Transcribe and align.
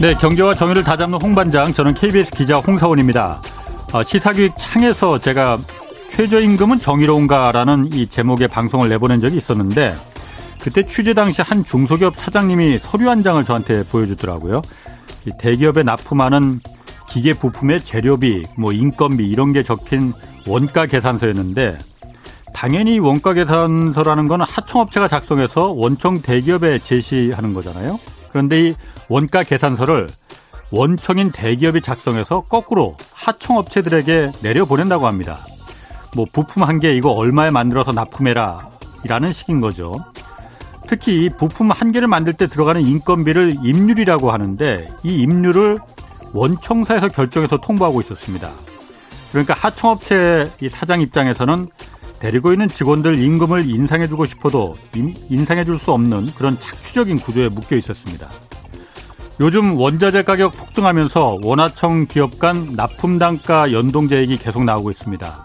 네, 0.00 0.14
경제와 0.14 0.54
정의를 0.54 0.84
다잡는 0.84 1.20
홍반장, 1.20 1.72
저는 1.72 1.92
KBS 1.92 2.30
기자 2.30 2.58
홍사원입니다. 2.58 3.42
어, 3.92 4.02
시사교육 4.04 4.54
창에서 4.56 5.18
제가 5.18 5.58
최저임금은 6.10 6.78
정의로운가라는 6.78 7.92
이 7.92 8.06
제목의 8.06 8.46
방송을 8.46 8.88
내보낸 8.90 9.20
적이 9.20 9.38
있었는데 9.38 9.96
그때 10.60 10.84
취재 10.84 11.14
당시 11.14 11.42
한 11.42 11.64
중소기업 11.64 12.16
사장님이 12.16 12.78
서류 12.78 13.10
한 13.10 13.24
장을 13.24 13.44
저한테 13.44 13.82
보여주더라고요. 13.86 14.62
대기업에 15.40 15.82
납품하는 15.82 16.60
기계 17.08 17.34
부품의 17.34 17.82
재료비, 17.82 18.44
뭐 18.56 18.72
인건비 18.72 19.28
이런 19.28 19.52
게 19.52 19.64
적힌 19.64 20.12
원가 20.46 20.86
계산서였는데 20.86 21.76
당연히 22.54 23.00
원가 23.00 23.32
계산서라는 23.32 24.28
건 24.28 24.42
하청업체가 24.42 25.08
작성해서 25.08 25.72
원청 25.72 26.22
대기업에 26.22 26.78
제시하는 26.78 27.52
거잖아요. 27.52 27.98
그런데 28.28 28.68
이 28.68 28.74
원가 29.08 29.42
계산서를 29.42 30.08
원청인 30.70 31.30
대기업이 31.30 31.80
작성해서 31.80 32.42
거꾸로 32.42 32.96
하청업체들에게 33.14 34.32
내려보낸다고 34.42 35.06
합니다. 35.06 35.38
뭐 36.14 36.26
부품 36.32 36.62
한 36.62 36.78
개 36.78 36.92
이거 36.92 37.10
얼마에 37.10 37.50
만들어서 37.50 37.92
납품해라 37.92 38.68
이라는 39.04 39.32
식인 39.32 39.60
거죠. 39.60 39.96
특히 40.86 41.28
부품 41.28 41.70
한 41.70 41.92
개를 41.92 42.08
만들 42.08 42.32
때 42.32 42.46
들어가는 42.46 42.80
인건비를 42.82 43.56
임률이라고 43.62 44.30
하는데 44.30 44.86
이 45.04 45.22
임률을 45.22 45.78
원청사에서 46.32 47.08
결정해서 47.08 47.58
통보하고 47.58 48.00
있었습니다. 48.02 48.50
그러니까 49.30 49.54
하청업체 49.54 50.50
이 50.62 50.68
사장 50.68 51.00
입장에서는 51.00 51.68
데리고 52.20 52.52
있는 52.52 52.68
직원들 52.68 53.22
임금을 53.22 53.68
인상해주고 53.68 54.26
싶어도 54.26 54.76
인상해줄 55.28 55.78
수 55.78 55.92
없는 55.92 56.32
그런 56.34 56.58
착취적인 56.58 57.18
구조에 57.20 57.48
묶여 57.48 57.76
있었습니다. 57.76 58.28
요즘 59.40 59.78
원자재 59.78 60.24
가격 60.24 60.56
폭등하면서 60.56 61.38
원화청 61.44 62.06
기업 62.06 62.40
간 62.40 62.74
납품 62.74 63.20
단가 63.20 63.72
연동 63.72 64.08
제액이 64.08 64.36
계속 64.38 64.64
나오고 64.64 64.90
있습니다. 64.90 65.44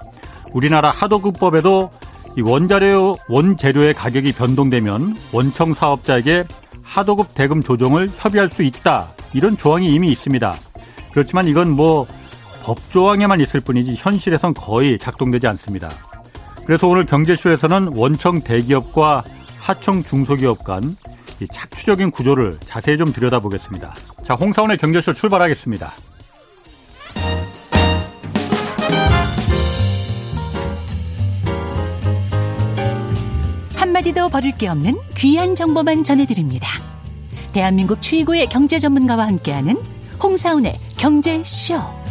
우리나라 0.53 0.89
하도급법에도 0.89 1.91
이 2.35 2.41
원자료 2.41 3.15
원재료의 3.29 3.93
가격이 3.93 4.31
변동되면 4.31 5.15
원청 5.31 5.75
사업자에게 5.75 6.43
하도급 6.81 7.35
대금 7.35 7.61
조정을 7.61 8.09
협의할 8.15 8.49
수 8.49 8.63
있다. 8.63 9.09
이런 9.33 9.55
조항이 9.55 9.93
이미 9.93 10.11
있습니다. 10.11 10.53
그렇지만 11.11 11.47
이건 11.47 11.69
뭐 11.69 12.07
법조항에만 12.63 13.41
있을 13.41 13.59
뿐이지 13.59 13.95
현실에선 13.97 14.55
거의 14.55 14.97
작동되지 14.97 15.45
않습니다. 15.47 15.89
그래서 16.65 16.87
오늘 16.87 17.05
경제쇼에서는 17.05 17.89
원청 17.93 18.41
대기업과 18.41 19.23
하청 19.59 20.01
중소기업 20.01 20.63
간 20.63 20.95
착취적인 21.47 22.11
구조를 22.11 22.57
자세히 22.61 22.97
좀 22.97 23.11
들여다보겠습니다. 23.11 23.93
자, 24.25 24.33
홍사원의 24.35 24.77
경제쇼 24.77 25.13
출발하겠습니다. 25.13 25.93
한마디도 33.75 34.29
버릴 34.29 34.51
게 34.57 34.67
없는 34.67 34.97
귀한 35.17 35.55
정보만 35.55 36.03
전해드립니다. 36.03 36.67
대한민국 37.53 38.01
최고의 38.01 38.47
경제 38.47 38.79
전문가와 38.79 39.27
함께하는 39.27 39.77
홍사운의 40.21 40.79
경제쇼. 40.97 42.02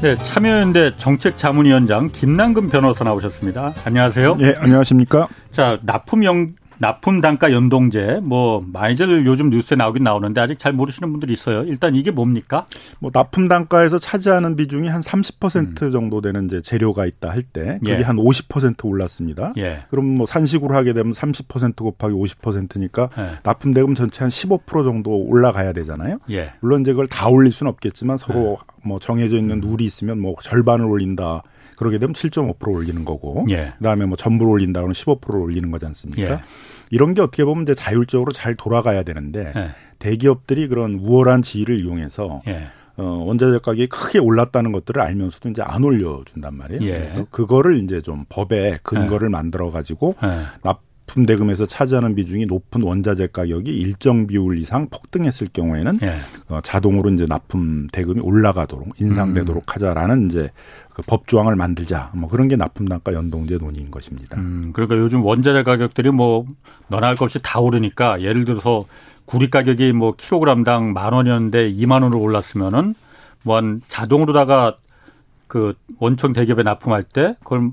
네, 0.00 0.14
참여연대 0.14 0.96
정책자문위원장 0.96 2.06
김남근 2.12 2.68
변호사 2.68 3.02
나오셨습니다. 3.02 3.74
안녕하세요. 3.84 4.36
네, 4.36 4.54
안녕하십니까. 4.58 5.26
자, 5.50 5.80
납품형 5.82 6.54
납품 6.78 7.20
단가 7.20 7.52
연동제 7.52 8.20
뭐 8.22 8.64
많이들 8.72 9.26
요즘 9.26 9.50
뉴스에 9.50 9.76
나오긴 9.76 10.04
나오는데 10.04 10.40
아직 10.40 10.58
잘 10.58 10.72
모르시는 10.72 11.10
분들이 11.10 11.32
있어요. 11.32 11.62
일단 11.64 11.94
이게 11.94 12.10
뭡니까? 12.10 12.66
뭐 13.00 13.10
납품 13.12 13.48
단가에서 13.48 13.98
차지하는 13.98 14.56
비중이 14.56 14.88
한 14.88 15.00
30% 15.00 15.82
음. 15.82 15.90
정도 15.90 16.20
되는 16.20 16.44
이제 16.46 16.60
재료가 16.62 17.06
있다 17.06 17.30
할 17.30 17.42
때 17.52 17.78
그게 17.80 17.98
예. 17.98 18.02
한50% 18.02 18.84
올랐습니다. 18.84 19.54
예. 19.56 19.84
그럼 19.90 20.06
뭐 20.16 20.26
산식으로 20.26 20.74
하게 20.74 20.92
되면 20.92 21.12
30% 21.12 21.76
곱하기 21.76 22.14
50%니까 22.14 23.08
예. 23.18 23.38
납품 23.42 23.72
대금 23.72 23.94
전체 23.94 24.22
한 24.24 24.28
15% 24.28 24.84
정도 24.84 25.16
올라가야 25.24 25.72
되잖아요. 25.72 26.18
예. 26.30 26.52
물론 26.60 26.82
이제 26.82 26.92
그걸 26.92 27.06
다 27.06 27.28
올릴 27.28 27.52
수는 27.52 27.70
없겠지만 27.72 28.18
서로 28.18 28.58
예. 28.60 28.88
뭐 28.88 28.98
정해져 28.98 29.36
있는 29.36 29.60
룰이 29.60 29.84
있으면 29.84 30.18
뭐 30.18 30.34
절반을 30.42 30.84
올린다. 30.84 31.42
그러게 31.78 31.98
되면 31.98 32.12
7.5% 32.12 32.74
올리는 32.74 33.04
거고 33.04 33.46
예. 33.50 33.72
그다음에 33.78 34.04
뭐 34.04 34.16
전부를 34.16 34.52
올린다 34.52 34.80
그러면 34.80 34.94
15%를 34.94 35.40
올리는 35.40 35.70
거지 35.70 35.86
않습니까? 35.86 36.22
예. 36.22 36.40
이런 36.90 37.14
게 37.14 37.22
어떻게 37.22 37.44
보면 37.44 37.62
이제 37.62 37.74
자율적으로 37.74 38.32
잘 38.32 38.56
돌아가야 38.56 39.04
되는데 39.04 39.52
예. 39.54 39.70
대기업들이 40.00 40.66
그런 40.66 40.94
우월한 40.94 41.42
지위를 41.42 41.80
이용해서 41.80 42.42
예. 42.48 42.68
어, 42.96 43.04
원자재 43.26 43.58
가격이 43.58 43.86
크게 43.86 44.18
올랐다는 44.18 44.72
것들을 44.72 45.00
알면서도 45.00 45.50
이제 45.50 45.62
안 45.62 45.84
올려준단 45.84 46.56
말이에요. 46.56 46.82
예. 46.82 46.98
그래서 46.98 47.26
그거를 47.30 47.76
이제 47.76 48.00
좀 48.00 48.24
법에 48.28 48.78
근거를 48.82 49.26
예. 49.26 49.30
만들어 49.30 49.70
가지고 49.70 50.16
납 50.64 50.87
납품 51.08 51.24
대금에서 51.26 51.66
차지하는 51.66 52.14
비중이 52.14 52.46
높은 52.46 52.82
원자재 52.82 53.28
가격이 53.32 53.70
일정 53.74 54.26
비율 54.26 54.58
이상 54.58 54.88
폭등했을 54.90 55.48
경우에는 55.52 55.98
예. 56.02 56.14
어, 56.48 56.60
자동으로 56.60 57.10
이제 57.10 57.24
납품 57.26 57.88
대금이 57.90 58.20
올라가도록 58.20 59.00
인상되도록 59.00 59.62
음. 59.62 59.66
하자라는 59.66 60.26
이제 60.26 60.50
그 60.92 61.02
법조항을 61.02 61.56
만들자 61.56 62.10
뭐 62.14 62.28
그런 62.28 62.46
게 62.48 62.56
납품 62.56 62.86
단가 62.86 63.14
연동제 63.14 63.56
논의인 63.56 63.90
것입니다. 63.90 64.36
음, 64.38 64.70
그러니까 64.74 64.96
요즘 64.98 65.24
원자재 65.24 65.62
가격들이 65.62 66.10
뭐 66.10 66.46
너나 66.88 67.08
할 67.08 67.16
것 67.16 67.24
없이 67.24 67.40
다 67.42 67.58
오르니까 67.58 68.20
예를 68.22 68.44
들어서 68.44 68.84
구리 69.24 69.50
가격이 69.50 69.92
뭐 69.92 70.14
킬로그램당 70.14 70.92
만 70.92 71.12
원이었는데 71.14 71.72
2만 71.72 72.02
원으로 72.02 72.20
올랐으면은 72.20 72.94
뭐 73.42 73.56
한 73.56 73.80
자동으로다가 73.88 74.76
그 75.46 75.72
원청 75.98 76.34
대기업에 76.34 76.62
납품할 76.62 77.02
때 77.02 77.34
그걸 77.40 77.70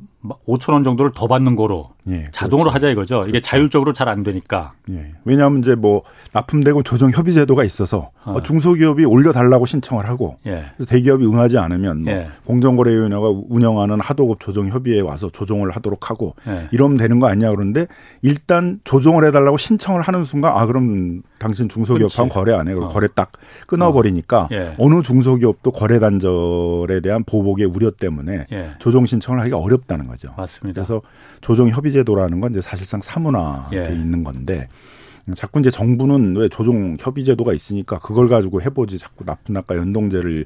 5천 0.47 0.74
원 0.74 0.84
정도를 0.84 1.12
더 1.16 1.28
받는 1.28 1.56
거로 1.56 1.90
예, 2.08 2.25
자동으로 2.31 2.69
그렇죠. 2.69 2.75
하자 2.75 2.90
이거죠. 2.91 3.22
이게 3.24 3.31
그렇죠. 3.31 3.47
자율적으로 3.47 3.94
잘 3.94 4.06
안 4.06 4.22
되니까. 4.22 4.74
예. 4.91 5.13
왜냐하면 5.25 5.59
이제 5.59 5.74
뭐 5.74 6.03
납품되고 6.31 6.84
조정 6.84 7.09
협의 7.09 7.34
제도가 7.34 7.63
있어서 7.63 8.12
어. 8.24 8.40
중소기업이 8.44 9.03
올려달라고 9.03 9.66
신청을 9.66 10.08
하고 10.08 10.38
예. 10.46 10.66
대기업이 10.88 11.25
응하지 11.25 11.58
않으면 11.58 12.03
뭐 12.03 12.14
예. 12.14 12.28
공정거래위원회가 12.46 13.34
운영하는 13.50 14.00
하도급 14.00 14.40
조정 14.40 14.68
협의회에 14.69 15.02
와서 15.02 15.30
조정을 15.31 15.72
하도록 15.72 16.09
하고 16.09 16.35
예. 16.47 16.68
이러면 16.72 16.97
되는 16.97 17.19
거 17.19 17.28
아니냐 17.28 17.50
그러는데 17.50 17.88
일단 18.22 18.80
조정을 18.84 19.25
해달라고 19.25 19.58
신청을 19.58 20.02
하는 20.03 20.24
순간 20.24 20.56
아 20.56 20.68
그럼 20.68 21.24
당신 21.40 21.68
중소기업하고 21.68 22.30
거래 22.30 22.53
안 22.53 22.68
해. 22.68 22.75
그 22.75 22.84
어. 22.84 22.88
거래 22.88 23.08
딱 23.14 23.31
끊어버리니까 23.68 24.50
어. 24.52 24.74
어느 24.78 25.02
중소기업도 25.02 25.72
거래 25.72 25.97
단절에 26.00 27.00
대한 27.02 27.24
보복의 27.24 27.66
우려 27.66 27.90
때문에 27.90 28.46
예. 28.52 28.72
조정 28.78 29.08
신청을 29.08 29.40
하기가 29.41 29.58
어렵다는 29.58 30.08
거죠. 30.08 30.15
맞습니다. 30.36 30.84
그래서 30.84 31.02
조정 31.42 31.70
협의 31.70 31.92
제도라는 31.92 32.40
건 32.40 32.52
이제 32.52 32.62
사실상 32.62 33.02
사문화돼 33.02 33.92
예. 33.92 33.96
있는 33.96 34.24
건데 34.24 34.68
자꾸 35.34 35.59
이제 35.59 35.72
정부는 35.72 36.36
왜 36.36 36.50
조정 36.50 36.98
협의 37.00 37.24
제도가 37.24 37.53
있으니까 37.53 37.98
그걸 38.00 38.28
가지고 38.28 38.62
해보지 38.62 39.00
자꾸 39.00 39.24
납품 39.26 39.53
납가 39.53 39.76
연동제를 39.76 40.46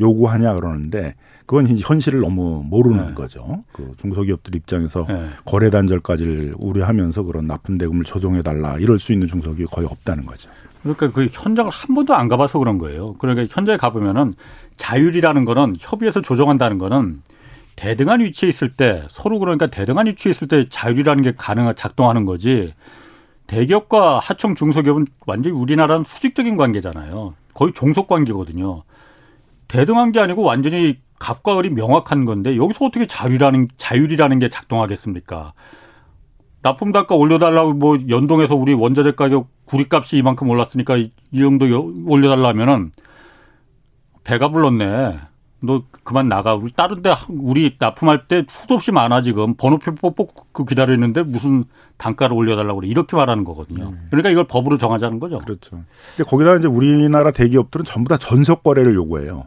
요구하냐 0.00 0.54
그러는데 0.54 1.16
그건 1.46 1.66
현실을 1.66 2.20
너무 2.20 2.62
모르는 2.64 3.08
네. 3.08 3.14
거죠. 3.14 3.64
그 3.72 3.92
중소기업들 3.96 4.54
입장에서 4.54 5.04
네. 5.08 5.30
거래 5.44 5.68
단절까지를 5.68 6.54
우려하면서 6.58 7.24
그런 7.24 7.46
납품 7.46 7.76
대금을 7.76 8.04
조정해 8.04 8.40
달라 8.42 8.76
이럴 8.78 9.00
수 9.00 9.12
있는 9.12 9.26
중소기업이 9.26 9.66
거의 9.72 9.88
없다는 9.88 10.26
거죠. 10.26 10.48
그러니까 10.82 11.10
그 11.10 11.26
현장을 11.30 11.70
한 11.70 11.94
번도 11.94 12.14
안 12.14 12.28
가봐서 12.28 12.60
그런 12.60 12.78
거예요. 12.78 13.14
그러니까 13.14 13.52
현장에 13.52 13.76
가보면은 13.76 14.34
자율이라는 14.76 15.44
거는 15.44 15.76
협의해서 15.78 16.22
조정한다는 16.22 16.78
거는 16.78 17.20
대등한 17.80 18.20
위치에 18.20 18.46
있을 18.50 18.76
때 18.76 19.04
서로 19.08 19.38
그러니까 19.38 19.66
대등한 19.66 20.06
위치에 20.06 20.28
있을 20.28 20.48
때 20.48 20.68
자율이라는 20.68 21.22
게 21.22 21.32
가능한 21.34 21.74
작동하는 21.76 22.26
거지. 22.26 22.74
대기업과 23.46 24.18
하청 24.18 24.54
중소기업은 24.54 25.06
완전히 25.26 25.56
우리나라는 25.56 26.04
수직적인 26.04 26.58
관계잖아요. 26.58 27.32
거의 27.54 27.72
종속 27.72 28.06
관계거든요. 28.06 28.82
대등한 29.66 30.12
게 30.12 30.20
아니고 30.20 30.42
완전히 30.42 30.98
갑과 31.18 31.58
을이 31.58 31.70
명확한 31.70 32.26
건데 32.26 32.54
여기서 32.58 32.84
어떻게 32.84 33.06
자율이라는 33.06 33.68
자율이라는 33.78 34.38
게 34.40 34.50
작동하겠습니까? 34.50 35.54
납품 36.60 36.92
단가 36.92 37.14
올려달라고 37.14 37.72
뭐 37.72 37.98
연동해서 38.10 38.56
우리 38.56 38.74
원자재 38.74 39.12
가격 39.12 39.48
구리값이 39.64 40.18
이만큼 40.18 40.50
올랐으니까 40.50 40.98
이 40.98 41.10
정도 41.32 41.64
올려달라면은 42.06 42.92
배가 44.22 44.50
불렀네. 44.50 45.29
너 45.62 45.82
그만 46.04 46.28
나가. 46.28 46.54
우리 46.54 46.72
다른 46.72 47.02
데 47.02 47.10
우리 47.28 47.76
납품할 47.78 48.26
때 48.28 48.44
수도 48.48 48.74
없이 48.74 48.92
많아 48.92 49.22
지금 49.22 49.54
번호표 49.54 49.94
뽑고 49.94 50.28
그 50.52 50.64
기다리는데 50.64 51.22
무슨 51.22 51.64
단가를 51.98 52.34
올려달라고 52.34 52.80
그래. 52.80 52.88
이렇게 52.90 53.16
말하는 53.16 53.44
거거든요. 53.44 53.88
음. 53.90 54.06
그러니까 54.10 54.30
이걸 54.30 54.44
법으로 54.44 54.78
정하자는 54.78 55.20
거죠. 55.20 55.38
그렇죠. 55.38 55.82
근데 56.16 56.28
거기다 56.28 56.56
이제 56.56 56.66
우리나라 56.66 57.30
대기업들은 57.30 57.84
전부 57.84 58.08
다 58.08 58.16
전속 58.16 58.62
거래를 58.62 58.94
요구해요. 58.94 59.44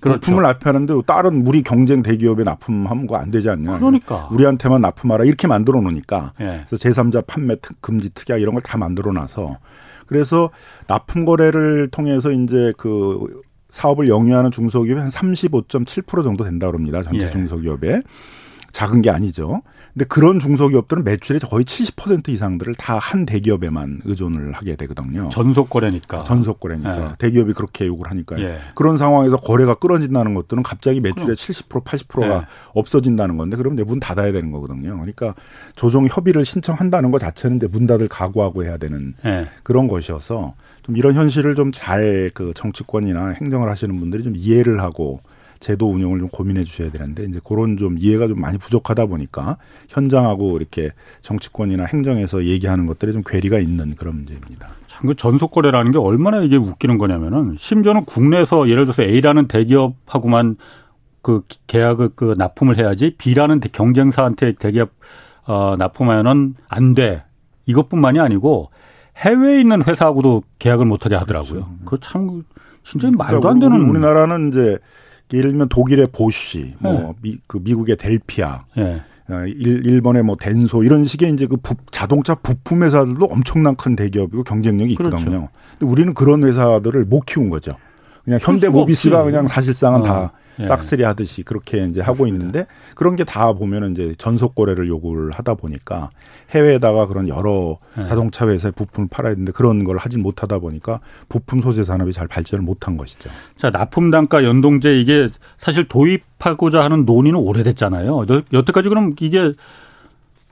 그렇죠. 0.00 0.20
부품을 0.20 0.42
납품하는데 0.42 0.94
다른 1.06 1.46
우리 1.46 1.62
경쟁 1.62 2.02
대기업에 2.02 2.44
납품하면 2.44 3.06
거안 3.06 3.30
되지 3.30 3.48
않냐. 3.50 3.78
그러니까. 3.78 4.28
우리한테만 4.30 4.82
납품하라 4.82 5.24
이렇게 5.24 5.48
만들어 5.48 5.80
놓으니까. 5.80 6.32
예. 6.40 6.64
그래서 6.68 6.76
제3자 6.88 7.26
판매 7.26 7.56
특, 7.56 7.80
금지 7.80 8.10
특약 8.10 8.40
이런 8.40 8.54
걸 8.54 8.60
다 8.62 8.76
만들어 8.78 9.10
놔서 9.12 9.56
그래서 10.06 10.50
납품 10.86 11.24
거래를 11.24 11.88
통해서 11.90 12.30
이제 12.30 12.72
그 12.76 13.42
사업을 13.76 14.08
영위하는 14.08 14.50
중소기업이 14.50 14.98
한 15.00 15.08
35.7% 15.10 16.24
정도 16.24 16.44
된다 16.44 16.66
그럽니다. 16.66 17.02
전체 17.02 17.26
예. 17.26 17.30
중소기업에. 17.30 18.00
작은 18.72 19.00
게 19.00 19.08
아니죠. 19.08 19.62
근데 19.94 20.04
그런 20.04 20.38
중소기업들은 20.38 21.02
매출의 21.04 21.40
거의 21.40 21.64
70% 21.64 22.28
이상들을 22.28 22.74
다 22.74 22.98
한 22.98 23.24
대기업에만 23.24 24.02
의존을 24.04 24.52
하게 24.52 24.76
되거든요. 24.76 25.30
전속 25.30 25.70
거래니까. 25.70 26.24
전속 26.24 26.60
거래니까. 26.60 27.10
예. 27.12 27.14
대기업이 27.18 27.54
그렇게 27.54 27.86
요구를 27.86 28.10
하니까요. 28.10 28.44
예. 28.44 28.58
그런 28.74 28.98
상황에서 28.98 29.36
거래가 29.38 29.74
끊어진다는 29.74 30.34
것들은 30.34 30.62
갑자기 30.62 31.00
매출의 31.00 31.36
70% 31.36 31.84
80%가 31.84 32.26
예. 32.36 32.42
없어진다는 32.74 33.38
건데 33.38 33.56
그러면 33.56 33.78
이제 33.78 33.84
문 33.84 33.98
닫아야 33.98 34.32
되는 34.32 34.50
거거든요. 34.50 34.90
그러니까 35.00 35.34
조정 35.74 36.06
협의를 36.06 36.44
신청한다는 36.44 37.10
것 37.10 37.18
자체는 37.18 37.56
이제 37.56 37.66
문 37.66 37.86
닫을 37.86 38.08
각오하고 38.08 38.64
해야 38.64 38.76
되는 38.76 39.14
예. 39.24 39.46
그런 39.62 39.88
것이어서 39.88 40.54
좀 40.86 40.96
이런 40.96 41.14
현실을 41.14 41.54
좀 41.56 41.72
잘 41.72 42.30
그 42.32 42.52
정치권이나 42.54 43.30
행정을 43.40 43.68
하시는 43.68 43.94
분들이 43.98 44.22
좀 44.22 44.34
이해를 44.36 44.80
하고 44.80 45.20
제도 45.58 45.90
운영을 45.90 46.20
좀 46.20 46.28
고민해 46.28 46.64
주셔야 46.64 46.90
되는데 46.90 47.24
이제 47.24 47.40
그런 47.44 47.76
좀 47.76 47.96
이해가 47.98 48.28
좀 48.28 48.40
많이 48.40 48.56
부족하다 48.58 49.06
보니까 49.06 49.56
현장하고 49.88 50.56
이렇게 50.56 50.90
정치권이나 51.22 51.84
행정에서 51.86 52.44
얘기하는 52.44 52.86
것들이 52.86 53.12
좀 53.12 53.22
괴리가 53.26 53.58
있는 53.58 53.94
그런 53.96 54.16
문제입니다. 54.16 54.68
참 54.88 55.06
그 55.08 55.14
전속 55.14 55.50
거래라는 55.50 55.92
게 55.92 55.98
얼마나 55.98 56.42
이게 56.42 56.56
웃기는 56.56 56.96
거냐면은 56.98 57.56
심지어는 57.58 58.04
국내에서 58.04 58.68
예를 58.68 58.84
들어서 58.84 59.02
A라는 59.02 59.48
대기업하고만 59.48 60.56
그 61.22 61.42
계약을 61.66 62.10
그 62.14 62.34
납품을 62.38 62.78
해야지 62.78 63.14
B라는 63.18 63.60
경쟁사한테 63.60 64.52
대기업 64.52 64.90
어 65.46 65.74
납품하면은 65.78 66.54
안 66.68 66.94
돼. 66.94 67.24
이것뿐만이 67.66 68.20
아니고 68.20 68.70
해외에 69.16 69.60
있는 69.60 69.82
회사하고도 69.82 70.42
계약을 70.58 70.84
못하게 70.84 71.16
하더라고요. 71.16 71.66
그렇죠. 71.84 71.84
그참 71.84 72.44
진짜 72.84 73.08
말도 73.10 73.48
안 73.48 73.58
되는. 73.58 73.88
우리나라는 73.88 74.48
이제 74.48 74.78
예를 75.32 75.50
들면 75.50 75.68
독일의 75.68 76.08
보쉬, 76.12 76.74
뭐 76.78 76.92
네. 76.92 77.12
미, 77.22 77.38
그 77.46 77.58
미국의 77.62 77.96
델피아, 77.96 78.64
네. 78.76 79.02
일, 79.46 79.84
일본의 79.84 80.22
뭐 80.22 80.36
덴소 80.36 80.84
이런 80.84 81.04
식의 81.04 81.32
이제 81.32 81.46
그 81.46 81.56
부, 81.56 81.74
자동차 81.90 82.36
부품 82.36 82.84
회사들도 82.84 83.26
엄청난 83.26 83.74
큰 83.74 83.96
대기업이고 83.96 84.44
경쟁력이 84.44 84.92
있거든요. 84.92 85.18
그렇죠. 85.18 85.48
근데 85.78 85.92
우리는 85.92 86.14
그런 86.14 86.44
회사들을 86.44 87.06
못 87.06 87.26
키운 87.26 87.48
거죠. 87.48 87.76
그냥 88.26 88.38
현대 88.42 88.68
모비스가 88.68 89.22
그냥 89.22 89.46
사실상은 89.46 90.00
어. 90.00 90.02
다 90.02 90.32
예. 90.58 90.64
싹쓸이 90.64 91.02
하듯이 91.02 91.42
그렇게 91.42 91.84
이제 91.86 92.00
하고 92.00 92.26
있는데 92.26 92.66
그런 92.94 93.14
게 93.14 93.24
다 93.24 93.52
보면은 93.52 93.92
이제 93.92 94.14
전속 94.16 94.54
거래를 94.54 94.88
요구를 94.88 95.30
하다 95.32 95.54
보니까 95.54 96.10
해외에다가 96.50 97.06
그런 97.06 97.28
여러 97.28 97.78
예. 97.98 98.02
자동차 98.02 98.48
회사의 98.48 98.72
부품을 98.72 99.08
팔아야 99.10 99.34
되는데 99.34 99.52
그런 99.52 99.84
걸 99.84 99.96
하진 99.98 100.22
못하다 100.22 100.58
보니까 100.58 101.00
부품 101.28 101.60
소재 101.60 101.84
산업이 101.84 102.12
잘 102.12 102.26
발전을 102.26 102.64
못한 102.64 102.96
것이죠. 102.96 103.30
자, 103.56 103.70
납품 103.70 104.10
단가 104.10 104.44
연동제 104.44 104.98
이게 105.00 105.30
사실 105.58 105.86
도입하고자 105.88 106.80
하는 106.82 107.04
논의는 107.04 107.38
오래됐잖아요. 107.38 108.26
여태까지 108.52 108.88
그럼 108.88 109.14
이게 109.20 109.52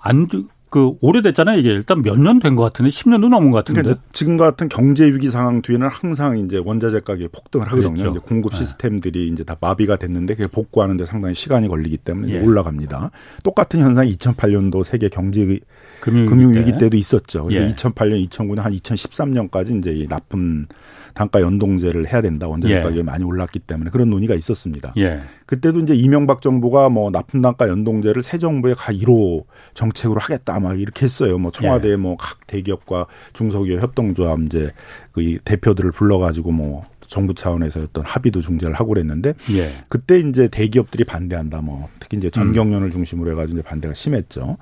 안 0.00 0.26
그 0.75 0.93
오래됐잖아요. 1.00 1.61
이게 1.61 1.71
일단 1.71 2.03
몇 2.03 2.19
년 2.19 2.41
된 2.41 2.56
것 2.56 2.65
같은데 2.65 2.91
10년도 2.91 3.29
넘은 3.29 3.53
것 3.53 3.59
같은데. 3.59 3.82
그러니까 3.82 4.03
지금 4.12 4.37
같은 4.37 4.69
경제 4.69 5.06
위기 5.06 5.31
상황 5.31 5.62
뒤에는 5.62 5.87
항상 5.88 6.37
이제 6.38 6.61
원자재 6.65 7.00
가격이 7.00 7.29
폭등을 7.29 7.67
하거든요. 7.69 7.94
그렇죠. 7.94 8.11
이제 8.11 8.19
공급 8.19 8.53
네. 8.53 8.59
시스템들이 8.59 9.26
네. 9.26 9.26
이제 9.26 9.44
다 9.44 9.56
마비가 9.61 9.94
됐는데 9.97 10.35
그게 10.35 10.49
복구하는 10.49 10.97
데 10.97 11.05
상당히 11.06 11.35
시간이 11.35 11.69
걸리기 11.69 11.99
때문에 11.99 12.32
예. 12.32 12.41
올라갑니다. 12.41 13.12
똑같은 13.44 13.81
현상이 13.81 14.17
2008년도 14.17 14.82
세계 14.85 15.09
경제 15.09 15.61
금융 16.00 16.55
위기 16.55 16.76
때도 16.76 16.97
있었죠. 16.97 17.44
그래서 17.44 17.65
예. 17.65 17.69
2008년, 17.73 18.29
2009년 18.29 18.56
한 18.62 18.73
2013년까지 18.73 19.79
이제 19.79 19.93
이 19.93 20.09
나쁜 20.09 20.67
단가 21.14 21.40
연동제를 21.40 22.12
해야 22.12 22.20
된다. 22.20 22.49
원자재 22.49 22.75
예. 22.75 22.81
가격이 22.82 23.02
많이 23.05 23.25
올랐기 23.25 23.61
때문에 23.61 23.90
그런 23.90 24.11
논의가 24.11 24.34
있었습니다. 24.34 24.93
예. 24.99 25.20
그때도 25.46 25.81
이제 25.81 25.94
이명박 25.94 26.43
정부가 26.43 26.88
뭐 26.88 27.11
납품 27.11 27.40
단가 27.40 27.69
연동제를 27.69 28.22
새 28.22 28.38
정부의 28.38 28.75
가 28.75 28.93
1호 28.93 29.44
정책으로 29.75 30.20
하겠다 30.20 30.58
막 30.58 30.78
이렇게 30.81 31.05
했어요. 31.05 31.38
뭐 31.38 31.50
청와대 31.50 31.90
예. 31.90 31.96
뭐각 31.96 32.46
대기업과 32.46 33.06
중소기업 33.32 33.82
협동조합 33.82 34.40
이제 34.40 34.72
그 35.12 35.38
대표들을 35.44 35.93
불러가지고 35.93 36.50
뭐 36.50 36.84
정부 37.06 37.34
차원에서 37.34 37.81
어떤 37.81 38.05
합의도 38.05 38.40
중재를 38.40 38.75
하고 38.75 38.88
그랬는데 38.88 39.34
예. 39.52 39.70
그때 39.88 40.19
이제 40.19 40.49
대기업들이 40.49 41.05
반대한다 41.05 41.61
뭐 41.61 41.88
특히 42.00 42.16
이제 42.16 42.28
전경련을 42.31 42.90
중심으로 42.90 43.32
해가지고 43.32 43.58
이제 43.58 43.69
반대가 43.69 43.94
심했죠. 43.94 44.56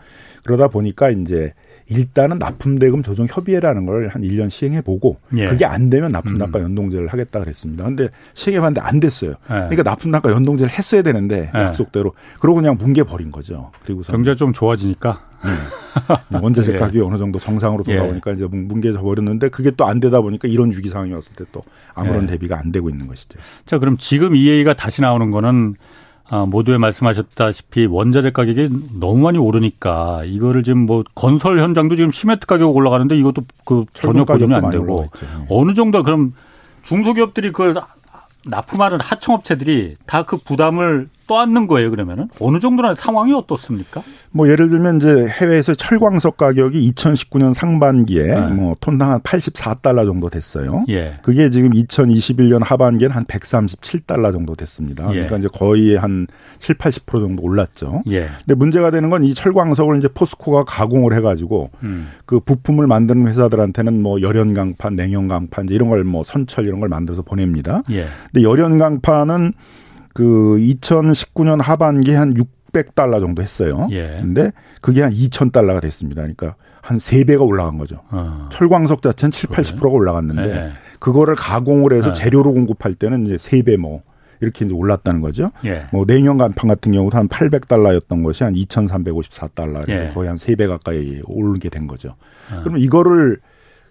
그러다 0.44 0.68
보니까 0.68 1.10
이제 1.10 1.54
일단은 1.92 2.38
납품대금 2.38 3.02
조정 3.02 3.26
협의회라는 3.28 3.86
걸 3.86 4.08
한 4.08 4.22
1년 4.22 4.50
시행해 4.50 4.80
보고 4.80 5.16
예. 5.36 5.46
그게 5.46 5.64
안 5.64 5.88
되면 5.90 6.10
납품 6.12 6.38
단가 6.38 6.58
음. 6.58 6.64
연동제를 6.64 7.06
하겠다 7.08 7.40
그랬습니다. 7.40 7.84
근데 7.84 8.08
시행해 8.34 8.60
봤는데 8.60 8.80
안 8.80 8.98
됐어요. 9.00 9.30
예. 9.30 9.54
그러니까 9.54 9.82
납품 9.84 10.10
단가 10.10 10.30
연동제를 10.30 10.70
했어야 10.72 11.02
되는데 11.02 11.50
예. 11.54 11.58
약속대로 11.58 12.12
그러고 12.40 12.56
그냥 12.60 12.76
뭉개 12.78 13.04
버린 13.04 13.30
거죠. 13.30 13.70
그리고서 13.84 14.12
경제 14.12 14.34
좀 14.34 14.52
좋아지니까 14.52 15.20
네. 16.30 16.38
원자재 16.40 16.72
예. 16.74 16.78
가격이 16.78 17.00
어느 17.00 17.16
정도 17.16 17.38
정상으로 17.38 17.84
돌아오니까 17.84 18.30
예. 18.30 18.34
이제 18.34 18.46
뭉개져 18.46 19.00
버렸는데 19.02 19.48
그게 19.50 19.70
또 19.70 19.84
안 19.84 20.00
되다 20.00 20.20
보니까 20.20 20.48
이런 20.48 20.70
위기 20.70 20.88
상황이 20.88 21.12
왔을 21.12 21.34
때 21.36 21.44
또 21.52 21.62
아무런 21.94 22.22
예. 22.24 22.26
대비가 22.28 22.58
안 22.58 22.72
되고 22.72 22.88
있는 22.88 23.06
것이죠. 23.06 23.38
자, 23.66 23.78
그럼 23.78 23.96
지금 23.98 24.34
이 24.36 24.48
얘기가 24.48 24.74
다시 24.74 25.02
나오는 25.02 25.30
거는 25.30 25.74
아, 26.32 26.46
모두에 26.46 26.78
말씀하셨다시피 26.78 27.84
원자재 27.84 28.30
가격이 28.30 28.70
너무 28.98 29.18
많이 29.18 29.36
오르니까 29.36 30.22
이거를 30.24 30.62
지금 30.62 30.86
뭐 30.86 31.04
건설 31.14 31.58
현장도 31.58 31.94
지금 31.96 32.10
시멘트 32.10 32.46
가격 32.46 32.74
올라가는데 32.74 33.18
이것도 33.18 33.42
그 33.66 33.84
전혀 33.92 34.24
보존이 34.24 34.54
안 34.54 34.62
되고 34.70 34.96
어느 35.50 35.74
정도 35.74 36.02
그럼 36.02 36.32
중소기업들이 36.84 37.52
그걸 37.52 37.74
납품하는 38.46 38.98
하청업체들이 39.00 39.96
다 40.06 40.22
그 40.22 40.38
부담을 40.38 41.10
떠안는 41.26 41.66
거예요, 41.66 41.90
그러면은? 41.90 42.28
어느 42.40 42.58
정도나 42.58 42.94
상황이 42.94 43.32
어떻습니까? 43.32 44.02
뭐 44.30 44.48
예를 44.48 44.68
들면 44.68 44.96
이제 44.96 45.26
해외에서 45.28 45.74
철광석 45.74 46.36
가격이 46.36 46.92
2019년 46.92 47.52
상반기에 47.54 48.22
네. 48.22 48.46
뭐 48.48 48.76
톤당 48.80 49.10
한 49.12 49.20
84달러 49.20 50.04
정도 50.06 50.28
됐어요. 50.30 50.84
예. 50.88 51.14
그게 51.22 51.50
지금 51.50 51.70
2021년 51.70 52.64
하반기에는 52.64 53.14
한 53.14 53.24
137달러 53.24 54.32
정도 54.32 54.54
됐습니다. 54.54 55.04
예. 55.10 55.12
그러니까 55.26 55.36
이제 55.38 55.48
거의 55.52 55.94
한 55.96 56.26
7, 56.58 56.76
80% 56.76 57.20
정도 57.20 57.42
올랐죠. 57.42 58.02
예. 58.08 58.28
근데 58.44 58.54
문제가 58.54 58.90
되는 58.90 59.08
건 59.10 59.22
이 59.22 59.34
철광석을 59.34 59.98
이제 59.98 60.08
포스코가 60.08 60.64
가공을 60.64 61.14
해 61.14 61.20
가지고 61.20 61.70
음. 61.84 62.08
그 62.26 62.40
부품을 62.40 62.86
만드는 62.88 63.28
회사들한테는 63.28 64.02
뭐 64.02 64.20
열연 64.20 64.52
강판, 64.54 64.96
냉연 64.96 65.28
강판 65.28 65.66
이런 65.70 65.88
걸 65.88 66.02
뭐 66.02 66.24
선철 66.24 66.64
이런 66.66 66.80
걸 66.80 66.88
만들어서 66.88 67.22
보냅니다. 67.22 67.82
예. 67.90 68.06
근데 68.32 68.42
열연 68.42 68.78
강판은 68.78 69.52
그 70.14 70.56
2019년 70.58 71.62
하반기에 71.62 72.16
한 72.16 72.34
600달러 72.34 73.20
정도 73.20 73.42
했어요. 73.42 73.88
예. 73.90 74.18
근데 74.20 74.52
그게 74.80 75.02
한 75.02 75.12
2,000달러가 75.12 75.80
됐습니다. 75.82 76.22
그러니까 76.22 76.54
한 76.80 76.98
3배가 76.98 77.46
올라간 77.46 77.78
거죠. 77.78 78.00
어. 78.10 78.48
철광석 78.50 79.02
자체는 79.02 79.30
7, 79.30 79.50
80%가 79.50 79.88
올라갔는데 79.88 80.50
예. 80.50 80.72
그거를 80.98 81.34
가공을 81.34 81.92
해서 81.92 82.10
예. 82.10 82.12
재료로 82.12 82.52
공급할 82.52 82.94
때는 82.94 83.26
이제 83.26 83.36
3배 83.36 83.76
뭐 83.76 84.02
이렇게 84.40 84.64
이제 84.64 84.74
올랐다는 84.74 85.20
거죠. 85.20 85.52
예. 85.64 85.86
뭐 85.92 86.04
내년 86.04 86.36
간판 86.36 86.68
같은 86.68 86.92
경우도 86.92 87.16
한 87.16 87.28
800달러였던 87.28 88.24
것이 88.24 88.42
한 88.42 88.54
2,354달러. 88.54 89.88
예. 89.88 90.10
거의 90.12 90.28
한 90.28 90.36
3배 90.36 90.66
가까이 90.66 91.20
오르게 91.26 91.68
된 91.68 91.86
거죠. 91.86 92.16
어. 92.52 92.60
그러면 92.60 92.80
이거를 92.80 93.38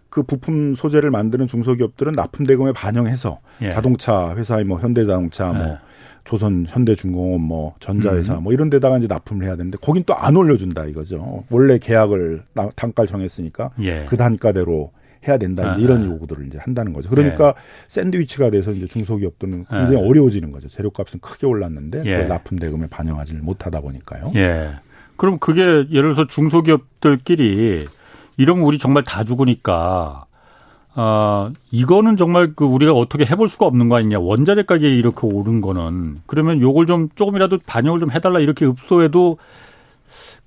그 0.10 0.24
부품 0.24 0.76
소재를 0.76 1.10
만드는 1.10 1.48
중소기업들은 1.48 2.12
납품 2.14 2.46
대금에 2.46 2.74
반영해서 2.74 3.40
예. 3.62 3.70
자동차 3.70 4.36
회사의 4.36 4.66
뭐 4.66 4.78
현대자동차 4.80 5.54
뭐 5.54 5.66
예. 5.66 5.78
조선 6.24 6.66
현대중공업 6.68 7.42
뭐 7.42 7.76
전자회사 7.80 8.38
음. 8.38 8.44
뭐 8.44 8.54
이런 8.54 8.70
데다가 8.70 8.98
이제 8.98 9.08
납품을 9.08 9.46
해야 9.46 9.56
되는데 9.56 9.78
거긴 9.82 10.04
또 10.04 10.14
안 10.14 10.36
올려준다 10.36 10.86
이거죠. 10.86 11.46
원래 11.50 11.80
계약을 11.80 12.44
단가를 12.76 13.08
정했으니까 13.08 13.72
예. 13.82 14.06
그 14.08 14.18
단가대로 14.18 14.92
해야 15.28 15.38
된다 15.38 15.74
이제 15.74 15.84
이런 15.84 16.06
요구들을 16.06 16.48
이제 16.48 16.58
한다는 16.60 16.94
거죠. 16.94 17.10
그러니까 17.10 17.50
예. 17.50 17.54
샌드위치가 17.88 18.50
돼서 18.50 18.72
이제 18.72 18.88
중소기업들은 18.88 19.66
굉장히 19.70 19.96
예. 19.98 20.08
어려워지는 20.08 20.52
거죠. 20.52 20.68
재료값은 20.68 21.20
크게 21.22 21.48
올랐는데 21.48 22.04
예. 22.06 22.24
납품 22.26 22.58
대금에 22.60 22.88
반영하지 22.88 23.34
를 23.34 23.42
못하다 23.42 23.82
보니까요. 23.82 24.32
예. 24.36 24.72
그럼 25.16 25.38
그게 25.40 25.62
예를 25.62 26.14
들어서 26.14 26.28
중소기업들끼리 26.28 27.88
이러면 28.38 28.66
우리 28.66 28.78
정말 28.78 29.04
다 29.04 29.24
죽으니까 29.24 30.26
아, 30.94 31.52
이거는 31.72 32.18
정말 32.18 32.54
그 32.56 32.66
우리가 32.66 32.92
어떻게 32.92 33.26
해볼 33.26 33.48
수가 33.50 33.66
없는 33.66 33.90
거 33.90 33.96
아니냐. 33.96 34.20
원자재 34.20 34.64
가격이 34.64 34.98
이렇게 34.98 35.26
오른 35.26 35.62
거는. 35.62 36.22
그러면 36.26 36.60
요걸 36.60 36.86
좀 36.86 37.10
조금이라도 37.16 37.60
반영을 37.66 38.00
좀 38.00 38.12
해달라 38.12 38.40
이렇게 38.40 38.66
읍소해도 38.66 39.38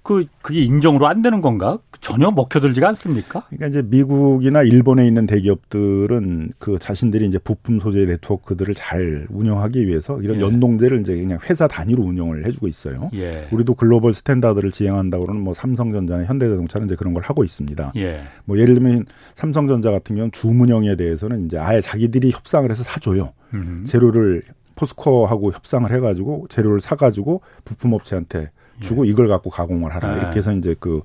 그 0.04 0.26
그게 0.42 0.60
인정으로 0.60 1.08
안 1.08 1.22
되는 1.22 1.40
건가? 1.40 1.78
전혀 2.02 2.30
먹혀들지가 2.30 2.86
않습니까? 2.88 3.46
그러니까 3.48 3.66
이제 3.68 3.82
미국이나 3.82 4.62
일본에 4.62 5.06
있는 5.06 5.26
대기업들은 5.26 6.52
그 6.58 6.78
자신들이 6.78 7.26
이제 7.26 7.38
부품 7.38 7.80
소재 7.80 8.04
네트워크들을 8.04 8.74
잘 8.74 9.26
운영하기 9.30 9.86
위해서 9.86 10.20
이런 10.20 10.36
예. 10.36 10.40
연동제를 10.42 11.00
이제 11.00 11.16
그냥 11.16 11.38
회사 11.48 11.66
단위로 11.66 12.02
운영을 12.02 12.44
해주고 12.44 12.68
있어요. 12.68 13.10
예. 13.14 13.48
우리도 13.50 13.74
글로벌 13.74 14.12
스탠다드를 14.12 14.70
지향한다고 14.70 15.24
그러는 15.24 15.42
뭐 15.42 15.54
삼성전자나 15.54 16.24
현대자동차는 16.24 16.86
이제 16.86 16.96
그런 16.96 17.14
걸 17.14 17.22
하고 17.22 17.42
있습니다. 17.42 17.92
예. 17.96 18.20
뭐 18.44 18.58
예를 18.58 18.74
들면 18.74 19.06
삼성전자 19.32 19.90
같은 19.90 20.16
경우는 20.16 20.32
주문형에 20.32 20.96
대해서는 20.96 21.46
이제 21.46 21.56
아예 21.56 21.80
자기들이 21.80 22.30
협상을 22.30 22.70
해서 22.70 22.84
사줘요. 22.84 23.32
음. 23.54 23.84
재료를 23.86 24.42
포스코하고 24.74 25.52
협상을 25.52 25.90
해가지고 25.90 26.48
재료를 26.50 26.80
사가지고 26.80 27.40
부품업체한테 27.64 28.50
주고 28.80 29.06
예. 29.06 29.10
이걸 29.10 29.28
갖고 29.28 29.50
가공을 29.50 29.94
하라. 29.94 30.08
아. 30.08 30.16
이렇게 30.16 30.38
해서 30.38 30.52
이제 30.52 30.74
그 30.78 31.02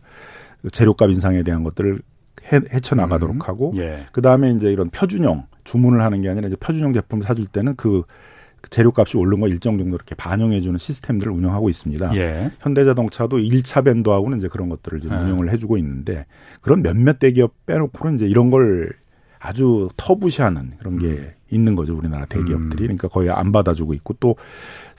재료값 0.72 1.10
인상에 1.10 1.44
대한 1.44 1.64
것들을 1.64 2.00
해, 2.52 2.60
헤쳐 2.74 2.96
나가도록 2.96 3.36
음. 3.36 3.42
하고 3.42 3.74
예. 3.78 4.06
그 4.12 4.22
다음에 4.22 4.52
이제 4.52 4.72
이런 4.72 4.90
표준형 4.90 5.46
주문을 5.64 6.02
하는 6.02 6.22
게 6.22 6.30
아니라 6.30 6.48
이제 6.48 6.56
표준형 6.58 6.94
제품을 6.94 7.24
사줄 7.24 7.48
때는 7.48 7.76
그 7.76 8.04
재료값이 8.70 9.18
오른 9.18 9.40
거 9.40 9.48
일정 9.48 9.78
정도 9.78 9.96
이렇게 9.96 10.16
반영해 10.16 10.60
주는 10.60 10.78
시스템들을 10.78 11.32
운영하고 11.32 11.70
있습니다. 11.70 12.16
예. 12.16 12.52
현대자동차도 12.60 13.38
1차 13.38 13.86
밴드하고는 13.86 14.38
이제 14.38 14.48
그런 14.48 14.70
것들을 14.70 15.00
좀 15.00 15.12
예. 15.12 15.16
운영을 15.16 15.50
해 15.52 15.58
주고 15.58 15.78
있는데 15.78 16.26
그런 16.62 16.82
몇몇 16.82 17.20
대기업 17.20 17.54
빼놓고는 17.66 18.16
이제 18.16 18.28
이런 18.28 18.50
걸 18.50 18.92
아주 19.40 19.90
터부시하는 19.96 20.74
그런 20.80 21.00
게 21.00 21.08
음. 21.08 21.32
있는 21.50 21.76
거죠 21.76 21.96
우리나라 21.96 22.26
대기업들이 22.26 22.84
음. 22.84 22.98
그러니까 22.98 23.08
거의 23.08 23.30
안 23.30 23.52
받아주고 23.54 23.94
있고 23.96 24.16
또 24.20 24.36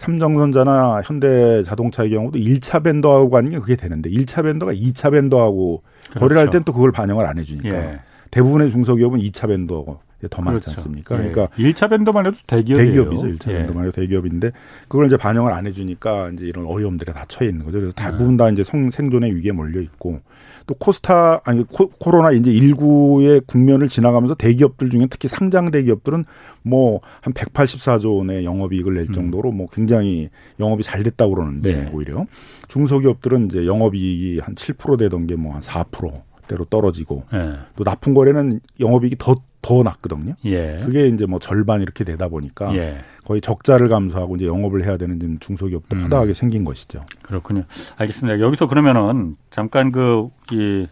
삼성전자나 0.01 1.03
현대자동차의 1.05 2.11
경우도 2.11 2.39
1차 2.39 2.83
밴더하고 2.83 3.37
하는 3.37 3.51
게 3.51 3.59
그게 3.59 3.77
되는데 3.77 4.09
1차 4.09 4.43
밴더가 4.45 4.73
2차 4.73 5.13
밴더하고 5.13 5.83
그렇죠. 6.09 6.19
거래를 6.21 6.41
할 6.41 6.49
땐 6.51 6.65
또 6.65 6.73
그걸 6.73 6.91
반영을 6.91 7.27
안 7.27 7.39
해주니까 7.39 7.69
예. 7.69 8.01
대부분의 8.31 8.71
중소기업은 8.71 9.21
2차 9.21 9.49
밴더 9.49 10.01
더 10.29 10.43
많지 10.43 10.67
그렇죠. 10.67 10.71
않습니까? 10.81 11.15
예. 11.17 11.31
그러니까 11.31 11.49
1차 11.57 11.89
밴더만 11.91 12.27
해도 12.27 12.37
대기업이에요. 12.47 12.87
대기업이죠. 12.87 13.27
1차 13.39 13.51
예. 13.53 13.59
밴더만 13.59 13.85
해도 13.85 13.93
대기업인데 13.93 14.53
그걸 14.89 15.07
이제 15.07 15.17
반영을 15.17 15.53
안 15.53 15.67
해주니까 15.67 16.31
이제 16.31 16.45
이런 16.47 16.67
어려움들이 16.67 17.13
다 17.13 17.25
처해 17.29 17.49
있는 17.51 17.65
거죠. 17.65 17.79
그래서 17.79 17.95
대부분 17.95 18.37
다 18.37 18.49
이제 18.51 18.63
성, 18.65 18.91
생존의 18.91 19.35
위기에 19.37 19.53
몰려 19.53 19.81
있고 19.81 20.21
또 20.67 20.75
코스타 20.75 21.41
아니 21.45 21.65
코, 21.65 21.91
로나 22.11 22.33
이제 22.33 22.51
19의 22.53 23.47
국면을 23.47 23.89
지나가면서 23.89 24.35
대기업들 24.35 24.91
중에 24.91 25.07
특히 25.11 25.27
상장 25.29 25.71
대기업들은 25.71 26.25
뭐 26.63 27.01
한 27.23 27.33
184조 27.35 28.19
원의 28.19 28.45
영업이익을 28.45 28.95
낼 28.95 29.03
음. 29.09 29.13
정도로 29.13 29.53
뭐 29.53 29.67
굉장히 29.73 30.29
영업이 30.59 30.83
잘 30.83 31.03
됐다고 31.03 31.35
그러는데 31.35 31.73
네. 31.85 31.91
오히려 31.93 32.27
중소기업들은 32.69 33.47
이제 33.47 33.67
영업이익이 33.67 34.41
한 34.41 34.55
7% 34.55 34.99
되던 34.99 35.27
게 35.27 35.35
뭐 35.35 35.53
한 35.53 35.61
4%. 35.61 36.23
대로 36.51 36.65
떨어지고 36.65 37.23
예. 37.33 37.53
또 37.77 37.85
나쁜 37.85 38.13
거래는 38.13 38.59
영업이익이 38.81 39.15
더 39.21 39.37
더 39.63 39.83
낮거든요. 39.83 40.35
예. 40.47 40.81
그게 40.85 41.09
이제 41.09 41.27
뭐 41.27 41.39
절반 41.39 41.83
이렇게 41.83 42.05
되다 42.05 42.29
보니까 42.29 42.75
예. 42.77 43.01
거의 43.25 43.41
적자를 43.41 43.89
감수하고 43.89 44.37
이제 44.37 44.47
영업을 44.47 44.85
해야 44.85 44.97
되는 44.97 45.21
지금 45.21 45.39
중소기업도 45.39 45.97
음. 45.97 46.03
허다하게 46.05 46.35
생긴 46.35 46.65
것이죠. 46.65 47.05
그렇군요. 47.23 47.65
알겠습니다. 47.97 48.41
여기서 48.41 48.67
그러면은 48.69 49.37
잠깐 49.51 49.93
그이 49.93 50.87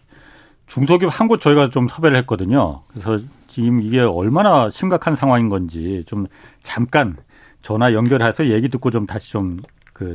중소기업 0.67 1.19
한 1.19 1.29
곳 1.29 1.41
저희가 1.41 1.71
좀 1.71 1.89
섭외를 1.89 2.17
했거든요. 2.19 2.83
그래서 2.89 3.19
지금 3.47 3.81
이게 3.81 4.01
얼마나 4.01 4.69
심각한 4.71 5.17
상황인 5.17 5.49
건지 5.49 6.05
좀 6.07 6.27
잠깐 6.63 7.17
전화 7.63 7.93
연결해서 7.95 8.49
얘기 8.51 8.69
듣고 8.69 8.91
좀 8.91 9.07
다시 9.07 9.33
좀 9.33 9.59
그 9.95 10.15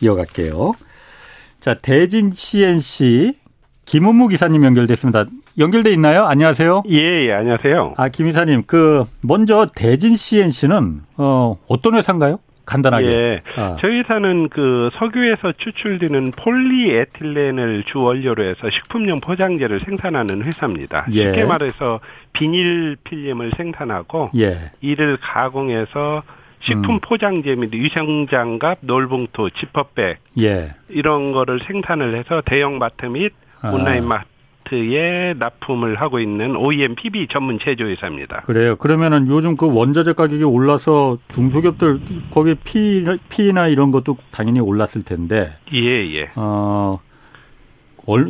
이어갈게요. 0.00 0.72
자, 1.60 1.74
대진 1.74 2.32
CNC 2.32 3.34
김은무 3.90 4.28
기사님 4.28 4.62
연결됐습니다. 4.64 5.24
연결돼 5.58 5.90
있나요? 5.94 6.24
안녕하세요. 6.24 6.84
예, 6.90 7.26
예, 7.26 7.32
안녕하세요. 7.32 7.94
아, 7.96 8.08
김 8.08 8.28
이사님, 8.28 8.62
그 8.68 9.02
먼저 9.20 9.66
대진 9.74 10.14
CNC는 10.14 11.00
어, 11.16 11.56
어떤 11.66 11.96
회사인가요? 11.96 12.38
간단하게. 12.66 13.06
예. 13.06 13.42
아. 13.56 13.78
저희 13.80 13.98
회사는 13.98 14.48
그 14.50 14.90
석유에서 14.92 15.54
추출되는 15.58 16.30
폴리에틸렌을 16.36 17.82
주 17.90 17.98
원료로 17.98 18.44
해서 18.44 18.70
식품용 18.70 19.18
포장재를 19.22 19.80
생산하는 19.80 20.44
회사입니다. 20.44 21.06
예. 21.10 21.24
쉽게 21.24 21.42
말해서 21.42 21.98
비닐 22.32 22.96
필름을 23.02 23.54
생산하고 23.56 24.30
예. 24.36 24.70
이를 24.82 25.16
가공해서 25.20 26.22
식품 26.60 26.94
음. 26.94 27.00
포장재 27.02 27.56
및 27.56 27.74
위생 27.74 28.28
장갑, 28.28 28.78
놀봉투, 28.82 29.50
지퍼백 29.58 30.18
예. 30.38 30.76
이런 30.90 31.32
거를 31.32 31.58
생산을 31.66 32.16
해서 32.16 32.40
대형 32.46 32.78
마트 32.78 33.06
및 33.06 33.32
아. 33.62 33.70
온라인 33.70 34.06
마트에 34.06 35.34
납품을 35.38 36.00
하고 36.00 36.18
있는 36.18 36.56
OEM 36.56 36.94
PB 36.94 37.28
전문 37.30 37.58
제조회사입니다. 37.58 38.42
그래요. 38.42 38.76
그러면은 38.76 39.26
요즘 39.28 39.56
그 39.56 39.72
원자재 39.72 40.14
가격이 40.14 40.44
올라서 40.44 41.18
중소기업들 41.28 42.00
거기 42.30 42.54
피 42.54 43.04
피나 43.28 43.68
이런 43.68 43.90
것도 43.90 44.16
당연히 44.30 44.60
올랐을 44.60 45.04
텐데. 45.04 45.52
예, 45.72 45.80
예. 46.14 46.30
어, 46.36 46.98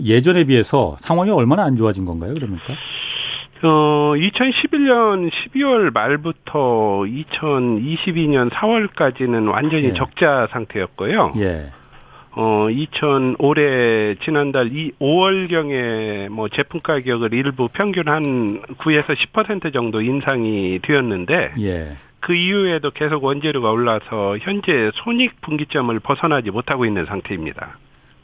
예전에 0.04 0.44
비해서 0.44 0.96
상황이 1.00 1.30
얼마나 1.30 1.64
안 1.64 1.76
좋아진 1.76 2.04
건가요, 2.04 2.34
그러니까? 2.34 2.74
어, 3.62 4.14
2011년 4.16 5.30
12월 5.30 5.92
말부터 5.92 7.02
2022년 7.06 8.50
4월까지는 8.50 9.50
완전히 9.50 9.84
예. 9.84 9.92
적자 9.92 10.48
상태였고요. 10.50 11.34
예. 11.36 11.70
어, 12.32 12.68
2000 12.70 13.36
올해 13.38 14.14
지난달 14.24 14.68
이 14.72 14.92
5월 15.00 15.48
경에 15.50 16.28
뭐 16.30 16.48
제품 16.48 16.80
가격을 16.80 17.34
일부 17.34 17.68
평균 17.72 18.08
한 18.08 18.62
9에서 18.78 19.16
10% 19.16 19.72
정도 19.72 20.00
인상이 20.00 20.78
되었는데 20.82 21.52
예. 21.60 21.96
그 22.20 22.34
이후에도 22.34 22.90
계속 22.90 23.24
원재료가 23.24 23.70
올라서 23.70 24.38
현재 24.42 24.90
손익 24.94 25.40
분기점을 25.40 25.98
벗어나지 26.00 26.50
못하고 26.50 26.84
있는 26.84 27.06
상태입니다. 27.06 27.78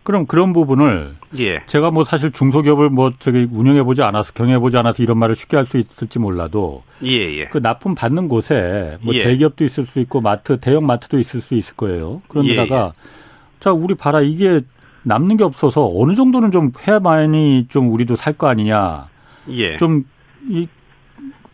그럼 0.05 0.27
그런 0.27 0.53
부분을 0.53 1.15
예. 1.39 1.63
제가 1.67 1.91
뭐 1.91 2.05
사실 2.05 2.31
중소기업을 2.31 2.91
뭐 2.91 3.13
저기 3.19 3.49
운영해 3.51 3.83
보지 3.83 4.03
않아서 4.03 4.33
경영해 4.35 4.61
보지 4.61 4.77
않아서 4.77 5.03
이런 5.03 5.19
말을 5.19 5.35
쉽게 5.35 5.57
할 5.57 5.67
수 5.67 5.79
있을지 5.79 6.21
몰라도 6.21 6.85
예, 7.03 7.39
예. 7.39 7.47
그 7.47 7.59
납품 7.59 7.97
받는 7.97 8.29
곳에 8.29 8.99
뭐 9.01 9.13
예. 9.15 9.25
대기업도 9.25 9.65
있을 9.65 9.85
수 9.87 9.99
있고 9.99 10.21
마트 10.21 10.61
대형 10.61 10.87
마트도 10.87 11.19
있을 11.19 11.41
수 11.41 11.57
있을 11.57 11.75
거예요. 11.75 12.23
그런데다가 12.29 12.77
예, 12.77 12.81
예. 12.87 13.16
자, 13.61 13.73
우리 13.73 13.95
봐라. 13.95 14.21
이게 14.21 14.61
남는 15.03 15.37
게 15.37 15.45
없어서 15.45 15.91
어느 15.95 16.15
정도는 16.15 16.51
좀 16.51 16.73
해야만이 16.87 17.67
좀 17.69 17.93
우리도 17.93 18.17
살 18.17 18.35
거 18.35 18.49
아니냐. 18.49 19.09
예. 19.51 19.77
좀, 19.77 20.05
이, 20.49 20.67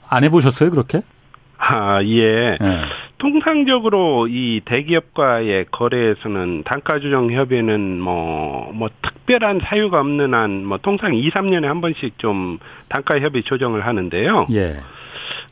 안 0.08 0.24
해보셨어요, 0.24 0.70
그렇게? 0.70 1.02
아, 1.58 2.02
예. 2.02 2.56
예. 2.60 2.80
통상적으로 3.18 4.26
이 4.28 4.60
대기업과의 4.64 5.66
거래에서는 5.70 6.64
단가 6.64 6.98
조정 6.98 7.30
협의는 7.30 8.00
뭐, 8.00 8.72
뭐 8.74 8.88
특별한 9.00 9.60
사유가 9.62 10.00
없는 10.00 10.34
한, 10.34 10.64
뭐 10.64 10.78
통상 10.78 11.14
2, 11.14 11.30
3년에 11.30 11.64
한 11.66 11.80
번씩 11.80 12.18
좀 12.18 12.58
단가 12.88 13.20
협의 13.20 13.44
조정을 13.44 13.86
하는데요. 13.86 14.46
예. 14.52 14.80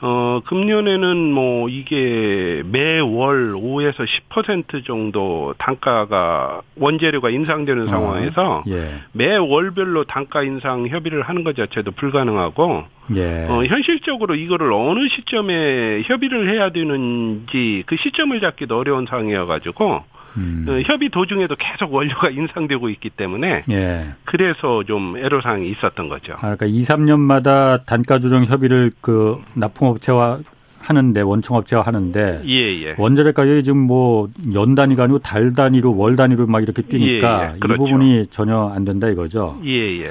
어, 0.00 0.40
금년에는 0.46 1.32
뭐 1.32 1.68
이게 1.68 2.62
매월 2.66 3.52
5에서 3.52 4.06
10% 4.30 4.84
정도 4.86 5.54
단가가 5.58 6.62
원재료가 6.76 7.30
인상되는 7.30 7.88
어, 7.88 7.90
상황에서 7.90 8.64
예. 8.68 9.00
매월별로 9.12 10.04
단가 10.04 10.42
인상 10.42 10.86
협의를 10.88 11.22
하는 11.22 11.44
것 11.44 11.56
자체도 11.56 11.92
불가능하고 11.92 12.84
예. 13.16 13.46
어, 13.48 13.64
현실적으로 13.64 14.34
이거를 14.34 14.72
어느 14.72 15.08
시점에 15.08 16.02
협의를 16.06 16.50
해야 16.54 16.70
되는지 16.70 17.82
그 17.86 17.96
시점을 17.96 18.40
잡기도 18.40 18.78
어려운 18.78 19.06
상황이어 19.06 19.46
가지고 19.46 20.02
음. 20.36 20.66
어, 20.68 20.80
협의 20.84 21.08
도중에도 21.08 21.56
계속 21.56 21.92
원료가 21.92 22.30
인상되고 22.30 22.88
있기 22.90 23.10
때문에 23.10 23.64
예. 23.70 24.14
그래서 24.24 24.84
좀 24.84 25.16
애로사항이 25.16 25.68
있었던 25.68 26.08
거죠. 26.08 26.34
아, 26.34 26.40
그러니까 26.56 26.66
2, 26.66 26.82
3년마다 26.82 27.84
단가 27.86 28.18
조정 28.18 28.44
협의를 28.44 28.92
그 29.00 29.42
납품업체와 29.54 30.40
하는데 30.78 31.20
원청업체와 31.20 31.82
하는데 31.82 32.42
예, 32.46 32.82
예. 32.82 32.94
원자재 32.96 33.32
가격이 33.32 33.62
지금 33.64 33.78
뭐 33.80 34.28
연 34.54 34.74
단위가 34.74 35.04
아니고 35.04 35.18
달 35.18 35.52
단위로 35.52 35.96
월 35.96 36.16
단위로 36.16 36.46
막 36.46 36.62
이렇게 36.62 36.82
뛰니까 36.82 37.50
예, 37.50 37.54
예. 37.54 37.58
그렇죠. 37.58 37.74
이 37.74 37.76
부분이 37.76 38.26
전혀 38.30 38.68
안 38.74 38.84
된다 38.84 39.08
이거죠. 39.08 39.60
예, 39.64 40.00
예. 40.00 40.10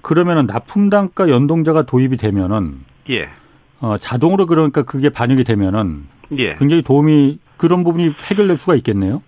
그러면은 0.00 0.46
납품 0.46 0.90
단가 0.90 1.28
연동자가 1.28 1.82
도입이 1.82 2.16
되면은 2.16 2.80
예. 3.10 3.28
어, 3.80 3.96
자동으로 3.98 4.46
그러니까 4.46 4.82
그게 4.82 5.08
반영이 5.08 5.44
되면은 5.44 6.04
예. 6.38 6.54
굉장히 6.56 6.82
도움이 6.82 7.38
그런 7.56 7.84
부분이 7.84 8.12
해결될 8.24 8.56
수가 8.56 8.74
있겠네요. 8.76 9.22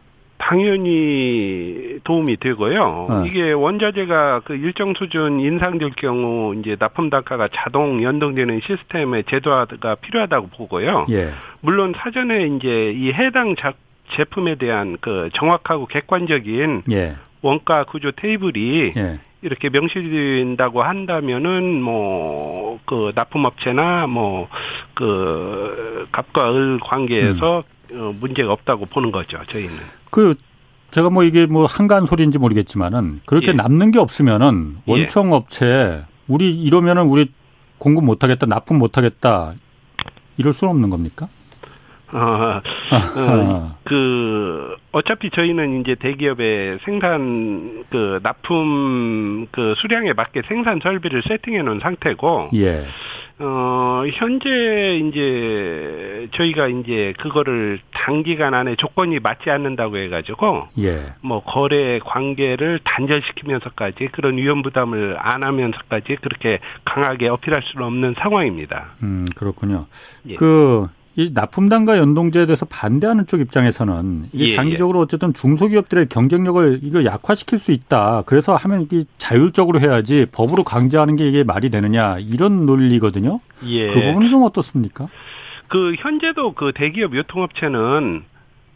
당연히 0.45 1.99
도움이 2.05 2.37
되고요. 2.37 3.07
어. 3.09 3.25
이게 3.27 3.53
원자재가 3.53 4.43
그 4.45 4.55
일정 4.55 4.93
수준 4.93 5.41
인상될 5.41 5.93
경우 5.97 6.55
이제 6.57 6.77
납품 6.79 7.09
단가가 7.09 7.49
자동 7.51 8.03
연동되는 8.03 8.61
시스템의 8.67 9.25
제도화가 9.25 9.95
필요하다고 9.97 10.49
보고요. 10.49 11.07
예. 11.11 11.31
물론 11.63 11.95
사전에 11.97 12.47
이제 12.47 12.93
이 12.95 13.11
해당 13.13 13.57
자, 13.57 13.73
제품에 14.13 14.57
대한 14.57 14.99
그 15.01 15.31
정확하고 15.33 15.87
객관적인 15.87 16.83
예. 16.91 17.17
원가 17.41 17.85
구조 17.85 18.11
테이블이 18.11 18.93
예. 18.99 19.19
이렇게 19.41 19.71
명시된다고 19.71 20.83
한다면은 20.83 21.81
뭐 21.81 22.55
그 22.85 23.13
납품업체나 23.15 24.07
뭐그 24.07 26.09
갑과 26.13 26.55
을 26.55 26.79
관계에서 26.81 27.59
음. 27.59 27.74
어, 27.95 28.15
문제가 28.21 28.53
없다고 28.53 28.87
보는 28.87 29.11
거죠 29.13 29.39
저희는. 29.49 29.73
그 30.11 30.35
제가 30.91 31.11
뭐 31.11 31.25
이게 31.25 31.47
뭐 31.47 31.65
한간 31.67 32.07
소리인지 32.07 32.39
모르겠지만은 32.39 33.21
그렇게 33.27 33.49
예. 33.49 33.53
남는 33.53 33.91
게 33.91 33.99
없으면은 33.99 34.77
예. 34.87 34.93
원청 34.93 35.33
업체 35.33 36.05
우리 36.29 36.51
이러면은 36.51 37.05
우리 37.05 37.31
공급 37.79 38.05
못 38.05 38.23
하겠다 38.23 38.47
납품 38.47 38.79
못 38.79 38.97
하겠다 38.97 39.55
이럴 40.37 40.53
수는 40.53 40.71
없는 40.71 40.91
겁니까? 40.91 41.29
어, 42.13 42.61
어, 43.19 43.77
그 43.83 44.77
어차피 44.93 45.31
저희는 45.31 45.81
이제 45.81 45.97
대기업의 45.97 46.79
생산 46.85 47.85
그 47.91 48.21
납품 48.23 49.49
그 49.51 49.75
수량에 49.79 50.13
맞게 50.13 50.43
생산 50.47 50.79
설비를 50.81 51.23
세팅해 51.27 51.63
놓은 51.63 51.81
상태고 51.81 52.51
예. 52.55 52.87
어 53.41 54.05
현재 54.13 55.01
이제 55.03 56.29
저희가 56.35 56.69
이제 56.69 57.15
그거를 57.19 57.81
단기간 57.93 58.55
안에 58.55 58.77
조건이 58.77 59.19
맞지 59.19 59.51
않는다고 59.51 59.97
해 59.97 60.09
가지고 60.09 60.61
예. 60.79 61.15
뭐 61.21 61.43
거래 61.43 61.99
관계를 61.99 62.79
단절시키면서까지 62.85 64.11
그런 64.13 64.37
위험 64.37 64.63
부담을 64.63 65.17
안 65.19 65.43
하면서까지 65.43 66.17
그렇게 66.23 66.61
강하게 66.85 67.29
어필할 67.29 67.63
수는 67.65 67.85
없는 67.87 68.15
상황입니다. 68.19 68.93
음, 69.03 69.27
그렇군요. 69.35 69.87
예. 70.29 70.35
그 70.37 70.87
이 71.17 71.31
납품단과 71.33 71.97
연동제에 71.99 72.47
대해서 72.47 72.67
반대하는 72.67 73.27
쪽 73.27 73.41
입장에서는 73.41 74.31
이게 74.33 74.45
예, 74.45 74.49
예. 74.51 74.55
장기적으로 74.57 75.01
어쨌든 75.01 75.33
중소기업들의 75.33 76.09
경쟁력을 76.09 76.81
이거 76.83 77.05
약화시킬 77.05 77.59
수 77.59 77.71
있다. 77.71 78.25
그래서 78.27 78.57
하면 78.57 78.83
이게 78.83 79.05
자율적으로 79.19 79.81
해야지 79.81 80.27
법으로 80.33 80.65
강제하는 80.65 81.15
게 81.15 81.29
이게 81.29 81.45
말이 81.45 81.71
되느냐 81.71 82.19
이런 82.19 82.67
논리거든요. 82.67 83.41
예. 83.67 83.89
그 83.89 84.01
부분은 84.01 84.29
좀 84.29 84.43
어떻습니까? 84.43 85.09
그 85.69 85.95
현재도 85.99 86.55
그 86.55 86.73
대기업 86.75 87.15
유통업체는 87.15 88.25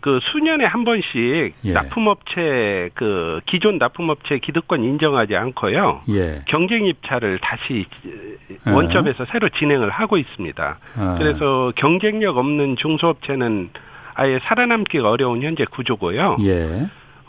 그 0.00 0.20
수년에 0.30 0.64
한 0.64 0.84
번씩 0.84 1.54
예. 1.64 1.72
납품업체 1.72 2.90
그 2.94 3.40
기존 3.46 3.78
납품업체 3.78 4.38
기득권 4.38 4.84
인정하지 4.84 5.36
않고요. 5.36 6.02
예. 6.10 6.42
경쟁 6.46 6.86
입찰을 6.86 7.38
다시 7.40 7.86
예. 8.06 8.70
원점에서 8.70 9.26
새로 9.26 9.48
진행을 9.48 9.90
하고 9.90 10.16
있습니다. 10.16 10.78
아. 10.96 11.14
그래서 11.18 11.72
경쟁력 11.76 12.36
없는 12.36 12.76
중소업체는 12.76 13.70
아예 14.14 14.38
살아남기가 14.44 15.08
어려운 15.10 15.42
현재 15.42 15.64
구조고요. 15.64 16.36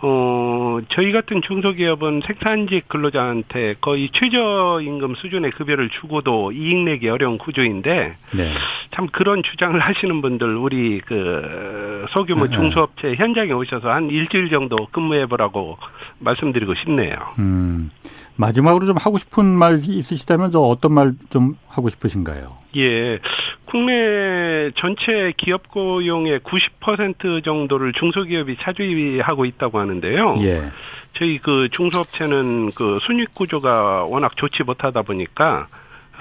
예. 0.02 0.08
어, 0.08 0.80
저희 0.90 1.12
같은 1.12 1.42
중소기업은 1.42 2.22
생산직 2.26 2.88
근로자한테 2.88 3.76
거의 3.82 4.10
최저임금 4.14 5.16
수준의 5.16 5.52
급여를 5.52 5.90
주고도 5.90 6.52
이익 6.52 6.78
내기 6.78 7.10
어려운 7.10 7.38
구조인데, 7.38 8.14
네. 8.34 8.54
참 8.92 9.08
그런 9.08 9.44
주장을 9.44 9.80
하시는 9.80 10.22
분들, 10.22 10.56
우리 10.56 11.02
그 11.02 12.06
소규모 12.12 12.48
네. 12.48 12.56
중소업체 12.56 13.16
현장에 13.16 13.52
오셔서 13.52 13.90
한 13.90 14.10
일주일 14.10 14.50
정도 14.50 14.88
근무해보라고 14.92 15.78
말씀드리고 16.20 16.76
싶네요. 16.76 17.16
음. 17.40 17.92
마지막으로 18.40 18.86
좀 18.86 18.96
하고 18.98 19.18
싶은 19.18 19.46
말 19.46 19.80
있으시다면 19.86 20.52
저 20.52 20.60
어떤 20.62 20.94
말 20.94 21.12
좀 21.30 21.56
하고 21.68 21.90
싶으신가요? 21.90 22.58
예. 22.78 23.20
국내 23.66 24.72
전체 24.78 25.34
기업 25.38 25.70
고용의 25.70 26.40
90% 26.40 27.44
정도를 27.44 27.94
중소기업이 27.94 28.58
차지하고 28.62 29.46
있다고 29.46 29.80
하는데요. 29.80 30.36
예. 30.42 30.72
저희 31.14 31.38
그 31.40 31.68
중소업체는 31.72 32.72
그 32.76 33.00
순익 33.02 33.36
구조가 33.36 34.06
워낙 34.06 34.38
좋지 34.38 34.64
못하다 34.64 35.02
보니까 35.02 35.68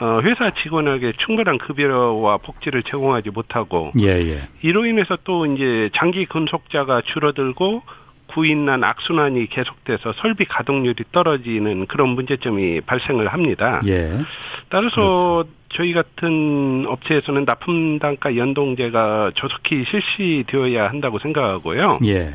어, 0.00 0.20
회사 0.22 0.50
직원에게 0.62 1.12
충분한 1.18 1.58
급여와 1.58 2.38
복지를 2.38 2.82
제공하지 2.82 3.30
못하고 3.30 3.90
예, 4.00 4.08
예. 4.08 4.48
이로 4.62 4.86
인해서 4.86 5.16
또 5.24 5.46
이제 5.46 5.90
장기 5.94 6.24
근속자가 6.26 7.02
줄어들고 7.02 7.82
구인난 8.28 8.84
악순환이 8.84 9.48
계속돼서 9.48 10.12
설비 10.20 10.44
가동률이 10.44 11.04
떨어지는 11.12 11.86
그런 11.86 12.10
문제점이 12.10 12.82
발생을 12.82 13.28
합니다. 13.28 13.80
예. 13.86 14.20
따라서 14.68 15.44
그렇죠. 15.44 15.48
저희 15.70 15.92
같은 15.92 16.86
업체에서는 16.86 17.44
납품 17.44 17.98
단가 17.98 18.36
연동제가 18.36 19.32
조속히 19.34 19.84
실시되어야 19.84 20.88
한다고 20.88 21.18
생각하고요. 21.18 21.96
예. 22.04 22.34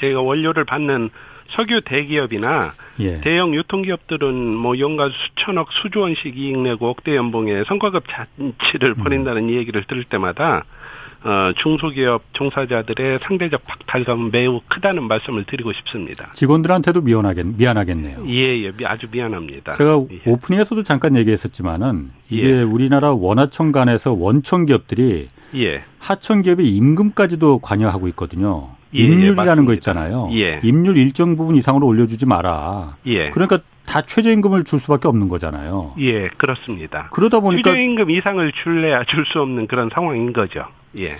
저희가 0.00 0.20
원료를 0.20 0.64
받는 0.64 1.10
석유 1.50 1.80
대기업이나 1.82 2.72
예. 3.00 3.20
대형 3.20 3.54
유통기업들은 3.54 4.34
뭐 4.34 4.78
연간 4.78 5.10
수천억 5.10 5.70
수조원씩 5.72 6.38
이익 6.38 6.58
내고 6.58 6.88
억대 6.88 7.14
연봉에 7.14 7.64
성과급 7.64 8.04
잔치를 8.08 8.94
음. 8.96 9.04
벌인다는 9.04 9.44
음. 9.44 9.50
얘기를 9.50 9.84
들을 9.84 10.04
때마다 10.04 10.64
어, 11.24 11.52
중소기업 11.62 12.22
종사자들의 12.32 13.20
상대적 13.22 13.64
박탈감은 13.64 14.30
매우 14.32 14.60
크다는 14.68 15.04
말씀을 15.04 15.44
드리고 15.44 15.72
싶습니다. 15.72 16.30
직원들한테도 16.32 17.00
미안하겠, 17.00 17.46
미안하겠네요. 17.56 18.24
예, 18.28 18.64
예, 18.64 18.72
아주 18.84 19.06
미안합니다. 19.10 19.74
제가 19.74 20.02
예. 20.10 20.30
오프닝에서도 20.30 20.82
잠깐 20.82 21.16
얘기했었지만은 21.16 22.10
이게 22.28 22.48
예. 22.48 22.62
우리나라 22.62 23.12
원하청 23.12 23.72
간에서 23.72 24.12
원청 24.12 24.66
기업들이 24.66 25.28
예. 25.54 25.84
하청 26.00 26.42
기업의 26.42 26.66
임금까지도 26.68 27.58
관여하고 27.58 28.08
있거든요. 28.08 28.70
예, 28.94 29.00
예, 29.00 29.04
임률이라는 29.04 29.64
거 29.64 29.72
있잖아요. 29.74 30.28
예. 30.32 30.60
임률 30.62 30.96
일정 30.96 31.36
부분 31.36 31.56
이상으로 31.56 31.86
올려주지 31.86 32.26
마라. 32.26 32.96
예. 33.06 33.30
그러니까 33.30 33.58
다 33.86 34.02
최저임금을 34.02 34.64
줄 34.64 34.78
수밖에 34.78 35.08
없는 35.08 35.28
거잖아요. 35.28 35.94
예, 36.00 36.28
그렇습니다. 36.36 37.08
그러다 37.12 37.40
보니까 37.40 37.70
최저임금 37.70 38.10
이상을 38.10 38.52
줄래야 38.62 39.04
줄 39.04 39.24
수 39.26 39.40
없는 39.40 39.66
그런 39.66 39.88
상황인 39.92 40.32
거죠. 40.32 40.64
예. 40.98 41.14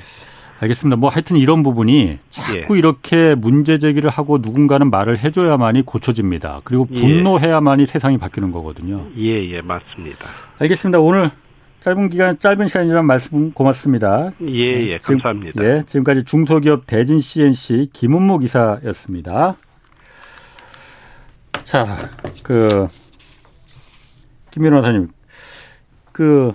알겠습니다. 0.61 0.97
뭐 0.97 1.11
하여튼 1.11 1.39
이런 1.39 1.65
부분이 1.65 2.19
자꾸 2.31 2.77
예. 2.77 2.79
이렇게 2.79 3.35
문제 3.35 3.79
제기를 3.79 4.09
하고 4.11 4.39
누군가는 4.39 4.89
말을 4.91 5.19
해줘야만이 5.19 5.83
고쳐집니다. 5.83 6.61
그리고 6.63 6.87
예. 6.93 7.01
분노해야만이 7.01 7.83
예. 7.83 7.87
세상이 7.87 8.19
바뀌는 8.19 8.53
거거든요. 8.53 9.07
예, 9.19 9.45
예, 9.51 9.61
맞습니다. 9.61 10.25
알겠습니다. 10.61 11.01
오늘 11.01 11.31
짧은 11.83 12.11
기간, 12.11 12.39
짧은 12.39 12.69
시간이지만 12.69 13.05
말씀 13.07 13.51
고맙습니다. 13.51 14.31
예, 14.47 14.93
예, 14.93 14.99
감사합니다. 14.99 15.53
지금, 15.53 15.65
예, 15.65 15.83
지금까지 15.85 16.23
중소기업 16.25 16.87
대진 16.87 17.19
CNC 17.21 17.91
김은모 17.93 18.39
기사였습니다. 18.39 19.57
자, 21.65 22.09
그, 22.45 22.87
김 24.53 24.63
변호사님, 24.63 25.09
그, 26.13 26.55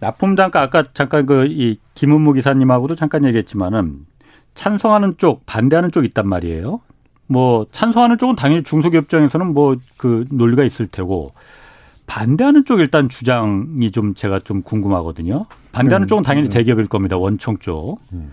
납품 0.00 0.34
단가 0.34 0.60
아까 0.60 0.84
잠깐 0.92 1.24
그 1.24 1.46
이 1.46 1.78
김은무 1.94 2.32
기사님하고도 2.32 2.96
잠깐 2.96 3.24
얘기했지만은 3.24 4.06
찬성하는 4.54 5.14
쪽 5.18 5.46
반대하는 5.46 5.92
쪽 5.92 6.04
있단 6.04 6.28
말이에요. 6.28 6.80
뭐 7.28 7.66
찬성하는 7.70 8.18
쪽은 8.18 8.34
당연히 8.36 8.64
중소기업 8.64 9.04
입장에서는 9.04 9.54
뭐 9.54 9.76
그 9.96 10.24
논리가 10.30 10.64
있을 10.64 10.88
테고 10.88 11.32
반대하는 12.06 12.64
쪽 12.64 12.80
일단 12.80 13.08
주장이 13.08 13.90
좀 13.90 14.14
제가 14.14 14.40
좀 14.40 14.62
궁금하거든요. 14.62 15.46
반대하는 15.72 16.04
음, 16.04 16.08
쪽은 16.08 16.22
당연히 16.22 16.48
음. 16.48 16.50
대기업일 16.50 16.86
겁니다. 16.86 17.16
원청 17.16 17.58
쪽. 17.58 17.98
음. 18.12 18.30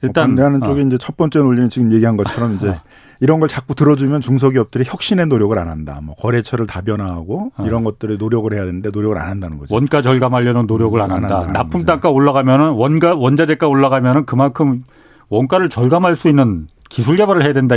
뭐 0.00 0.08
일단 0.08 0.22
뭐 0.22 0.26
반대하는 0.28 0.62
어. 0.62 0.66
쪽에 0.66 0.82
이제 0.82 0.96
첫 0.98 1.16
번째 1.16 1.40
논리는 1.40 1.68
지금 1.68 1.92
얘기한 1.92 2.16
것처럼 2.16 2.54
이제 2.54 2.68
어. 2.68 2.80
이런 3.20 3.40
걸 3.40 3.48
자꾸 3.48 3.74
들어주면 3.74 4.20
중소기업들이 4.20 4.84
혁신의 4.86 5.26
노력을 5.26 5.58
안 5.58 5.68
한다. 5.68 5.98
뭐 6.02 6.14
거래처를 6.14 6.66
다변화하고 6.66 7.52
어. 7.56 7.64
이런 7.66 7.82
것들을 7.82 8.16
노력을 8.16 8.52
해야 8.52 8.64
되는데 8.64 8.90
노력을 8.90 9.18
안 9.18 9.28
한다는 9.28 9.58
거죠. 9.58 9.74
원가 9.74 10.00
절감하려는 10.02 10.66
노력을 10.66 11.00
안, 11.00 11.10
안 11.10 11.24
한다. 11.24 11.40
한다. 11.40 11.52
납품 11.52 11.84
단가 11.84 12.10
올라가면은 12.10 12.70
원가 12.70 13.14
원자재가 13.16 13.66
올라가면은 13.66 14.24
그만큼 14.24 14.84
원가를 15.28 15.68
절감할 15.68 16.16
수 16.16 16.28
있는 16.28 16.68
기술 16.88 17.16
개발을 17.16 17.42
해야 17.42 17.52
된다. 17.52 17.74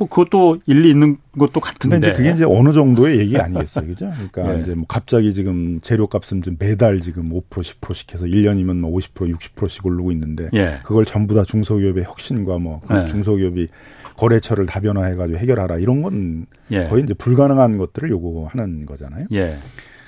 뭐 0.00 0.08
그것도 0.08 0.60
일리 0.64 0.88
있는 0.88 1.18
것도 1.38 1.60
같은데. 1.60 1.96
근데 1.96 2.08
이제 2.08 2.16
그게 2.16 2.30
이제 2.30 2.44
어느 2.44 2.72
정도의 2.72 3.18
얘기 3.18 3.36
아니겠어요. 3.36 3.86
그죠? 3.86 4.10
그러니까 4.14 4.54
네. 4.54 4.60
이제 4.60 4.74
뭐 4.74 4.86
갑자기 4.88 5.34
지금 5.34 5.78
재료값은 5.82 6.40
좀 6.40 6.56
매달 6.58 7.00
지금 7.00 7.28
5% 7.30 7.42
10%씩 7.50 8.14
해서 8.14 8.24
1년이면 8.24 8.78
뭐 8.78 8.90
50% 8.96 9.30
60%씩 9.34 9.84
오르고 9.84 10.10
있는데 10.12 10.48
네. 10.54 10.78
그걸 10.84 11.04
전부 11.04 11.34
다 11.34 11.44
중소기업의 11.44 12.04
혁신과 12.04 12.58
뭐 12.58 12.80
네. 12.88 13.04
중소기업이 13.04 13.68
거래처를 14.16 14.64
다변화해 14.64 15.14
가지고 15.14 15.38
해결하라 15.38 15.76
이런 15.76 16.00
건 16.00 16.46
예. 16.70 16.84
거의 16.84 17.02
이제 17.02 17.12
불가능한 17.12 17.76
것들을 17.76 18.08
요구하는 18.08 18.86
거잖아요. 18.86 19.26
예. 19.32 19.58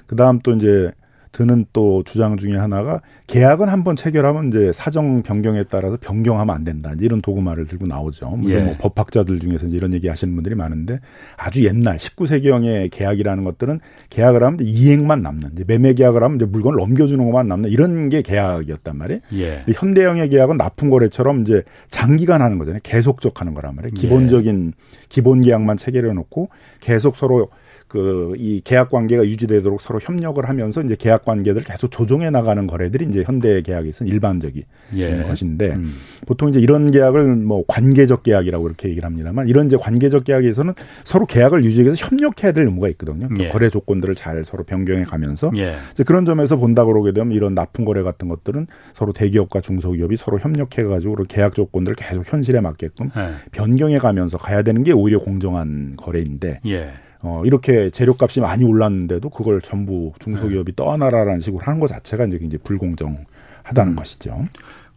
그 0.07 0.17
다음 0.17 0.41
또 0.41 0.53
이제 0.53 0.91
드는 1.33 1.65
또 1.73 2.03
주장 2.05 2.37
중에 2.37 2.57
하나가 2.57 3.01
계약은 3.27 3.69
한번 3.69 3.97
체결하면 3.97 4.49
이제 4.49 4.71
사정 4.73 5.23
변경에 5.23 5.65
따라서 5.65 5.97
변경하면 6.01 6.55
안 6.55 6.65
된다. 6.65 6.93
이런 7.01 7.23
도구말을 7.23 7.65
들고 7.65 7.87
나오죠. 7.87 8.29
물론 8.29 8.61
예. 8.61 8.63
뭐 8.63 8.77
법학자들 8.79 9.41
중에서 9.41 9.67
이런 9.67 9.95
얘기 9.95 10.09
하시는 10.09 10.35
분들이 10.35 10.55
많은데 10.55 11.01
아주 11.37 11.65
옛날 11.65 11.97
19세기형의 11.97 12.91
계약이라는 12.93 13.45
것들은 13.45 13.81
계약을 14.11 14.43
하면 14.43 14.59
이행만 14.61 15.23
남는 15.23 15.51
이제 15.55 15.65
매매 15.67 15.95
계약을 15.95 16.23
하면 16.23 16.37
이제 16.37 16.45
물건을 16.45 16.77
넘겨주는 16.77 17.25
것만 17.25 17.49
남는 17.49 17.71
이런 17.71 18.11
게 18.11 18.21
계약이었단 18.21 18.99
말이에요. 18.99 19.21
예. 19.35 19.65
현대형의 19.73 20.29
계약은 20.29 20.59
납품 20.59 20.91
거래처럼 20.91 21.41
이제 21.41 21.63
장기간 21.89 22.43
하는 22.43 22.59
거잖아요. 22.59 22.81
계속적 22.83 23.41
하는 23.41 23.55
거란 23.55 23.75
말이에요. 23.77 23.95
기본적인 23.95 24.73
예. 24.77 25.03
기본 25.09 25.41
계약만 25.41 25.79
체결해 25.79 26.13
놓고 26.13 26.51
계속 26.81 27.17
서로 27.17 27.49
그 27.93 28.33
이 28.39 28.61
계약 28.65 28.91
관계가 28.91 29.25
유지되도록 29.25 29.81
서로 29.81 29.99
협력을 30.01 30.43
하면서 30.49 30.83
이제 30.83 30.97
계약 30.99 31.25
관계들을 31.25 31.65
계속 31.65 31.91
조정해 31.91 32.31
나가는 32.31 32.67
거래들이 32.67 33.07
이제 33.07 33.23
현대 33.23 33.61
계약에서는 33.61 34.11
일반적인 34.11 34.63
예. 34.97 35.23
것인데 35.23 35.75
음. 35.75 35.95
보통 36.27 36.49
이제 36.49 36.59
이런 36.59 36.91
계약을 36.91 37.37
뭐 37.37 37.65
관계적 37.67 38.23
계약이라고 38.23 38.67
이렇게 38.67 38.89
얘기를 38.89 39.07
합니다만 39.07 39.49
이런 39.49 39.67
이제 39.67 39.77
관계적 39.77 40.25
계약에서는 40.25 40.75
서로 41.05 41.27
계약을 41.27 41.65
유지하기 41.65 41.89
위해서 41.89 42.07
협력해야 42.07 42.53
될 42.53 42.65
의무가 42.65 42.89
있거든요. 42.91 43.29
그 43.29 43.45
예. 43.45 43.49
거래 43.49 43.69
조건들을 43.69 44.15
잘 44.15 44.45
서로 44.45 44.65
변경해 44.65 45.05
가면서 45.05 45.51
예. 45.57 45.77
이제 45.93 46.03
그런 46.03 46.25
점에서 46.25 46.57
본다 46.57 46.85
그러게 46.85 47.13
되면 47.13 47.33
이런 47.33 47.53
납품 47.53 47.85
거래 47.85 48.03
같은 48.03 48.29
것들은 48.29 48.67
서로 48.95 49.13
대기업과 49.13 49.61
중소기업이 49.61 50.17
서로 50.17 50.39
협력해 50.39 50.85
가지고 50.85 51.17
계약 51.29 51.55
조건들을 51.55 51.97
계속 51.97 52.31
현실에 52.31 52.61
맞게끔 52.61 53.11
예. 53.17 53.33
변경해 53.51 53.99
가면서 53.99 54.39
가야 54.39 54.63
되는 54.63 54.83
게 54.83 54.93
오히려 54.93 55.19
공정한 55.19 55.95
거래인데 55.97 56.61
예. 56.67 56.93
어, 57.23 57.43
이렇게 57.45 57.91
재료값이 57.91 58.41
많이 58.41 58.65
올랐는데도 58.65 59.31
그걸 59.31 59.61
전부 59.61 60.13
중소기업이 60.19 60.73
네. 60.73 60.77
떠안아라라는 60.77 61.41
식으로 61.41 61.63
하는 61.65 61.79
것 61.79 61.87
자체가 61.87 62.25
이제 62.27 62.39
굉장히 62.39 62.63
불공정하다는 62.65 63.93
음. 63.93 63.97
것이죠. 63.97 64.45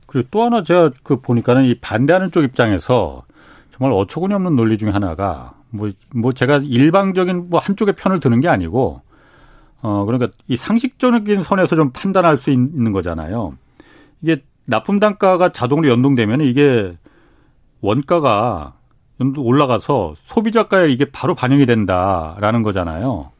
그리고 0.07 0.27
또 0.31 0.43
하나 0.43 0.63
제가 0.63 0.91
그 1.03 1.21
보니까는 1.21 1.65
이 1.65 1.75
반대하는 1.75 2.31
쪽 2.31 2.43
입장에서 2.43 3.23
정말 3.71 3.97
어처구니 3.97 4.33
없는 4.33 4.55
논리 4.55 4.77
중에 4.77 4.89
하나가 4.89 5.53
뭐, 5.69 5.91
뭐 6.13 6.31
제가 6.31 6.61
일방적인 6.63 7.49
뭐 7.49 7.59
한쪽의 7.59 7.95
편을 7.95 8.19
드는 8.19 8.39
게 8.39 8.47
아니고 8.47 9.01
어, 9.81 10.05
그러니까 10.05 10.31
이 10.47 10.55
상식적인 10.55 11.43
선에서 11.43 11.75
좀 11.75 11.91
판단할 11.91 12.37
수 12.37 12.49
있는 12.49 12.91
거잖아요. 12.91 13.55
이게 14.21 14.41
납품 14.65 14.99
단가가 14.99 15.51
자동으로 15.51 15.89
연동되면 15.89 16.41
이게 16.41 16.97
원가가 17.81 18.73
올라가서 19.19 20.15
소비자가에 20.25 20.91
이게 20.91 21.05
바로 21.05 21.35
반영이 21.35 21.65
된다라는 21.65 22.63
거잖아요. 22.63 23.31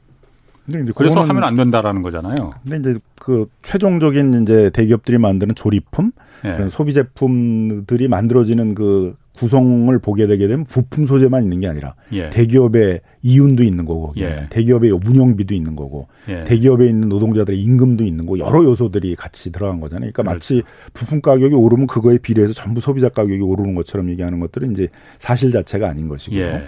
근데 0.69 0.91
그래서 0.95 1.21
하면 1.21 1.43
안 1.43 1.55
된다라는 1.55 2.01
거잖아요. 2.01 2.35
근데 2.63 2.77
이제 2.77 2.99
그 3.19 3.47
최종적인 3.61 4.41
이제 4.41 4.71
대기업들이 4.71 5.17
만드는 5.17 5.53
조립품, 5.53 6.11
예. 6.43 6.69
소비 6.69 6.93
제품들이 6.93 8.07
만들어지는 8.07 8.73
그 8.73 9.15
구성을 9.35 9.97
보게 9.99 10.27
되게 10.27 10.47
되면 10.47 10.65
부품 10.65 11.05
소재만 11.05 11.43
있는 11.43 11.59
게 11.59 11.67
아니라 11.67 11.95
예. 12.13 12.29
대기업의 12.29 13.01
이윤도 13.21 13.63
있는 13.63 13.85
거고 13.85 14.13
예. 14.17 14.47
대기업의 14.49 14.91
운영비도 14.91 15.53
있는 15.53 15.75
거고 15.75 16.07
예. 16.29 16.43
대기업에 16.45 16.87
있는 16.87 17.09
노동자들의 17.09 17.59
임금도 17.59 18.03
있는 18.03 18.25
거고 18.25 18.39
여러 18.39 18.63
요소들이 18.63 19.15
같이 19.15 19.51
들어간 19.51 19.79
거잖아요. 19.79 20.11
그러니까 20.11 20.23
그렇죠. 20.23 20.55
마치 20.55 20.63
부품 20.93 21.21
가격이 21.21 21.53
오르면 21.53 21.87
그거에 21.87 22.17
비례해서 22.17 22.53
전부 22.53 22.81
소비자 22.81 23.09
가격이 23.09 23.41
오르는 23.41 23.75
것처럼 23.75 24.09
얘기하는 24.09 24.39
것들은 24.39 24.71
이제 24.71 24.87
사실 25.17 25.51
자체가 25.51 25.89
아닌 25.89 26.07
것이고요. 26.07 26.61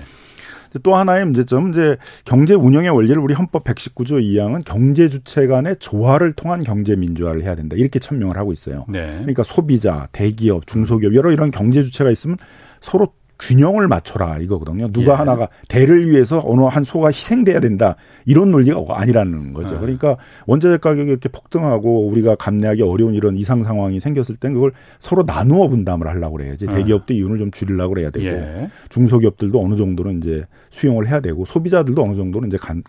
예. 0.76 0.80
또 0.84 0.96
하나의 0.96 1.26
문제점은 1.26 1.72
이제 1.72 1.98
경제 2.26 2.54
운영의 2.54 2.90
원리를 2.90 3.18
우리 3.20 3.34
헌법 3.34 3.64
119조 3.64 4.22
2항은 4.22 4.64
경제 4.66 5.10
주체 5.10 5.48
간의 5.48 5.78
조화를 5.80 6.34
통한 6.34 6.62
경제 6.62 6.96
민주화를 6.96 7.44
해야 7.44 7.56
된다. 7.56 7.76
이렇게 7.78 8.00
천명을 8.00 8.38
하고 8.38 8.52
있어요. 8.52 8.86
네. 8.88 9.18
그러니까 9.20 9.44
소비자, 9.44 10.08
대기업, 10.12 10.68
중소기업 10.68 11.14
여러 11.16 11.32
이런 11.32 11.52
경제 11.52 11.82
주체가 11.82 12.12
있으면 12.12 12.38
서로 12.82 13.14
균형을 13.40 13.88
맞춰라 13.88 14.40
이거거든요. 14.40 14.92
누가 14.92 15.14
예. 15.14 15.16
하나가 15.18 15.48
대를 15.68 16.10
위해서 16.10 16.42
어느 16.44 16.62
한 16.62 16.84
소가 16.84 17.10
희생돼야 17.10 17.60
된다 17.60 17.96
이런 18.26 18.52
논리가 18.52 18.84
아니라는 18.88 19.54
거죠. 19.54 19.76
예. 19.76 19.80
그러니까 19.80 20.18
원자재 20.48 20.78
가격이 20.78 21.10
이렇게 21.10 21.30
폭등하고 21.30 22.08
우리가 22.08 22.36
감내하기 22.36 22.82
어려운 22.82 23.14
이런 23.14 23.36
이상 23.36 23.64
상황이 23.64 24.00
생겼을 24.00 24.38
땐 24.38 24.54
그걸 24.54 24.72
서로 25.00 25.24
나누어 25.24 25.68
분담을 25.68 26.08
하려고 26.08 26.38
그래야지. 26.38 26.66
예. 26.70 26.74
대기업도 26.76 27.14
이윤을 27.14 27.38
좀 27.38 27.52
줄이려고 27.52 27.94
그래야 27.94 28.10
되고 28.10 28.26
예. 28.26 28.70
중소기업들도 28.90 29.64
어느 29.64 29.76
정도는 29.76 30.18
이제 30.18 30.46
수용을 30.70 31.08
해야 31.08 31.20
되고 31.20 31.46
소비자들도 31.46 32.04
어느 32.04 32.16
정도는 32.16 32.48
이제 32.48 32.58
간, 32.58 32.84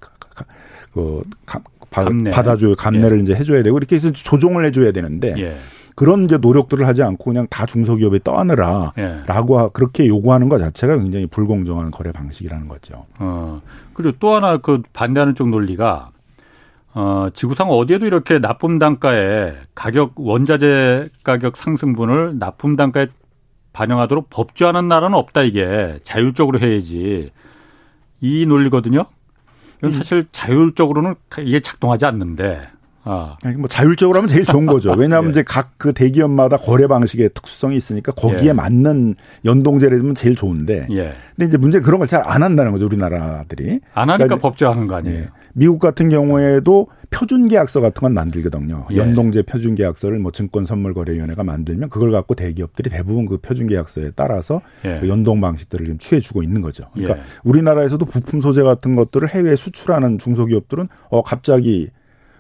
그 0.93 1.23
감내. 1.91 2.31
받아줘요 2.31 2.75
감내를 2.75 3.19
예. 3.19 3.23
이제 3.23 3.35
해줘야 3.35 3.63
되고 3.63 3.77
이렇게 3.77 3.97
해서 3.97 4.11
조정을 4.13 4.65
해줘야 4.65 4.93
되는데. 4.93 5.35
예. 5.99 6.05
그런 6.05 6.25
이제 6.25 6.37
노력들을 6.39 6.87
하지 6.87 7.03
않고 7.03 7.25
그냥 7.25 7.47
다 7.51 7.67
중소기업에 7.67 8.21
떠안으라라고 8.23 8.95
예. 8.99 9.69
그렇게 9.73 10.07
요구하는 10.07 10.49
것 10.49 10.59
자체가 10.59 10.97
굉장히 10.97 11.27
불공정한 11.27 11.91
거래 11.91 12.13
방식이라는 12.13 12.69
거죠. 12.69 13.05
어. 13.19 13.61
그리고 13.95 14.17
또 14.21 14.35
하나 14.35 14.59
그 14.59 14.83
반대하는 14.93 15.35
쪽 15.35 15.49
논리가 15.49 16.11
어, 16.95 17.29
지구상 17.35 17.71
어디에도 17.71 18.07
이렇게 18.07 18.39
납품 18.39 18.79
단가에 18.79 19.55
가격 19.75 20.13
원자재 20.17 21.09
가격 21.23 21.57
상승분을 21.57 22.39
납품 22.39 22.77
단가에 22.77 23.09
반영하도록 23.73 24.31
법조하는 24.31 24.89
나라는 24.89 25.17
없다 25.17 25.43
이게 25.43 25.99
자율적으로 26.03 26.59
해야지 26.59 27.31
이 28.21 28.47
논리거든요. 28.47 29.05
이건 29.79 29.91
음. 29.91 29.93
사실 29.93 30.27
자율적으로는 30.33 31.15
이게 31.41 31.61
작동하지 31.61 32.07
않는데 32.07 32.69
아. 33.11 33.37
뭐 33.57 33.67
자율적으로 33.69 34.19
하면 34.19 34.29
제일 34.29 34.45
좋은 34.45 34.67
거죠. 34.67 34.93
왜냐하면 34.93 35.29
예. 35.29 35.31
이제 35.31 35.43
각 35.43 35.69
그 35.79 35.93
대기업마다 35.93 36.57
거래 36.57 36.89
방식의 36.89 37.31
특수성이 37.35 37.77
있으니까 37.77 38.11
거기에 38.13 38.49
예. 38.49 38.53
맞는 38.53 39.15
연동제를 39.45 40.01
하면 40.01 40.15
제일 40.17 40.35
좋은데. 40.35 40.89
예. 40.91 41.13
근데 41.37 41.47
이제 41.47 41.57
문제 41.57 41.79
그런 41.81 41.99
걸 42.01 42.07
잘 42.09 42.23
안 42.25 42.43
한다는 42.43 42.73
거죠. 42.73 42.85
우리나라들이. 42.87 43.81
안 43.95 44.11
하니까 44.11 44.27
그러니까 44.27 44.37
법제하는 44.37 44.87
거 44.89 44.97
아니에요. 44.97 45.19
예. 45.19 45.29
미국 45.55 45.79
같은 45.79 46.09
경우에도 46.09 46.89
표준 47.11 47.47
계약서 47.49 47.81
같은 47.81 48.01
건 48.01 48.13
만들거든요. 48.15 48.87
예. 48.91 48.97
연동제 48.97 49.43
표준 49.43 49.75
계약서를 49.77 50.19
뭐 50.19 50.33
증권 50.33 50.65
선물 50.67 50.95
거래 50.95 51.15
위원회가 51.15 51.45
만들면 51.45 51.89
그걸 51.91 52.11
갖고 52.11 52.35
대기업들이 52.35 52.91
대부분 52.91 53.25
그 53.27 53.39
표준 53.39 53.69
계약서에 53.69 54.11
따라서 54.17 54.61
예. 54.85 54.99
그 55.01 55.09
연동 55.09 55.41
방식들을 55.41 55.87
좀 55.87 55.99
취해 55.99 56.21
주고 56.21 56.43
있는 56.43 56.61
거죠. 56.61 56.85
그러니까 56.93 57.19
예. 57.19 57.23
우리나라에서도 57.45 58.05
부품 58.05 58.41
소재 58.41 58.63
같은 58.65 58.95
것들을 58.97 59.29
해외에 59.29 59.55
수출하는 59.55 60.19
중소기업들은 60.19 60.89
어 61.11 61.23
갑자기 61.23 61.89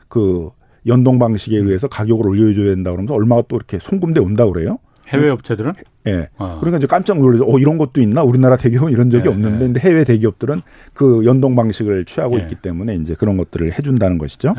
그 0.09 0.51
연동 0.88 1.18
방식에 1.18 1.59
음. 1.59 1.66
의해서 1.66 1.88
가격을 1.88 2.27
올려줘야 2.27 2.66
된다 2.66 2.90
그러면서 2.90 3.14
얼마가 3.14 3.44
또 3.48 3.57
이렇게 3.57 3.79
송금돼 3.81 4.20
온다 4.20 4.46
그래요. 4.46 4.79
해외 5.09 5.31
업체들은? 5.31 5.72
예. 6.07 6.16
네. 6.16 6.29
아. 6.37 6.57
그러니까 6.61 6.79
이제 6.79 6.87
깜짝 6.87 7.18
놀라서 7.18 7.44
어 7.46 7.59
이런 7.59 7.79
것도 7.79 8.01
있나? 8.01 8.22
우리나라 8.22 8.57
대기업은 8.57 8.92
이런 8.92 9.11
적이 9.11 9.24
네, 9.24 9.29
없는데 9.31 9.59
네. 9.59 9.64
근데 9.64 9.81
해외 9.81 10.05
대기업들은 10.05 10.62
그 10.92 11.24
연동 11.24 11.57
방식을 11.57 12.05
취하고 12.05 12.37
네. 12.37 12.42
있기 12.42 12.57
때문에 12.57 12.94
이제 12.96 13.14
그런 13.14 13.37
것들을 13.37 13.72
해 13.72 13.83
준다는 13.83 14.18
것이죠. 14.18 14.55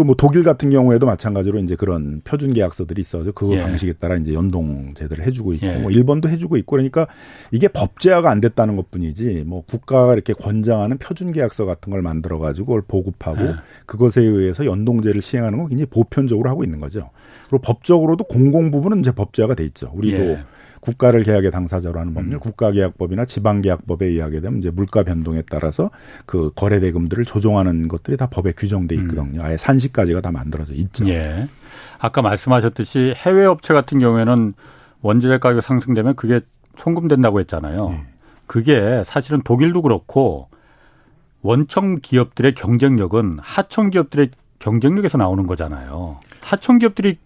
네. 0.00 0.04
그뭐 0.04 0.14
독일 0.16 0.42
같은 0.42 0.70
경우에도 0.70 1.06
마찬가지로 1.06 1.58
이제 1.60 1.76
그런 1.76 2.20
표준 2.24 2.52
계약서들이 2.52 3.00
있어서 3.00 3.32
그 3.32 3.52
예. 3.52 3.60
방식에 3.60 3.92
따라 3.94 4.16
이제 4.16 4.34
연동 4.34 4.90
제도를 4.94 5.26
해주고 5.26 5.54
있고 5.54 5.66
예. 5.66 5.76
뭐 5.76 5.90
일본도 5.90 6.28
해주고 6.28 6.56
있고 6.58 6.72
그러니까 6.72 7.06
이게 7.50 7.68
법제화가 7.68 8.30
안 8.30 8.40
됐다는 8.40 8.76
것뿐이지 8.76 9.44
뭐 9.46 9.62
국가가 9.66 10.14
이렇게 10.14 10.32
권장하는 10.32 10.98
표준 10.98 11.32
계약서 11.32 11.66
같은 11.66 11.90
걸 11.90 12.02
만들어 12.02 12.38
가지고 12.38 12.66
그걸 12.66 12.82
보급하고 12.86 13.42
예. 13.42 13.54
그것에 13.86 14.22
의해서 14.22 14.64
연동제를 14.64 15.20
시행하는 15.20 15.58
건 15.58 15.68
굉장히 15.68 15.86
보편적으로 15.90 16.48
하고 16.48 16.64
있는 16.64 16.78
거죠. 16.78 17.10
그리고 17.48 17.62
법적으로도 17.62 18.24
공공 18.24 18.70
부분은 18.70 19.00
이제 19.00 19.12
법제화가 19.12 19.54
돼 19.54 19.64
있죠. 19.64 19.90
우리도 19.94 20.16
예. 20.16 20.44
국가를 20.80 21.22
계약의 21.22 21.50
당사자로 21.50 22.00
하는 22.00 22.14
법률, 22.14 22.34
음. 22.34 22.40
국가계약법이나 22.40 23.26
지방계약법에 23.26 24.06
의하게 24.06 24.40
되면 24.40 24.58
이제 24.58 24.70
물가 24.70 25.02
변동에 25.02 25.42
따라서 25.48 25.90
그 26.26 26.50
거래 26.54 26.80
대금들을 26.80 27.24
조정하는 27.24 27.88
것들이 27.88 28.16
다 28.16 28.26
법에 28.26 28.52
규정돼 28.52 28.96
음. 28.96 29.00
있거든요. 29.02 29.40
음. 29.40 29.44
아예 29.44 29.56
산시까지가 29.56 30.20
다 30.22 30.32
만들어져 30.32 30.74
있죠. 30.74 31.08
예. 31.08 31.48
아까 31.98 32.22
말씀하셨듯이 32.22 33.14
해외 33.16 33.44
업체 33.44 33.74
같은 33.74 33.98
경우에는 33.98 34.54
원재료 35.02 35.38
가격 35.38 35.62
상승되면 35.62 36.16
그게 36.16 36.40
송금된다고 36.78 37.40
했잖아요. 37.40 37.90
예. 37.92 38.06
그게 38.46 39.02
사실은 39.04 39.42
독일도 39.42 39.82
그렇고 39.82 40.48
원청 41.42 41.96
기업들의 42.02 42.54
경쟁력은 42.54 43.38
하청 43.40 43.90
기업들의 43.90 44.30
경쟁력에서 44.58 45.18
나오는 45.18 45.46
거잖아요. 45.46 46.18
하청 46.40 46.78
기업들이 46.78 47.18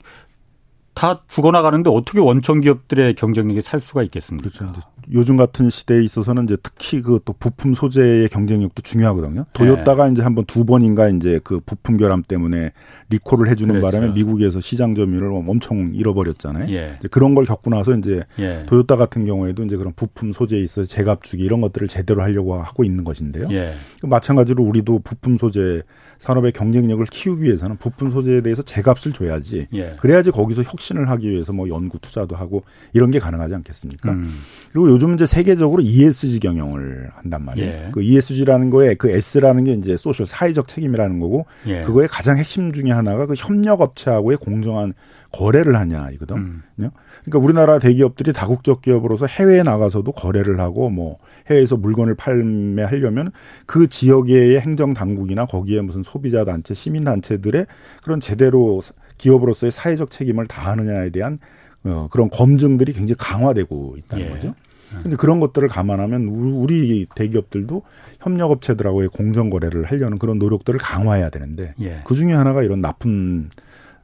다 0.95 1.23
죽어나가는데 1.29 1.91
어떻게 1.91 2.21
원청 2.21 2.61
기업들의 2.61 3.15
경쟁력이 3.15 3.63
살 3.63 3.81
수가 3.81 4.03
있겠습니까? 4.05 4.49
그렇죠. 4.49 4.73
요즘 5.13 5.37
같은 5.37 5.69
시대에 5.69 6.03
있어서는 6.03 6.45
이제 6.45 6.57
특히 6.63 7.03
그 7.03 7.19
또 7.25 7.35
부품 7.39 7.75
소재의 7.75 8.29
경쟁력도 8.31 8.81
중요하거든요. 8.83 9.45
도요타가 9.53 10.07
네. 10.07 10.13
이제 10.13 10.23
한 10.23 10.35
번 10.35 10.45
두 10.47 10.65
번인가 10.65 11.09
이제 11.09 11.41
그 11.45 11.61
부품 11.61 11.97
결함 11.99 12.23
때문에 12.23 12.73
리콜을 13.11 13.49
해주는 13.51 13.75
그렇죠. 13.81 13.85
바람에 13.99 14.15
미국에서 14.15 14.61
시장 14.61 14.95
점유율을 14.95 15.31
엄청 15.47 15.91
잃어버렸잖아요. 15.95 16.73
예. 16.75 16.99
그런 17.11 17.35
걸 17.35 17.45
겪고 17.45 17.69
나서 17.71 17.95
이제 17.97 18.23
예. 18.39 18.65
도요타 18.67 18.97
같은 18.97 19.25
경우에도 19.27 19.63
이제 19.65 19.77
그런 19.77 19.93
부품 19.95 20.33
소재에 20.33 20.61
있어서 20.61 20.87
제값 20.87 21.23
주기 21.23 21.43
이런 21.45 21.61
것들을 21.61 21.87
제대로 21.89 22.23
하려고 22.23 22.55
하고 22.55 22.83
있는 22.85 23.05
것인데요. 23.05 23.49
예. 23.51 23.75
마찬가지로 24.03 24.63
우리도 24.65 25.01
부품 25.01 25.37
소재 25.37 25.83
산업의 26.25 26.53
경쟁력을 26.53 27.05
키우기 27.05 27.45
위해서는 27.45 27.77
부품 27.77 28.09
소재에 28.09 28.41
대해서 28.41 28.63
제값을 28.63 29.13
줘야지. 29.13 29.67
예. 29.75 29.93
그래야지 30.01 30.31
거기서 30.31 30.63
혁신을 30.63 31.11
하기 31.11 31.29
위해서 31.29 31.53
뭐 31.53 31.69
연구 31.69 31.99
투자도 31.99 32.35
하고 32.35 32.63
이런 32.95 33.11
게 33.11 33.19
가능하지 33.19 33.55
않겠습니까? 33.57 34.11
음. 34.11 34.31
그리고 34.73 34.89
요즘 34.89 35.13
이제 35.13 35.27
세계적으로 35.27 35.83
ESG 35.83 36.41
경영을 36.41 37.11
한단 37.15 37.45
말이에요. 37.45 37.71
예. 37.71 37.89
그 37.93 38.03
ESG라는 38.03 38.71
거에 38.71 38.95
그 38.95 39.11
S라는 39.11 39.65
게 39.65 39.75
이제 39.75 39.99
소셜 39.99 40.25
사회적 40.25 40.67
책임이라는 40.67 41.19
거고 41.19 41.45
예. 41.67 41.83
그거의 41.83 42.09
가장 42.09 42.39
핵심 42.39 42.73
중에 42.73 42.91
하나가 42.91 43.27
그 43.27 43.35
협력 43.37 43.83
업체하고의 43.83 44.39
공정한 44.39 44.95
거래를 45.31 45.77
하냐 45.77 46.09
이거든. 46.13 46.37
음. 46.37 46.63
그러니까 46.77 47.39
우리나라 47.39 47.79
대기업들이 47.79 48.33
다국적 48.33 48.81
기업으로서 48.81 49.27
해외에 49.27 49.63
나가서도 49.63 50.13
거래를 50.13 50.59
하고 50.61 50.89
뭐 50.89 51.19
해외에서 51.49 51.77
물건을 51.77 52.15
판매하려면 52.15 53.33
그 53.67 53.87
지역의 53.89 54.61
행정 54.61 54.95
당국이나 54.95 55.47
거기에 55.47 55.81
무슨 55.81 56.03
소비자 56.03 56.45
단체, 56.45 56.75
시민 56.75 57.05
단체들의 57.05 57.67
그런 58.03 58.21
제대로 58.21 58.81
기업으로서의 59.19 59.73
사회적 59.73 60.11
책임을 60.11 60.47
다하느냐에 60.47 61.11
대한 61.11 61.39
어, 61.85 62.09
그런 62.11 62.31
검증들이 62.31 62.93
굉장히 62.93 63.17
강화되고 63.19 63.97
있다는 63.99 64.27
예. 64.27 64.31
거죠. 64.31 64.55
근데 65.03 65.17
그런 65.17 65.41
것들을 65.41 65.67
감안하면 65.69 66.27
우리 66.27 67.07
대기업들도 67.17 67.83
협력업체들하고의 68.21 69.09
공정 69.09 69.51
거래를 69.51 69.85
하려는 69.85 70.19
그런 70.19 70.39
노력들을 70.39 70.79
강화해야 70.79 71.31
되는데 71.31 71.75
예. 71.81 72.01
그 72.05 72.15
중에 72.15 72.33
하나가 72.33 72.63
이런 72.63 72.79
납품 72.79 73.49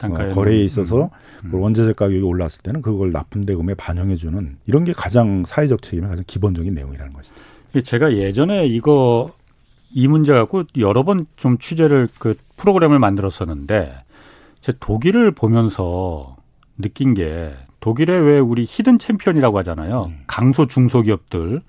어, 0.02 0.28
거래에 0.34 0.62
있어서 0.64 1.10
음. 1.44 1.50
음. 1.52 1.54
원자재 1.54 1.92
가격이 1.94 2.22
올랐을 2.22 2.62
때는 2.62 2.82
그걸 2.82 3.12
납품 3.12 3.44
대금에 3.44 3.74
반영해 3.74 4.16
주는 4.16 4.56
이런 4.66 4.84
게 4.84 4.92
가장 4.92 5.44
사회적 5.44 5.82
책임의 5.82 6.10
가장 6.10 6.24
기본적인 6.26 6.74
내용이라는 6.74 7.12
것이죠. 7.12 7.36
제가 7.84 8.14
예전에 8.14 8.66
이거 8.66 9.32
이 9.92 10.08
문제 10.08 10.32
갖고 10.32 10.64
여러 10.78 11.02
번 11.02 11.26
좀 11.36 11.58
취재를 11.58 12.08
그 12.18 12.34
프로그램을 12.56 12.98
만들었었는데 12.98 13.94
제 14.60 14.72
독일을 14.78 15.32
보면서 15.32 16.36
느낀 16.78 17.14
게 17.14 17.52
독일에 17.80 18.16
왜 18.16 18.38
우리 18.38 18.64
hidden 18.68 18.98
champion이라고 18.98 19.58
하잖아요. 19.58 20.04
네. 20.08 20.18
강소 20.26 20.66
중소기업들 20.66 21.60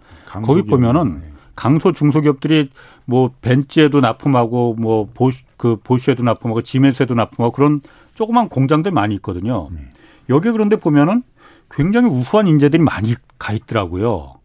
거기 0.44 0.62
보면은 0.64 1.20
네. 1.22 1.32
강소 1.56 1.94
중소기업들이 1.94 2.70
뭐 3.06 3.32
벤츠에도 3.42 4.02
납품하고 4.02 4.76
뭐 4.78 5.08
보쉬 5.14 5.44
그 5.58 5.78
보쉬에도 5.84 6.24
납품하고 6.24 6.64
지멘스에도 6.64 7.14
납품하고 7.14 7.54
그런 7.54 7.82
조그만 8.22 8.50
공장들 8.50 8.92
많이 8.92 9.16
있거든요. 9.16 9.68
네. 9.72 9.80
여기 10.30 10.52
그런데 10.52 10.76
보면은 10.76 11.24
굉장히 11.72 12.08
우수한 12.08 12.46
인재들이 12.46 12.84
많이 12.84 13.16
가 13.40 13.52
있더라고요. 13.52 14.36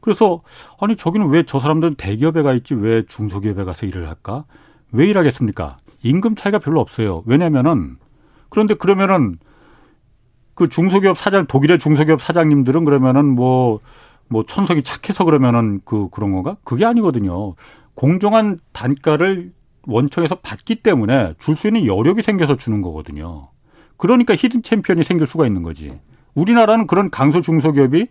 그래서 0.00 0.40
아니 0.80 0.96
저기는 0.96 1.28
왜 1.28 1.42
저 1.42 1.60
사람들은 1.60 1.96
대기업에 1.96 2.40
가 2.40 2.54
있지 2.54 2.72
왜 2.72 3.04
중소기업에 3.04 3.64
가서 3.64 3.84
일을 3.84 4.08
할까? 4.08 4.46
왜 4.92 5.06
일하겠습니까? 5.08 5.76
임금 6.04 6.36
차이가 6.36 6.58
별로 6.58 6.80
없어요. 6.80 7.22
왜냐면은 7.26 7.98
그런데 8.48 8.72
그러면은 8.72 9.36
그 10.54 10.70
중소기업 10.70 11.18
사장 11.18 11.46
독일의 11.46 11.78
중소기업 11.78 12.22
사장님들은 12.22 12.86
그러면은 12.86 13.26
뭐뭐 13.26 13.80
뭐 14.28 14.44
천석이 14.46 14.84
착해서 14.84 15.26
그러면은 15.26 15.82
그 15.84 16.08
그런 16.08 16.32
건가? 16.32 16.56
그게 16.64 16.86
아니거든요. 16.86 17.56
공정한 17.94 18.58
단가를 18.72 19.52
원청에서 19.86 20.36
받기 20.36 20.76
때문에 20.76 21.34
줄 21.38 21.56
수 21.56 21.68
있는 21.68 21.86
여력이 21.86 22.22
생겨서 22.22 22.56
주는 22.56 22.82
거거든요. 22.82 23.48
그러니까 23.96 24.34
hidden 24.34 24.62
champion이 24.62 25.02
생길 25.04 25.26
수가 25.26 25.46
있는 25.46 25.62
거지. 25.62 25.98
우리나라는 26.34 26.86
그런 26.86 27.10
강소 27.10 27.40
중소기업이 27.40 28.08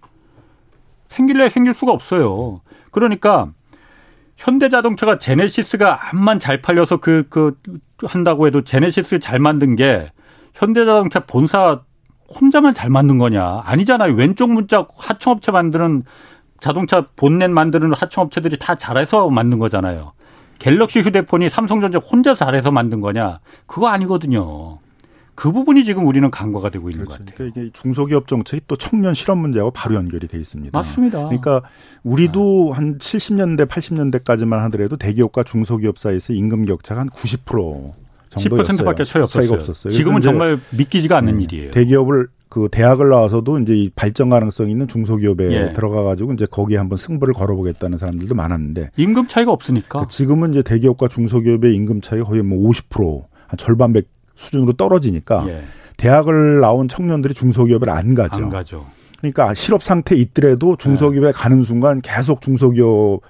생길래 1.09 1.49
생길 1.49 1.73
수가 1.73 1.91
없어요. 1.91 2.61
그러니까 2.91 3.51
현대자동차가 4.37 5.17
제네시스가 5.17 6.09
암만 6.09 6.39
잘 6.39 6.61
팔려서 6.61 6.97
그, 6.97 7.25
그, 7.29 7.55
한다고 8.03 8.47
해도 8.47 8.61
제네시스 8.61 9.19
잘 9.19 9.39
만든 9.39 9.75
게 9.75 10.11
현대자동차 10.55 11.21
본사 11.25 11.81
혼자만 12.27 12.73
잘 12.73 12.89
만든 12.89 13.17
거냐. 13.19 13.61
아니잖아요. 13.63 14.13
왼쪽 14.15 14.51
문짝 14.51 14.87
하청업체 14.97 15.51
만드는 15.51 16.03
자동차 16.59 17.07
본넷 17.15 17.51
만드는 17.51 17.93
하청업체들이 17.93 18.57
다 18.57 18.75
잘해서 18.75 19.29
만든 19.29 19.59
거잖아요. 19.59 20.13
갤럭시 20.59 20.99
휴대폰이 20.99 21.49
삼성전자 21.49 21.99
혼자 21.99 22.35
잘해서 22.35 22.71
만든 22.71 23.01
거냐? 23.01 23.39
그거 23.65 23.87
아니거든요. 23.87 24.79
그 25.35 25.51
부분이 25.51 25.83
지금 25.83 26.07
우리는 26.07 26.31
간과가 26.31 26.69
되고 26.69 26.89
있는 26.89 27.05
그렇죠. 27.05 27.19
것 27.19 27.25
같아요. 27.25 27.35
그러니까 27.35 27.61
이게 27.61 27.69
중소기업 27.73 28.27
정책이 28.27 28.63
또 28.67 28.77
청년 28.77 29.13
실업 29.13 29.37
문제하고 29.37 29.71
바로 29.71 29.95
연결이 29.95 30.27
돼 30.27 30.39
있습니다. 30.39 30.77
맞습니다. 30.77 31.25
그러니까 31.25 31.61
우리도 32.03 32.71
아. 32.73 32.77
한 32.77 32.97
70년대, 32.97 33.67
80년대까지만 33.67 34.59
하더라도 34.63 34.95
대기업과 34.95 35.43
중소기업 35.43 35.99
사이에서 35.99 36.31
임금 36.31 36.65
격차가 36.65 37.01
한 37.01 37.09
90% 37.09 37.91
정도였어요. 38.29 38.77
10%밖에 38.77 39.03
차이 39.03 39.21
없었어요. 39.21 39.53
없었어요. 39.53 39.91
지금은 39.91 40.21
정말 40.21 40.57
믿기지가 40.77 41.17
않는 41.17 41.35
음, 41.35 41.41
일이에요. 41.41 41.71
대기업을 41.71 42.27
그 42.49 42.69
대학을 42.71 43.09
나와서도 43.09 43.59
이제 43.59 43.75
이 43.75 43.89
발전 43.95 44.29
가능성 44.29 44.69
있는 44.69 44.87
중소기업에 44.87 45.51
예. 45.51 45.73
들어가 45.73 46.03
가지고 46.03 46.33
이제 46.33 46.45
거기에 46.45 46.77
한번 46.77 46.97
승부를 46.97 47.33
걸어보겠다는 47.33 47.97
사람들도 47.97 48.33
많았는데 48.35 48.91
임금 48.97 49.27
차이가 49.27 49.51
없으니까 49.51 50.01
그 50.01 50.07
지금은 50.07 50.51
이제 50.51 50.61
대기업과 50.61 51.07
중소기업의 51.07 51.75
임금 51.75 52.01
차이가 52.01 52.25
거의 52.25 52.43
뭐 52.43 52.69
50%한 52.69 53.57
절반 53.57 53.93
백 53.93 54.07
수준으로 54.35 54.73
떨어지니까 54.73 55.45
예. 55.47 55.63
대학을 55.97 56.59
나온 56.59 56.87
청년들이 56.87 57.33
중소기업을 57.33 57.89
안 57.89 58.15
가죠. 58.15 58.35
안 58.35 58.49
가죠. 58.49 58.85
그러니까 59.19 59.53
실업 59.53 59.81
상태 59.81 60.15
있더라도 60.15 60.75
중소기업에 60.75 61.27
예. 61.29 61.31
가는 61.31 61.61
순간 61.61 62.01
계속 62.01 62.41
중소기업 62.41 63.21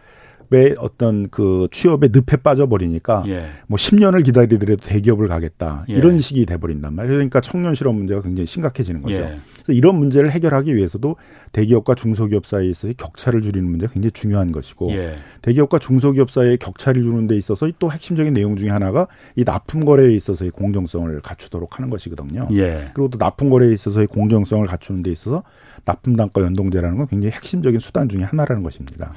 의 0.52 0.76
어떤 0.78 1.30
그 1.30 1.68
취업의 1.72 2.10
늪에 2.14 2.38
빠져버리니까 2.38 3.24
예. 3.28 3.48
뭐 3.68 3.78
10년을 3.78 4.24
기다리더라도 4.24 4.78
대기업을 4.78 5.28
가겠다 5.28 5.86
예. 5.90 5.94
이런 5.94 6.20
식이 6.20 6.46
돼버린단 6.46 6.94
말이에요. 6.94 7.16
그러니까 7.16 7.42
청년 7.42 7.74
실업 7.74 7.96
문제가 7.96 8.22
굉장히 8.22 8.46
심각해지는 8.46 9.02
거죠. 9.02 9.22
예. 9.22 9.40
그래서 9.56 9.74
이런 9.74 9.96
문제를 9.96 10.32
해결하기 10.32 10.76
위해서도 10.76 11.16
대기업과 11.52 11.96
중소기업 11.96 12.46
사이에서의 12.46 12.94
격차를 12.94 13.42
줄이는 13.42 13.68
문제가 13.70 13.92
굉장히 13.94 14.12
중요한 14.12 14.52
것이고 14.52 14.92
예. 14.92 15.16
대기업과 15.42 15.80
중소기업 15.80 16.30
사이의 16.30 16.58
격차를 16.58 17.02
주는 17.02 17.28
데 17.28 17.36
있어서 17.38 17.70
또 17.80 17.92
핵심적인 17.92 18.34
내용 18.34 18.56
중에 18.56 18.70
하나가 18.70 19.08
이 19.36 19.44
납품 19.44 19.84
거래에 19.84 20.14
있어서의 20.14 20.52
공정성을 20.52 21.20
갖추도록 21.22 21.80
하는 21.80 21.90
것이거든요. 21.90 22.48
예. 22.52 22.90
그리고 22.94 23.10
또 23.10 23.18
납품 23.18 23.50
거래에 23.50 23.74
있어서의 23.74 24.08
공정성을 24.08 24.66
갖추는 24.68 25.02
데 25.02 25.12
있어서 25.12 25.44
납품 25.86 26.16
단가 26.16 26.42
연동제라는 26.42 26.98
건 26.98 27.08
굉장히 27.08 27.34
핵심적인 27.34 27.80
수단 27.80 28.10
중에 28.10 28.24
하나라는 28.24 28.64
것입니다. 28.64 29.14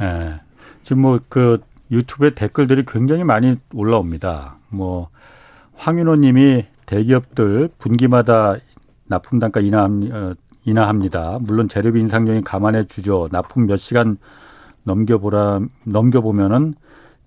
예. 0.89 0.95
지금 0.95 1.03
뭐 1.03 1.21
그 1.29 1.59
유튜브에 1.91 2.31
댓글들이 2.35 2.85
굉장히 2.87 3.25
많이 3.25 3.57
올라옵니다. 3.75 4.59
뭐 4.69 5.09
황윤호 5.75 6.17
님이 6.17 6.67
대기업들 6.87 7.69
분기마다 7.79 8.57
납품 9.07 9.39
단가 9.39 9.61
인하합, 9.61 9.91
어, 10.13 10.35
인하합니다. 10.65 11.39
물론 11.41 11.69
재료비 11.69 11.99
인상률이 12.01 12.43
감안해 12.43 12.87
주죠. 12.89 13.29
납품 13.33 13.67
몇 13.67 13.79
시간 13.79 14.19
넘겨보라 14.85 15.61
넘겨보면은 15.85 16.75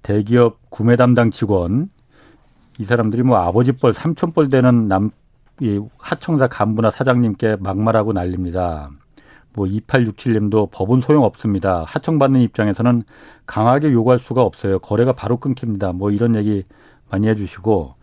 대기업 0.04 0.60
구매 0.70 0.96
담당 0.96 1.32
직원 1.32 1.90
이 2.80 2.86
사람들이 2.86 3.24
뭐 3.24 3.38
아버지 3.38 3.72
뻘 3.72 3.94
삼촌 3.94 4.34
뻘 4.34 4.50
되는 4.50 4.88
남 4.88 5.12
이 5.62 5.80
하청사 6.00 6.48
간부나 6.48 6.90
사장님께 6.90 7.58
막말하고 7.60 8.14
난립니다. 8.14 8.90
뭐 9.54 9.66
2867님도 9.68 10.70
법은 10.72 11.02
소용없습니다. 11.02 11.84
하청받는 11.88 12.42
입장에서는 12.42 13.04
강하게 13.46 13.92
요구할 13.92 14.20
수가 14.20 14.42
없어요. 14.42 14.80
거래가 14.80 15.14
바로 15.14 15.38
끊깁니다. 15.38 15.92
뭐 15.94 16.12
이런 16.12 16.36
얘기 16.36 16.64
많이 17.10 17.28
해주시고 17.28 17.96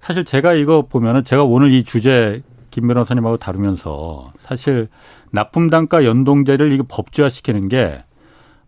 사실 0.00 0.24
제가 0.24 0.54
이거 0.54 0.82
보면은 0.82 1.24
제가 1.24 1.44
오늘 1.44 1.72
이 1.72 1.84
주제 1.84 2.42
김 2.70 2.86
변호사님하고 2.88 3.36
다루면서 3.36 4.32
사실 4.40 4.88
납품 5.30 5.70
단가 5.70 6.04
연동제를 6.04 6.72
이거 6.72 6.84
법제화 6.88 7.28
시키는 7.28 7.68
게 7.68 8.04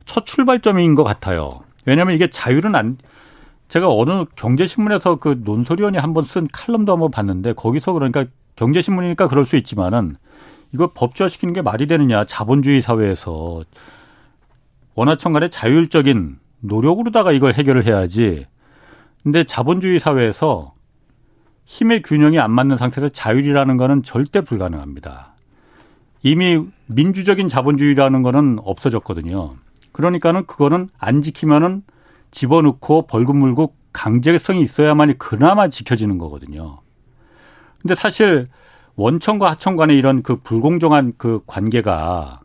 첫 0.06 0.26
출발점인 0.26 0.94
것 0.94 1.02
같아요. 1.04 1.60
왜냐하면 1.86 2.14
이게 2.14 2.28
자율은 2.28 2.74
안 2.74 2.98
제가 3.68 3.88
어느 3.90 4.24
경제신문에서 4.36 5.16
그 5.16 5.40
논소리원이 5.44 5.98
한 5.98 6.12
번 6.12 6.24
쓴 6.24 6.46
칼럼도 6.52 6.92
한번 6.92 7.10
봤는데 7.10 7.54
거기서 7.54 7.92
그러니까 7.92 8.26
경제신문이니까 8.56 9.28
그럴 9.28 9.44
수 9.46 9.56
있지만은 9.56 10.16
이거 10.74 10.90
법제화시키는 10.92 11.54
게 11.54 11.62
말이 11.62 11.86
되느냐 11.86 12.24
자본주의 12.24 12.82
사회에서 12.82 13.62
원하청 14.96 15.30
간의 15.30 15.50
자율적인 15.50 16.38
노력으로다가 16.60 17.30
이걸 17.30 17.54
해결을 17.54 17.86
해야지. 17.86 18.46
근데 19.22 19.44
자본주의 19.44 20.00
사회에서 20.00 20.74
힘의 21.64 22.02
균형이 22.02 22.40
안 22.40 22.50
맞는 22.50 22.76
상태에서 22.76 23.08
자율이라는 23.08 23.76
거는 23.76 24.02
절대 24.02 24.40
불가능합니다. 24.40 25.34
이미 26.22 26.66
민주적인 26.86 27.48
자본주의라는 27.48 28.22
거는 28.22 28.58
없어졌거든요. 28.64 29.54
그러니까는 29.92 30.46
그거는 30.46 30.88
안 30.98 31.22
지키면은 31.22 31.82
집어넣고 32.32 33.06
벌금 33.06 33.38
물고 33.38 33.74
강제성이 33.92 34.62
있어야만이 34.62 35.18
그나마 35.18 35.68
지켜지는 35.68 36.18
거거든요. 36.18 36.80
근데 37.80 37.94
사실 37.94 38.48
원청과 38.96 39.50
하청 39.52 39.76
간의 39.76 39.96
이런 39.96 40.22
그 40.22 40.36
불공정한 40.36 41.14
그 41.18 41.40
관계가 41.46 42.40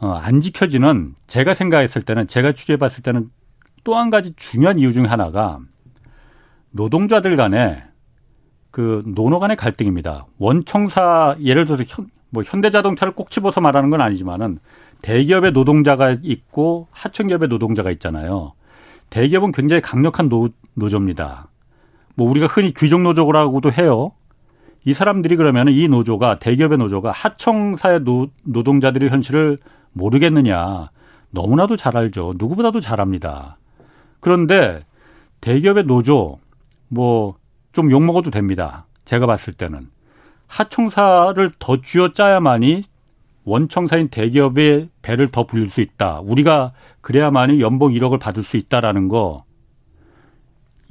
어, 0.00 0.08
안 0.10 0.40
지켜지는 0.40 1.14
제가 1.26 1.54
생각했을 1.54 2.02
때는 2.02 2.26
제가 2.26 2.52
취재해 2.52 2.76
봤을 2.76 3.02
때는 3.02 3.30
또 3.84 3.96
한 3.96 4.10
가지 4.10 4.32
중요한 4.36 4.78
이유 4.78 4.92
중에 4.92 5.06
하나가 5.06 5.58
노동자들 6.70 7.36
간에 7.36 7.84
그 8.70 9.02
노노 9.06 9.38
간의 9.40 9.56
갈등입니다. 9.56 10.26
원청사 10.38 11.36
예를 11.42 11.66
들어서 11.66 11.84
현, 11.86 12.08
뭐 12.30 12.42
현대자동차를 12.44 13.14
꼭 13.14 13.30
집어서 13.30 13.60
말하는 13.60 13.90
건 13.90 14.00
아니지만은 14.00 14.58
대기업의 15.02 15.52
노동자가 15.52 16.16
있고 16.22 16.88
하청기업의 16.92 17.48
노동자가 17.48 17.90
있잖아요. 17.90 18.54
대기업은 19.10 19.52
굉장히 19.52 19.82
강력한 19.82 20.28
노, 20.28 20.48
노조입니다. 20.74 21.48
뭐 22.14 22.30
우리가 22.30 22.46
흔히 22.46 22.72
귀족 22.72 23.02
노조라고도 23.02 23.72
해요. 23.72 24.12
이 24.84 24.92
사람들이 24.92 25.36
그러면 25.36 25.68
이 25.68 25.88
노조가 25.88 26.38
대기업의 26.38 26.78
노조가 26.78 27.12
하청사의 27.12 28.00
노, 28.00 28.28
노동자들의 28.44 29.10
현실을 29.10 29.58
모르겠느냐. 29.92 30.90
너무나도 31.30 31.76
잘 31.76 31.96
알죠. 31.96 32.34
누구보다도 32.38 32.80
잘 32.80 33.00
압니다. 33.00 33.58
그런데 34.20 34.84
대기업의 35.40 35.84
노조 35.84 36.38
뭐 36.88 37.42
좀 37.72 37.90
욕먹어도 37.90 38.30
됩니다. 38.30 38.86
제가 39.04 39.26
봤을 39.26 39.52
때는 39.54 39.88
하청사를 40.46 41.50
더 41.58 41.80
쥐어짜야만이 41.80 42.84
원청사인 43.44 44.08
대기업의 44.08 44.90
배를 45.00 45.30
더 45.32 45.46
불릴 45.46 45.70
수 45.70 45.80
있다. 45.80 46.20
우리가 46.20 46.72
그래야만이 47.00 47.60
연봉 47.60 47.92
1억을 47.92 48.20
받을 48.20 48.42
수 48.42 48.56
있다라는 48.56 49.08
거. 49.08 49.44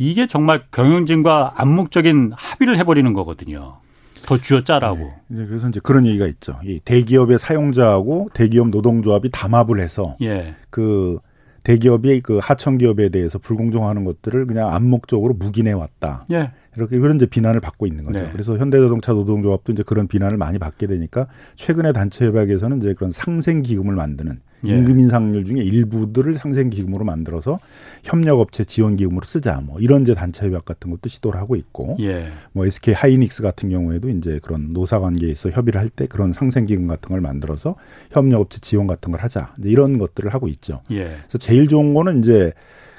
이게 0.01 0.25
정말 0.25 0.63
경영진과 0.71 1.53
암묵적인 1.57 2.31
합의를 2.35 2.75
해버리는 2.79 3.13
거거든요. 3.13 3.77
더 4.25 4.35
쥐어짜라고. 4.35 5.11
네. 5.27 5.45
그래서 5.45 5.69
이제 5.69 5.79
그런 5.83 6.07
얘기가 6.07 6.25
있죠. 6.25 6.59
이 6.63 6.79
대기업의 6.83 7.37
사용자하고 7.37 8.29
대기업 8.33 8.69
노동조합이 8.69 9.29
담합을 9.29 9.79
해서 9.79 10.17
예. 10.23 10.55
그 10.71 11.19
대기업이 11.63 12.21
그 12.21 12.39
하청 12.41 12.79
기업에 12.79 13.09
대해서 13.09 13.37
불공정하는 13.37 14.03
것들을 14.03 14.47
그냥 14.47 14.73
암묵적으로 14.73 15.35
묵인해 15.35 15.73
왔다. 15.73 16.25
예. 16.31 16.49
이렇게 16.75 16.97
그런 16.97 17.17
이제 17.17 17.27
비난을 17.27 17.59
받고 17.59 17.85
있는 17.85 18.03
거죠. 18.03 18.21
네. 18.21 18.29
그래서 18.31 18.57
현대자동차 18.57 19.13
노동조합도 19.13 19.73
이제 19.73 19.83
그런 19.83 20.07
비난을 20.07 20.37
많이 20.37 20.57
받게 20.57 20.87
되니까 20.87 21.27
최근에 21.55 21.93
단체 21.93 22.25
협약에서는 22.25 22.77
이제 22.77 22.95
그런 22.95 23.11
상생 23.11 23.61
기금을 23.61 23.93
만드는 23.93 24.39
예. 24.65 24.69
임금 24.69 24.99
인상률 24.99 25.45
중에 25.45 25.61
일부들을 25.61 26.33
상생 26.33 26.69
기금으로 26.69 27.05
만들어서 27.05 27.59
협력업체 28.03 28.63
지원 28.63 28.95
기금으로 28.95 29.25
쓰자 29.25 29.61
뭐 29.61 29.79
이런 29.79 30.01
이제 30.01 30.13
단체 30.13 30.45
협약 30.45 30.65
같은 30.65 30.91
것도 30.91 31.09
시도를 31.09 31.39
하고 31.39 31.55
있고 31.55 31.97
예. 31.99 32.27
뭐 32.51 32.65
SK 32.65 32.93
하이닉스 32.93 33.41
같은 33.41 33.69
경우에도 33.69 34.09
이제 34.09 34.39
그런 34.41 34.71
노사 34.73 34.99
관계에서 34.99 35.49
협의를 35.49 35.79
할 35.79 35.89
때 35.89 36.07
그런 36.07 36.31
상생 36.31 36.65
기금 36.65 36.87
같은 36.87 37.09
걸 37.09 37.19
만들어서 37.21 37.75
협력업체 38.11 38.59
지원 38.61 38.87
같은 38.87 39.11
걸 39.11 39.21
하자 39.21 39.53
이제 39.59 39.69
이런 39.69 39.97
것들을 39.97 40.33
하고 40.33 40.47
있죠. 40.47 40.81
예. 40.91 41.03
그래서 41.05 41.37
제일 41.37 41.67
좋은 41.67 41.93
거는 41.93 42.19
이제 42.19 42.53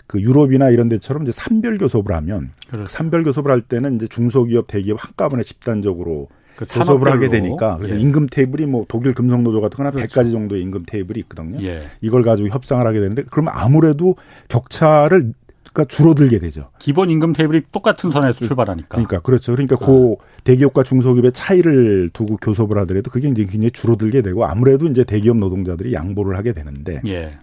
그 0.07 0.21
유럽이나 0.21 0.69
이런 0.69 0.91
데처럼 0.91 1.23
이제 1.23 1.33
산별 1.33 1.79
교섭을 1.79 2.15
하면 2.17 2.51
그렇죠. 2.69 2.87
산별 2.87 3.25
교섭을 3.25 3.51
할 3.51 3.63
때는 3.63 3.95
이제 3.97 4.07
중소기업 4.09 4.67
대기업 4.67 5.03
한꺼번에 5.03 5.43
집단적으로 5.43 6.29
그 6.29 6.42
교섭을 6.65 7.11
하게 7.11 7.29
되니까 7.29 7.77
그래서 7.77 7.97
예. 7.97 8.01
임금 8.01 8.29
테이블이 8.31 8.67
뭐 8.67 8.85
독일 8.89 9.15
금속노조 9.15 9.61
같은 9.61 9.77
거나 9.77 9.91
그렇죠. 9.91 10.21
100가지 10.21 10.33
정도의 10.33 10.63
임금 10.63 10.85
테이블이 10.87 11.21
있거든요. 11.21 11.63
예. 11.63 11.83
이걸 12.01 12.23
가지고 12.23 12.49
협상을 12.49 12.87
하게 12.87 13.01
되는데 13.01 13.23
그러면 13.31 13.53
아무래도 13.55 14.17
격차를 14.49 15.33
그러니까 15.73 15.85
줄어들게 15.87 16.39
되죠. 16.39 16.69
기본 16.79 17.11
임금 17.11 17.33
테이블이 17.33 17.63
똑같은 17.73 18.11
선에서 18.11 18.45
출발하니까. 18.47 18.89
그러니까 18.89 19.21
그렇죠. 19.21 19.53
그러니까 19.53 19.77
그, 19.77 19.87
그 19.87 20.17
대기업과 20.45 20.83
중소기업의 20.83 21.33
차이를 21.33 22.11
두고 22.13 22.37
교섭을 22.37 22.79
하더라도 22.81 23.11
그게 23.11 23.29
이제 23.29 23.45
굉장히 23.45 23.71
줄어들게 23.71 24.23
되고 24.23 24.45
아무래도 24.45 24.87
이제 24.87 25.03
대기업 25.05 25.39
노동자들이 25.39 25.95
양보를 25.95 26.37
하게 26.37 26.53
되는데 26.53 27.01
예. 27.07 27.39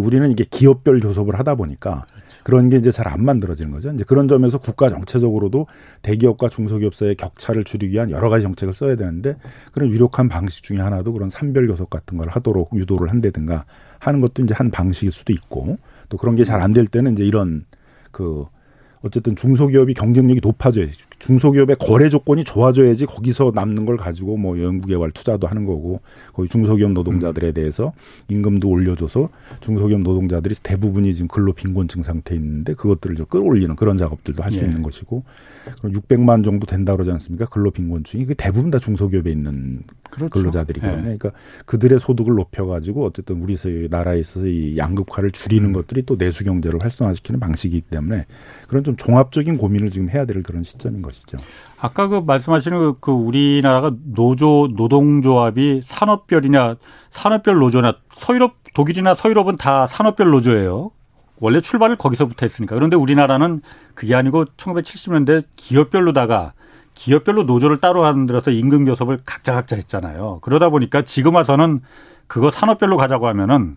우리는 0.00 0.30
이게 0.30 0.44
기업별 0.48 1.00
교섭을 1.00 1.38
하다 1.38 1.54
보니까 1.56 2.06
그렇죠. 2.06 2.40
그런 2.44 2.68
게 2.68 2.76
이제 2.78 2.90
잘 2.90 3.06
안 3.08 3.24
만들어지는 3.24 3.70
거죠. 3.72 3.90
이제 3.92 4.04
그런 4.04 4.28
점에서 4.28 4.58
국가 4.58 4.88
정체적으로도 4.88 5.66
대기업과 6.02 6.48
중소기업 6.48 6.94
사이의 6.94 7.16
격차를 7.16 7.64
줄이기 7.64 7.94
위한 7.94 8.10
여러 8.10 8.28
가지 8.30 8.42
정책을 8.44 8.72
써야 8.74 8.96
되는데 8.96 9.36
그런 9.72 9.90
유력한 9.90 10.28
방식 10.28 10.62
중에 10.62 10.78
하나도 10.78 11.12
그런 11.12 11.28
산별 11.30 11.66
교섭 11.66 11.90
같은 11.90 12.18
걸 12.18 12.28
하도록 12.28 12.70
유도를 12.74 13.10
한다든가 13.10 13.64
하는 13.98 14.20
것도 14.20 14.42
이제 14.42 14.54
한 14.56 14.70
방식일 14.70 15.12
수도 15.12 15.32
있고 15.32 15.78
또 16.08 16.16
그런 16.16 16.34
게 16.36 16.44
잘 16.44 16.60
안 16.60 16.72
될 16.72 16.86
때는 16.86 17.12
이제 17.12 17.24
이런 17.24 17.64
그 18.10 18.46
어쨌든 19.02 19.34
중소기업이 19.34 19.94
경쟁력이 19.94 20.40
높아져야지. 20.42 20.98
중소기업의 21.18 21.76
거래 21.76 22.08
조건이 22.08 22.44
좋아져야지 22.44 23.06
거기서 23.06 23.52
남는 23.54 23.86
걸 23.86 23.96
가지고 23.96 24.36
뭐 24.36 24.60
연구개발 24.60 25.12
투자도 25.12 25.46
하는 25.46 25.64
거고 25.64 26.00
거기 26.32 26.48
중소기업 26.48 26.92
노동자들에 26.92 27.52
대해서 27.52 27.92
임금도 28.28 28.68
올려줘서 28.68 29.28
중소기업 29.60 30.00
노동자들이 30.00 30.54
대부분이 30.62 31.14
지금 31.14 31.28
근로 31.28 31.52
빈곤층 31.52 32.02
상태에 32.02 32.36
있는데 32.38 32.74
그것들을 32.74 33.16
좀 33.16 33.26
끌어올리는 33.26 33.74
그런 33.76 33.96
작업들도 33.96 34.42
할수 34.42 34.62
예. 34.62 34.66
있는 34.66 34.82
것이고 34.82 35.24
그럼 35.78 35.92
600만 35.92 36.44
정도 36.44 36.66
된다 36.66 36.92
그러지 36.92 37.10
않습니까? 37.10 37.46
근로 37.46 37.70
빈곤층이 37.70 38.26
그 38.26 38.34
대부분 38.34 38.70
다 38.70 38.78
중소기업에 38.78 39.30
있는 39.30 39.82
그렇죠. 40.10 40.30
근로자들이거든요. 40.30 40.98
예. 40.98 41.02
그러니까 41.02 41.30
그들의 41.66 42.00
소득을 42.00 42.34
높여가지고 42.34 43.06
어쨌든 43.06 43.42
우리 43.42 43.56
나라에서 43.88 44.46
이 44.46 44.76
양극화를 44.76 45.30
줄이는 45.30 45.70
음. 45.70 45.72
것들이 45.72 46.02
또 46.06 46.16
내수 46.16 46.44
경제를 46.44 46.80
활성화시키는 46.82 47.40
방식이기 47.40 47.82
때문에 47.82 48.26
그런 48.68 48.84
좀 48.84 48.96
종합적인 48.96 49.58
고민을 49.58 49.90
지금 49.90 50.08
해야 50.08 50.24
될 50.24 50.42
그런 50.42 50.62
시점인 50.62 51.02
것이죠. 51.02 51.38
아까 51.78 52.08
그 52.08 52.22
말씀하시는 52.26 52.78
그, 52.78 52.94
그 53.00 53.10
우리나라가 53.12 53.94
노조 54.04 54.68
노동조합이 54.74 55.80
산업별이냐 55.84 56.76
산업별 57.10 57.58
노조나 57.58 57.96
서유럽 58.16 58.56
독일이나 58.74 59.14
서유럽은 59.14 59.56
다 59.56 59.86
산업별 59.86 60.30
노조예요. 60.30 60.92
원래 61.40 61.60
출발을 61.60 61.96
거기서부터 61.96 62.44
했으니까. 62.44 62.74
그런데 62.74 62.96
우리나라는 62.96 63.62
그게 63.94 64.14
아니고 64.14 64.44
1970년대 64.56 65.44
기업별로다가 65.56 66.52
기업별로 66.94 67.44
노조를 67.44 67.78
따로 67.78 68.02
만들어서 68.02 68.50
임금 68.50 68.84
교섭을 68.84 69.20
각자 69.24 69.54
각자 69.54 69.74
했잖아요. 69.76 70.38
그러다 70.42 70.68
보니까 70.68 71.02
지금 71.02 71.34
와서는 71.34 71.80
그거 72.26 72.50
산업별로 72.50 72.96
가자고 72.96 73.26
하면은 73.28 73.76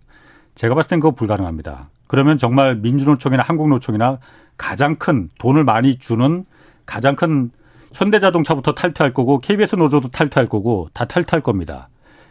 제가 0.55 0.75
봤을 0.75 0.89
땐 0.89 0.99
그거 0.99 1.11
불가능합니다. 1.15 1.89
그러면 2.07 2.37
정말 2.37 2.75
민주노총이나 2.75 3.41
한국노총이나 3.43 4.19
가장 4.57 4.97
큰 4.97 5.29
돈을 5.39 5.63
많이 5.63 5.97
주는 5.97 6.45
가장 6.85 7.15
큰 7.15 7.49
현대자동차부터 7.93 8.73
탈퇴할 8.73 9.13
거고 9.13 9.39
KBS 9.39 9.75
노조도 9.75 10.09
탈퇴할 10.09 10.47
거고 10.47 10.89
다 10.93 11.05
탈퇴할 11.05 11.41
겁니다. 11.41 11.89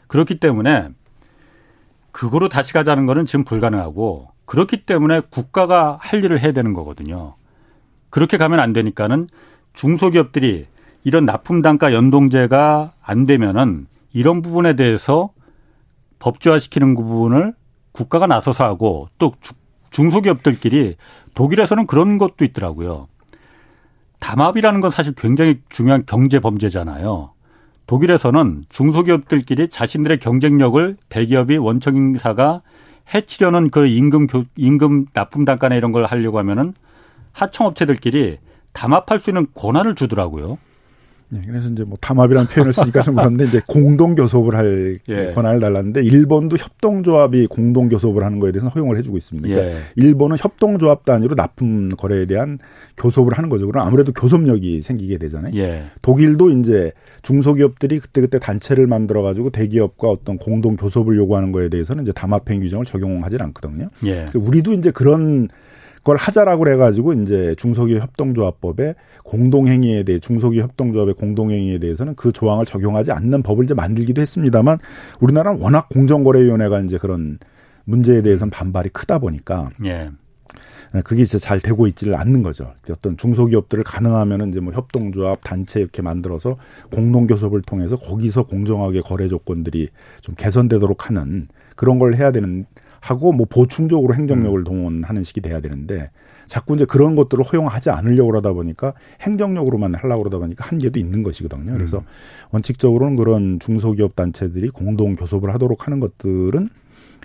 그렇기 0.09 0.39
때문에 0.41 0.89
그거로 2.11 2.49
다시 2.49 2.73
가자는 2.73 3.07
거는 3.07 3.25
지금 3.25 3.45
불가능하고 3.45 4.32
그렇기 4.53 4.85
때문에 4.85 5.23
국가가 5.31 5.97
할 5.99 6.23
일을 6.23 6.39
해야 6.43 6.53
되는 6.53 6.75
거거든요. 6.75 7.37
그렇게 8.11 8.37
가면 8.37 8.61
안 8.61 8.75
되니까는 8.75 9.27
중소기업들이 9.73 10.67
이런 11.05 11.25
납품 11.25 11.63
단가 11.63 11.95
연동제가 11.95 12.93
안 13.01 13.25
되면은 13.25 13.87
이런 14.13 14.43
부분에 14.43 14.77
대해서 14.77 15.31
법제화시키는 16.19 16.95
부분을 16.95 17.55
국가가 17.93 18.27
나서서 18.27 18.63
하고 18.65 19.09
또 19.17 19.33
중소기업들끼리 19.89 20.97
독일에서는 21.35 21.87
그런 21.87 22.19
것도 22.19 22.45
있더라고요. 22.45 23.09
담합이라는 24.19 24.83
건 24.83 24.91
사실 24.91 25.15
굉장히 25.15 25.63
중요한 25.71 26.05
경제 26.05 26.41
범죄잖아요. 26.41 27.33
독일에서는 27.87 28.67
중소기업들끼리 28.69 29.69
자신들의 29.71 30.19
경쟁력을 30.19 30.99
대기업이 31.09 31.57
원청인사가 31.57 32.61
해치려는 33.15 33.71
그 33.71 33.87
임금 33.87 34.27
교, 34.27 34.45
임금 34.57 35.07
납품 35.13 35.45
단가나 35.45 35.75
이런 35.75 35.93
걸 35.93 36.05
하려고 36.07 36.39
하면은 36.39 36.75
하청업체들끼리 37.33 38.39
담합할 38.73 39.19
수 39.19 39.31
있는 39.31 39.47
권한을 39.55 39.95
주더라고요. 39.95 40.59
네, 41.33 41.41
그래서 41.47 41.69
이제 41.71 41.83
뭐 41.85 41.97
담합이라는 41.99 42.49
표현을 42.49 42.73
쓰니까 42.75 43.01
좀 43.01 43.15
그런데 43.15 43.45
이제 43.45 43.61
공동 43.67 44.15
교섭을 44.15 44.55
할 44.55 44.97
예. 45.11 45.31
권한을 45.31 45.61
달랐는데 45.61 46.03
일본도 46.03 46.59
협동조합이 46.59 47.47
공동 47.47 47.89
교섭을 47.89 48.23
하는 48.23 48.39
거에 48.39 48.53
대해서는 48.53 48.71
허용을 48.73 48.99
해주고 48.99 49.17
있습니다. 49.17 49.49
그러니까 49.49 49.75
예. 49.75 49.81
일본은 49.97 50.37
협동조합 50.39 51.07
단위로 51.07 51.35
납품 51.35 51.91
거래에 51.97 52.27
대한 52.27 52.59
교섭을 52.99 53.33
하는 53.33 53.49
거죠. 53.49 53.67
그럼 53.67 53.87
아무래도 53.87 54.13
교섭력이 54.13 54.83
생기게 54.83 55.17
되잖아요. 55.17 55.55
예. 55.57 55.85
독일도 56.03 56.51
이제 56.51 56.93
중소기업들이 57.23 57.99
그때그때 57.99 58.39
단체를 58.39 58.87
만들어 58.87 59.23
가지고 59.23 59.49
대기업과 59.49 60.09
어떤 60.09 60.37
공동 60.37 60.77
교섭을 60.77 61.17
요구하는 61.17 61.51
거에 61.51 61.71
대해서는 61.71 62.03
이제 62.03 62.13
담합행 62.13 62.61
규정을 62.61 62.85
적용하지 62.85 63.37
않거든요. 63.41 63.89
예. 64.05 64.27
우리도 64.35 64.75
이제 64.75 64.91
그런 64.91 65.49
그걸 66.03 66.17
하자라고 66.17 66.65
그래가지고 66.65 67.13
이제 67.15 67.55
중소기업 67.57 68.03
협동조합법에 68.03 68.97
공동행위에 69.25 70.03
대해 70.03 70.19
중소기업 70.19 70.65
협동조합의 70.65 71.15
공동행위에 71.15 71.79
대해서는 71.79 72.17
그 72.17 72.33
조항을 72.33 72.67
적용하지 72.67 73.13
않는 73.13 73.43
법을 73.43 73.65
이제 73.65 73.75
만들기도 73.75 74.21
했습니다만 74.21 74.79
우리나라는 75.21 75.61
워낙 75.61 75.89
공정거래위원회가 75.89 76.81
이제 76.81 76.99
그런 76.99 77.39
문제에 77.85 78.23
대해서는 78.23 78.51
반발이 78.51 78.91
크다 78.91 79.21
보니까 79.21 79.71
예. 79.85 80.11
그게 81.05 81.23
이제 81.23 81.39
잘 81.39 81.59
되고 81.59 81.87
있지를 81.87 82.17
않는 82.17 82.43
거죠. 82.43 82.75
어떤 82.91 83.17
중소기업들을 83.17 83.83
가능하면은 83.85 84.49
이제 84.49 84.61
뭐 84.61 84.75
협동조합 84.75 85.41
단체 85.43 85.81
이렇게 85.81 86.03
만들어서 86.03 86.59
공동 86.93 87.27
교섭을 87.27 87.63
통해서 87.63 87.97
거기서 87.97 88.43
공정하게 88.43 89.01
거래 89.01 89.29
조건들이 89.29 89.89
좀 90.21 90.35
개선되도록 90.35 91.09
하는 91.09 91.49
그런 91.77 91.99
걸 91.99 92.15
해야 92.15 92.31
되는 92.31 92.67
하고 93.03 93.33
뭐 93.33 93.47
보충적으로 93.51 94.15
행정력을 94.15 94.61
음. 94.61 94.65
동원하는 94.65 95.25
식이 95.25 95.41
돼야 95.41 95.61
되는데 95.61 96.11
자꾸 96.47 96.75
이제 96.75 96.85
그런 96.85 97.17
것들을 97.17 97.45
허용하지 97.45 97.91
않으려고 97.91 98.31
그러다 98.31 98.53
보니까 98.53 98.95
행정력으로만 99.21 99.95
하려고 99.97 100.23
그러다 100.23 100.39
보니까 100.39 100.65
한계도 100.65 101.01
있는 101.01 101.25
것이거든요. 101.25 101.73
그래서 101.73 101.99
음. 101.99 102.05
원칙적으로는 102.53 103.17
그런 103.17 103.59
중소기업 103.59 104.15
단체들이 104.15 104.69
공동 104.71 105.15
교섭을 105.15 105.53
하도록 105.55 105.85
하는 105.85 105.99
것들은 105.99 106.69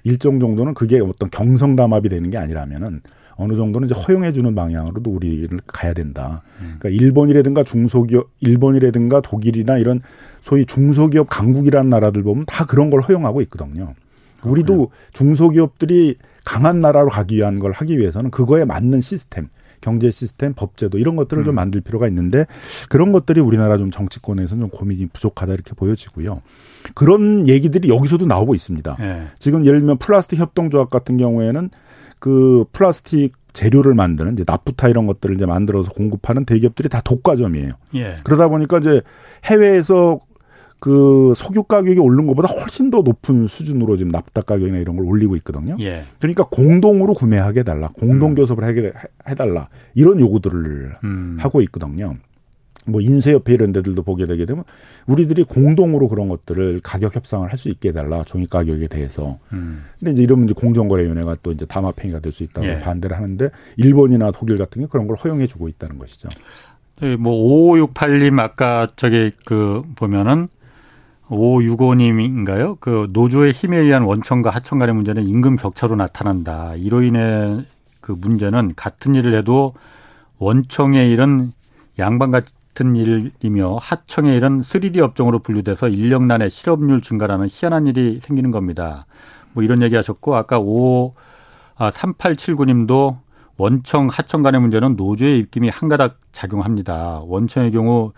일정 0.03 0.39
정도는 0.39 0.73
그게 0.73 0.99
어떤 0.99 1.29
경성 1.29 1.75
담합이 1.75 2.09
되는 2.09 2.29
게 2.31 2.37
아니라면은 2.37 3.01
어느 3.35 3.53
정도는 3.53 3.87
이제 3.87 3.93
허용해 3.93 4.33
주는 4.33 4.55
방향으로도 4.55 5.11
우리를 5.11 5.59
가야 5.67 5.93
된다. 5.93 6.41
음. 6.59 6.77
그러니까 6.79 6.89
일본이라든가 6.89 7.63
중소기업, 7.63 8.29
일본이라든가 8.39 9.21
독일이나 9.21 9.77
이런 9.77 10.01
소위 10.41 10.65
중소기업 10.65 11.27
강국이라는 11.29 11.87
나라들 11.87 12.23
보면 12.23 12.45
다 12.47 12.65
그런 12.65 12.89
걸 12.89 13.01
허용하고 13.01 13.41
있거든요. 13.43 13.93
우리도 14.43 14.91
중소기업들이 15.13 16.15
강한 16.45 16.79
나라로 16.79 17.09
가기 17.09 17.37
위한 17.37 17.59
걸 17.59 17.71
하기 17.71 17.97
위해서는 17.97 18.31
그거에 18.31 18.65
맞는 18.65 19.01
시스템, 19.01 19.49
경제 19.81 20.11
시스템, 20.11 20.53
법제도 20.53 20.97
이런 20.97 21.15
것들을 21.15 21.43
음. 21.43 21.45
좀 21.45 21.55
만들 21.55 21.81
필요가 21.81 22.07
있는데 22.07 22.45
그런 22.89 23.11
것들이 23.11 23.41
우리나라 23.41 23.77
좀 23.77 23.91
정치권에서는 23.91 24.61
좀 24.61 24.69
고민이 24.69 25.07
부족하다 25.07 25.53
이렇게 25.53 25.73
보여지고요. 25.75 26.41
그런 26.93 27.47
얘기들이 27.47 27.89
여기서도 27.89 28.25
나오고 28.25 28.55
있습니다. 28.55 28.97
네. 28.99 29.27
지금 29.37 29.65
예를 29.65 29.79
들면 29.79 29.97
플라스틱 29.97 30.39
협동조합 30.39 30.89
같은 30.89 31.17
경우에는 31.17 31.69
그 32.19 32.65
플라스틱 32.71 33.33
재료를 33.53 33.95
만드는 33.95 34.33
이제 34.33 34.43
나프타 34.45 34.87
이런 34.87 35.07
것들을 35.07 35.35
이제 35.35 35.45
만들어서 35.45 35.91
공급하는 35.91 36.45
대기업들이 36.45 36.89
다 36.89 37.01
독과점이에요. 37.03 37.71
예. 37.95 38.13
그러다 38.23 38.49
보니까 38.49 38.77
이제 38.77 39.01
해외에서 39.45 40.19
그 40.79 41.33
석유 41.35 41.63
가격이 41.63 41.99
오른 41.99 42.27
것보다 42.27 42.47
훨씬 42.53 42.89
더 42.91 43.01
높은 43.01 43.47
수준으로 43.47 43.97
지금 43.97 44.11
납다 44.11 44.41
가격이나 44.41 44.77
이런 44.77 44.95
걸 44.95 45.05
올리고 45.05 45.35
있거든요. 45.37 45.75
예. 45.79 46.03
그러니까 46.19 46.43
공동으로 46.45 47.13
구매하게 47.13 47.61
해달라, 47.61 47.89
공동 47.89 48.35
교섭을 48.35 48.63
하게 48.63 48.93
해달라 49.27 49.69
이런 49.95 50.19
요구들을 50.19 50.97
음. 51.03 51.37
하고 51.39 51.61
있거든요. 51.61 52.15
뭐 52.89 53.01
인쇄협회 53.01 53.53
이런 53.53 53.73
데들도 53.73 54.01
보게 54.03 54.25
되게 54.27 54.45
되면 54.45 54.63
우리들이 55.07 55.43
공동으로 55.43 56.07
그런 56.07 56.29
것들을 56.29 56.79
가격 56.81 57.15
협상을 57.17 57.51
할 57.51 57.57
수 57.57 57.67
있게 57.69 57.89
해달라 57.89 58.23
종이 58.23 58.45
가격에 58.45 58.87
대해서. 58.87 59.39
음. 59.51 59.83
근데 59.99 60.11
이제 60.11 60.23
이러면 60.23 60.45
이제 60.45 60.53
공정거래위원회가 60.53 61.37
또 61.43 61.51
이제 61.51 61.65
담합행위가 61.65 62.19
될 62.19 62.31
수 62.31 62.43
있다고 62.43 62.65
예. 62.67 62.79
반대를 62.79 63.17
하는데 63.17 63.49
일본이나 63.77 64.31
독일 64.31 64.57
같은 64.57 64.81
게 64.83 64.87
그런 64.89 65.07
걸 65.07 65.17
허용해 65.17 65.47
주고 65.47 65.67
있다는 65.67 65.97
것이죠. 65.97 66.29
네, 67.01 67.15
뭐 67.17 67.33
5568님 67.73 68.39
아까 68.39 68.87
저기 68.95 69.31
그 69.45 69.83
보면은 69.95 70.47
5565님인가요? 71.29 72.77
그 72.79 73.07
노조의 73.11 73.51
힘에 73.51 73.77
의한 73.77 74.03
원청과 74.03 74.49
하청 74.49 74.79
간의 74.79 74.95
문제는 74.95 75.27
임금 75.27 75.57
격차로 75.57 75.95
나타난다. 75.95 76.75
이로 76.75 77.03
인해 77.03 77.65
그 78.01 78.13
문제는 78.13 78.73
같은 78.75 79.15
일을 79.15 79.35
해도 79.35 79.73
원청의 80.39 81.11
일은 81.11 81.51
양반 81.99 82.31
같은 82.31 82.95
일이며 82.95 83.77
하청의 83.81 84.37
일은 84.37 84.61
3D 84.61 84.99
업종으로 84.99 85.39
분류돼서 85.39 85.89
인력난에 85.89 86.49
실업률 86.49 87.01
증가라는 87.01 87.47
희한한 87.49 87.87
일이 87.87 88.19
생기는 88.23 88.51
겁니다. 88.51 89.05
뭐 89.53 89.63
이런 89.63 89.81
얘기 89.81 89.95
하셨고 89.95 90.35
아까 90.35 90.59
5 90.59 91.15
아, 91.75 91.91
3879님도 91.91 93.17
원청 93.57 94.07
하청 94.11 94.43
간의 94.43 94.61
문제는 94.61 94.95
노조의 94.95 95.39
입김이 95.39 95.69
한 95.69 95.89
가닥 95.89 96.19
작용합니다. 96.31 97.21
원청의 97.25 97.71
경우 97.71 98.13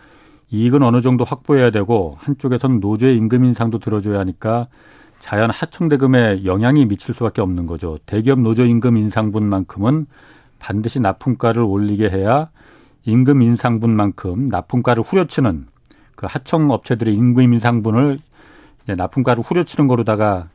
이익은 0.51 0.81
어느 0.83 1.01
정도 1.01 1.23
확보해야 1.23 1.69
되고 1.69 2.17
한쪽에서는 2.19 2.79
노조의 2.79 3.17
임금 3.17 3.45
인상도 3.45 3.79
들어줘야 3.79 4.19
하니까 4.19 4.67
자연 5.19 5.51
하청 5.51 5.89
대금에 5.89 6.45
영향이 6.45 6.85
미칠 6.85 7.13
수밖에 7.13 7.41
없는 7.41 7.65
거죠. 7.65 7.99
대기업 8.05 8.39
노조 8.39 8.65
임금 8.65 8.97
인상분만큼은 8.97 10.07
반드시 10.59 10.99
납품가를 10.99 11.61
올리게 11.61 12.09
해야 12.09 12.49
임금 13.05 13.41
인상분만큼 13.41 14.47
납품가를 14.47 15.03
후려치는 15.03 15.67
그 16.15 16.25
하청 16.29 16.71
업체들의 16.71 17.13
임금 17.13 17.53
인상분을 17.53 18.19
이제 18.83 18.95
납품가를 18.95 19.43
후려치는 19.43 19.87
거로다가 19.87 20.49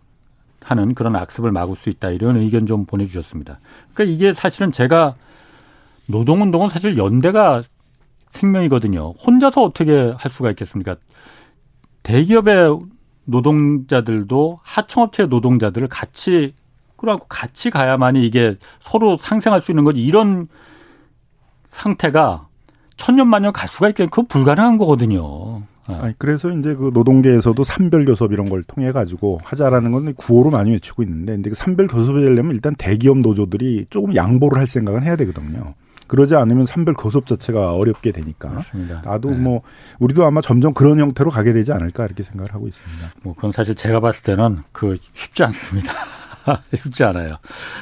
하는 0.63 0.95
그런 0.95 1.15
악습을 1.15 1.53
막을 1.53 1.77
수 1.77 1.91
있다 1.91 2.11
이런 2.11 2.37
의견 2.37 2.67
좀 2.67 2.87
보내주셨습니다. 2.87 3.61
그러니까 3.93 4.15
이게 4.15 4.35
사실은 4.35 4.73
제가 4.73 5.15
노동운동은 6.07 6.69
사실 6.69 6.97
연대가 6.97 7.63
생명이거든요. 8.35 9.13
혼자서 9.13 9.63
어떻게 9.63 10.13
할 10.17 10.31
수가 10.31 10.51
있겠습니까? 10.51 10.97
대기업의 12.03 12.79
노동자들도 13.25 14.61
하청업체 14.63 15.27
노동자들을 15.27 15.89
같이 15.89 16.55
끌어안고 16.97 17.27
같이 17.29 17.71
가야만이 17.71 18.27
이게 18.27 18.57
서로 18.81 19.17
상생할 19.17 19.61
수 19.61 19.73
있는 19.73 19.85
거지. 19.85 20.05
이런 20.05 20.49
상태가 21.71 22.49
천년만년 22.97 23.53
갈 23.53 23.69
수가 23.69 23.89
있겠 23.89 24.11
그거 24.11 24.27
불가능한 24.29 24.79
거거든요. 24.79 25.63
네. 25.89 25.95
아니, 25.97 26.15
그래서 26.19 26.51
이제 26.51 26.75
그 26.75 26.91
노동계에서도 26.95 27.63
산별 27.63 28.05
교섭 28.05 28.33
이런 28.33 28.49
걸 28.49 28.63
통해 28.63 28.91
가지고 28.91 29.39
하자라는 29.45 29.91
건 29.93 30.15
구호로 30.15 30.51
많이 30.51 30.71
외치고 30.71 31.03
있는데 31.03 31.35
근데 31.35 31.51
그 31.51 31.57
산별 31.57 31.89
교섭이 31.89 32.23
되려면 32.23 32.53
일단 32.53 32.75
대기업 32.77 33.19
노조들이 33.19 33.87
조금 33.91 34.15
양보를 34.15 34.59
할 34.59 34.67
생각은 34.67 35.03
해야 35.03 35.17
되거든요. 35.17 35.75
그러지 36.15 36.37
않으면 36.37 36.65
산별 36.65 36.95
교섭 36.95 37.27
자체가 37.27 37.75
어렵게 37.75 38.13
되니까. 38.13 38.49
맞습니다. 38.49 39.03
나도 39.05 39.31
네. 39.31 39.37
뭐 39.37 39.63
우리도 39.99 40.25
아마 40.25 40.41
점점 40.41 40.73
그런 40.73 41.01
형태로 41.01 41.31
가게 41.31 41.53
되지 41.53 41.73
않을까 41.73 42.05
이렇게 42.05 42.23
생각을 42.23 42.55
하고 42.55 42.69
있습니다. 42.69 43.09
뭐 43.25 43.35
그건 43.35 43.51
사실 43.51 43.75
제가 43.75 43.99
봤을 43.99 44.23
때는 44.23 44.63
그 44.71 44.97
쉽지 45.13 45.43
않습니다. 45.43 45.93
쉽지 46.73 47.03
않아요. 47.03 47.35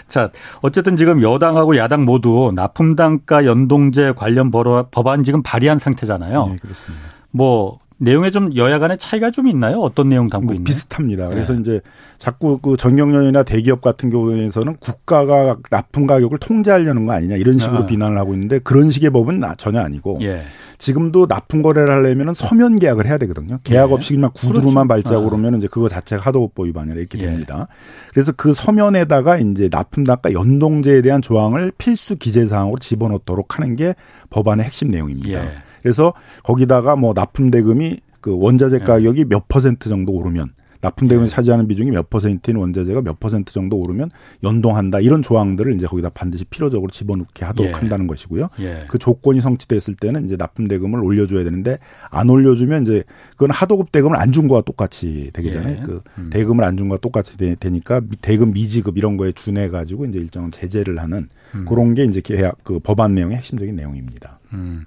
자, 0.08 0.28
어쨌든 0.62 0.96
지금 0.96 1.22
여당하고 1.22 1.76
야당 1.76 2.06
모두 2.06 2.52
납품 2.54 2.96
단가 2.96 3.44
연동제 3.44 4.14
관련 4.16 4.50
법안 4.50 5.24
지금 5.24 5.42
발의한 5.42 5.78
상태잖아요. 5.78 6.46
네, 6.46 6.56
그렇습니다. 6.62 7.04
뭐 7.32 7.80
내용에 8.02 8.30
좀 8.32 8.54
여야 8.56 8.80
간의 8.80 8.98
차이가 8.98 9.30
좀 9.30 9.46
있나요? 9.46 9.78
어떤 9.78 10.08
내용 10.08 10.28
담고 10.28 10.46
뭐 10.46 10.54
있나요? 10.54 10.64
비슷합니다. 10.64 11.28
그래서 11.28 11.52
네. 11.52 11.60
이제 11.60 11.80
자꾸 12.18 12.58
그 12.58 12.76
전경련이나 12.76 13.44
대기업 13.44 13.80
같은 13.80 14.10
경우에서는 14.10 14.76
국가가 14.80 15.56
납품 15.70 16.08
가격을 16.08 16.38
통제하려는 16.38 17.06
거 17.06 17.12
아니냐 17.12 17.36
이런 17.36 17.58
식으로 17.58 17.82
아. 17.82 17.86
비난을 17.86 18.18
하고 18.18 18.32
있는데 18.34 18.58
그런 18.58 18.90
식의 18.90 19.10
법은 19.10 19.42
전혀 19.56 19.80
아니고 19.80 20.18
예. 20.22 20.42
지금도 20.78 21.26
납품 21.28 21.62
거래를 21.62 21.92
하려면 21.92 22.34
서면 22.34 22.80
계약을 22.80 23.06
해야 23.06 23.18
되거든요. 23.18 23.58
계약 23.62 23.90
예. 23.90 23.94
없이 23.94 24.14
그냥 24.14 24.30
구두로만 24.34 24.88
그렇죠. 24.88 25.04
발자고 25.04 25.26
아. 25.26 25.30
그러면 25.30 25.58
이제 25.58 25.68
그거 25.68 25.88
자체가 25.88 26.22
하도급법 26.22 26.66
위반이라 26.66 26.98
이렇게 26.98 27.18
예. 27.18 27.26
됩니다. 27.26 27.68
그래서 28.12 28.32
그 28.32 28.52
서면에다가 28.52 29.38
이제 29.38 29.68
납품 29.70 30.02
단가 30.02 30.32
연동제에 30.32 31.02
대한 31.02 31.22
조항을 31.22 31.70
필수 31.78 32.16
기재 32.16 32.46
사항으로 32.46 32.78
집어넣도록 32.78 33.58
하는 33.58 33.76
게 33.76 33.94
법안의 34.30 34.64
핵심 34.64 34.90
내용입니다. 34.90 35.44
예. 35.44 35.52
그래서 35.82 36.12
거기다가 36.42 36.96
뭐 36.96 37.12
납품 37.14 37.50
대금이 37.50 37.98
그 38.20 38.36
원자재 38.38 38.78
네. 38.78 38.84
가격이 38.84 39.24
몇 39.26 39.48
퍼센트 39.48 39.88
정도 39.88 40.12
오르면 40.12 40.52
납품 40.80 41.06
대금이 41.06 41.28
네. 41.28 41.30
차지하는 41.32 41.68
비중이 41.68 41.92
몇 41.92 42.10
퍼센트인 42.10 42.56
원자재가 42.56 43.02
몇 43.02 43.20
퍼센트 43.20 43.52
정도 43.52 43.76
오르면 43.76 44.10
연동한다 44.42 44.98
이런 44.98 45.22
조항들을 45.22 45.74
이제 45.74 45.86
거기다 45.86 46.08
반드시 46.08 46.44
필요적으로 46.44 46.90
집어넣게 46.90 47.44
하도록 47.44 47.68
예. 47.68 47.72
한다는 47.72 48.08
것이고요. 48.08 48.48
예. 48.60 48.84
그 48.88 48.98
조건이 48.98 49.40
성취됐을 49.40 49.94
때는 49.94 50.24
이제 50.24 50.36
납품 50.36 50.66
대금을 50.66 50.98
올려줘야 51.04 51.44
되는데 51.44 51.78
안 52.10 52.28
올려주면 52.30 52.82
이제 52.82 53.04
그건 53.32 53.50
하도급 53.52 53.92
대금을 53.92 54.16
안 54.16 54.32
준 54.32 54.48
거와 54.48 54.62
똑같이 54.62 55.30
되겠잖아요. 55.34 55.76
예. 55.76 55.82
그 55.84 56.00
음. 56.18 56.28
대금을 56.30 56.64
안 56.64 56.76
준 56.76 56.88
거와 56.88 56.98
똑같이 56.98 57.36
되, 57.36 57.54
니까 57.70 58.00
대금 58.20 58.52
미지급 58.52 58.98
이런 58.98 59.16
거에 59.16 59.30
준해 59.30 59.68
가지고 59.68 60.06
이제 60.06 60.18
일정한 60.18 60.50
제재를 60.50 60.98
하는 60.98 61.28
음. 61.54 61.64
그런 61.64 61.94
게 61.94 62.02
이제 62.04 62.20
계약 62.20 62.56
그 62.64 62.80
법안 62.80 63.14
내용의 63.14 63.36
핵심적인 63.36 63.76
내용입니다. 63.76 64.40
음. 64.52 64.84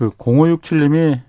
그 0.00 0.08
0567님이 0.12 1.20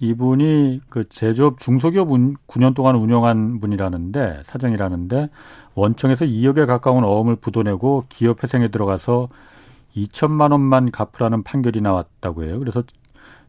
이분이 0.00 0.82
그 0.90 1.08
제조업 1.08 1.58
중소기업 1.58 2.08
9년 2.08 2.74
동안 2.74 2.94
운영한 2.96 3.58
분이라는데 3.58 4.42
사장이라는데 4.44 5.30
원청에서 5.74 6.26
2억에 6.26 6.66
가까운 6.66 7.04
어음을 7.04 7.36
부도내고 7.36 8.04
기업 8.10 8.42
회생에 8.42 8.68
들어가서 8.68 9.30
2천만 9.96 10.52
원만 10.52 10.90
갚으라는 10.90 11.42
판결이 11.42 11.80
나왔다고 11.80 12.44
해요. 12.44 12.58
그래서 12.58 12.82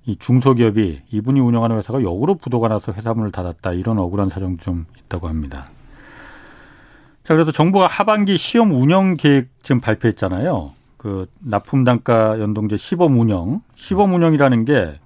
이 0.05 0.15
중소기업이 0.17 1.01
이분이 1.11 1.41
운영하는 1.41 1.77
회사가 1.77 2.01
역으로 2.01 2.36
부도가 2.36 2.69
나서 2.69 2.93
회사 2.93 3.13
문을 3.13 3.34
닫았다 3.34 3.73
이런 3.73 3.99
억울한 3.99 4.30
사정 4.30 4.55
좀 4.59 4.86
있다고 4.97 5.27
합니다. 5.27 5.67
자, 7.23 7.34
그래서 7.34 7.51
정부가 7.51 7.86
하반기 7.88 8.38
시험 8.38 8.71
운영 8.71 9.17
계획 9.17 9.49
지금 9.61 9.82
발표했잖아요. 9.82 10.78
그 10.99 11.27
납품 11.39 11.85
단가 11.85 12.37
연동제 12.41 12.75
시범 12.75 13.17
운영, 13.19 13.61
시범 13.75 14.13
운영이라는 14.13 14.65
게 14.65 14.99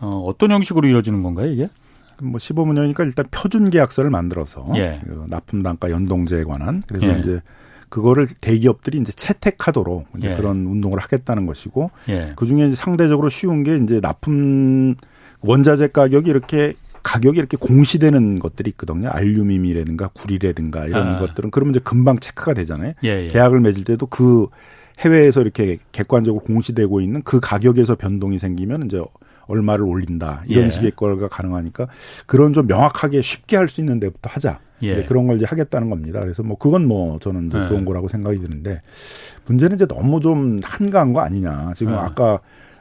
어, 0.00 0.24
어떤 0.26 0.50
형식으로 0.50 0.88
이루어지는 0.88 1.22
건가요, 1.22 1.46
이게? 1.46 1.68
뭐 2.20 2.40
시범 2.40 2.70
운영이니까 2.70 3.04
일단 3.04 3.24
표준 3.30 3.70
계약서를 3.70 4.10
만들어서 4.10 4.66
예. 4.74 5.00
그 5.04 5.26
납품 5.28 5.62
단가 5.62 5.90
연동제에 5.90 6.42
관한 6.42 6.82
그래서 6.88 7.14
예. 7.14 7.20
이제 7.20 7.40
그거를 7.88 8.26
대기업들이 8.40 8.98
이제 8.98 9.12
채택하도록 9.12 10.08
이제 10.18 10.32
예. 10.32 10.36
그런 10.36 10.66
운동을 10.66 10.98
하겠다는 10.98 11.46
것이고 11.46 11.92
예. 12.08 12.32
그 12.34 12.44
중에 12.44 12.66
이제 12.66 12.74
상대적으로 12.74 13.28
쉬운 13.28 13.62
게 13.62 13.76
이제 13.76 14.00
납품 14.00 14.96
원자재 15.42 15.88
가격이 15.88 16.28
이렇게 16.28 16.74
가격이 17.04 17.38
이렇게 17.38 17.56
공시되는 17.56 18.40
것들이 18.40 18.70
있거든요. 18.70 19.10
알루미늄이라든가 19.10 20.08
구리라든가 20.08 20.86
이런 20.86 21.06
아. 21.06 21.18
것들은 21.20 21.52
그러면 21.52 21.70
이제 21.70 21.80
금방 21.84 22.18
체크가 22.18 22.54
되잖아요. 22.54 22.94
예, 23.04 23.24
예. 23.24 23.28
계약을 23.28 23.60
맺을 23.60 23.84
때도 23.84 24.06
그 24.06 24.48
해외에서 25.00 25.40
이렇게 25.40 25.78
객관적으로 25.92 26.42
공시되고 26.44 27.00
있는 27.00 27.22
그 27.22 27.40
가격에서 27.40 27.96
변동이 27.96 28.38
생기면 28.38 28.86
이제 28.86 29.02
얼마를 29.46 29.84
올린다 29.84 30.42
이런 30.46 30.64
예. 30.66 30.70
식의 30.70 30.92
거가 30.92 31.28
가능하니까 31.28 31.88
그런 32.26 32.52
좀 32.52 32.66
명확하게 32.66 33.20
쉽게 33.20 33.56
할 33.56 33.68
수 33.68 33.80
있는 33.80 34.00
데부터 34.00 34.30
하자 34.30 34.60
예. 34.82 34.96
네, 34.96 35.04
그런 35.04 35.26
걸 35.26 35.36
이제 35.36 35.46
하겠다는 35.46 35.90
겁니다. 35.90 36.20
그래서 36.20 36.42
뭐 36.42 36.56
그건 36.58 36.86
뭐 36.86 37.18
저는 37.18 37.50
예. 37.54 37.68
좋은 37.68 37.84
거라고 37.84 38.08
생각이 38.08 38.38
드는데 38.40 38.82
문제는 39.46 39.76
이제 39.76 39.86
너무 39.86 40.20
좀 40.20 40.60
한가한 40.62 41.12
거 41.12 41.20
아니냐 41.20 41.72
지금 41.74 41.92
예. 41.92 41.96
아까 41.96 42.40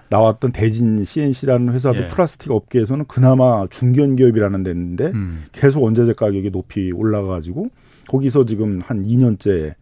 나왔던 0.10 0.52
대진 0.52 1.04
CNC라는 1.04 1.74
회사도 1.74 2.04
예. 2.04 2.06
플라스틱 2.06 2.52
업계에서는 2.52 3.06
그나마 3.06 3.66
중견 3.70 4.16
기업이라는 4.16 4.64
데인데 4.64 5.08
음. 5.08 5.46
계속 5.52 5.82
원자재 5.84 6.14
가격이 6.14 6.52
높이 6.52 6.92
올라가가지고 6.92 7.68
거기서 8.08 8.46
지금 8.46 8.82
한 8.84 9.04
2년째 9.04 9.74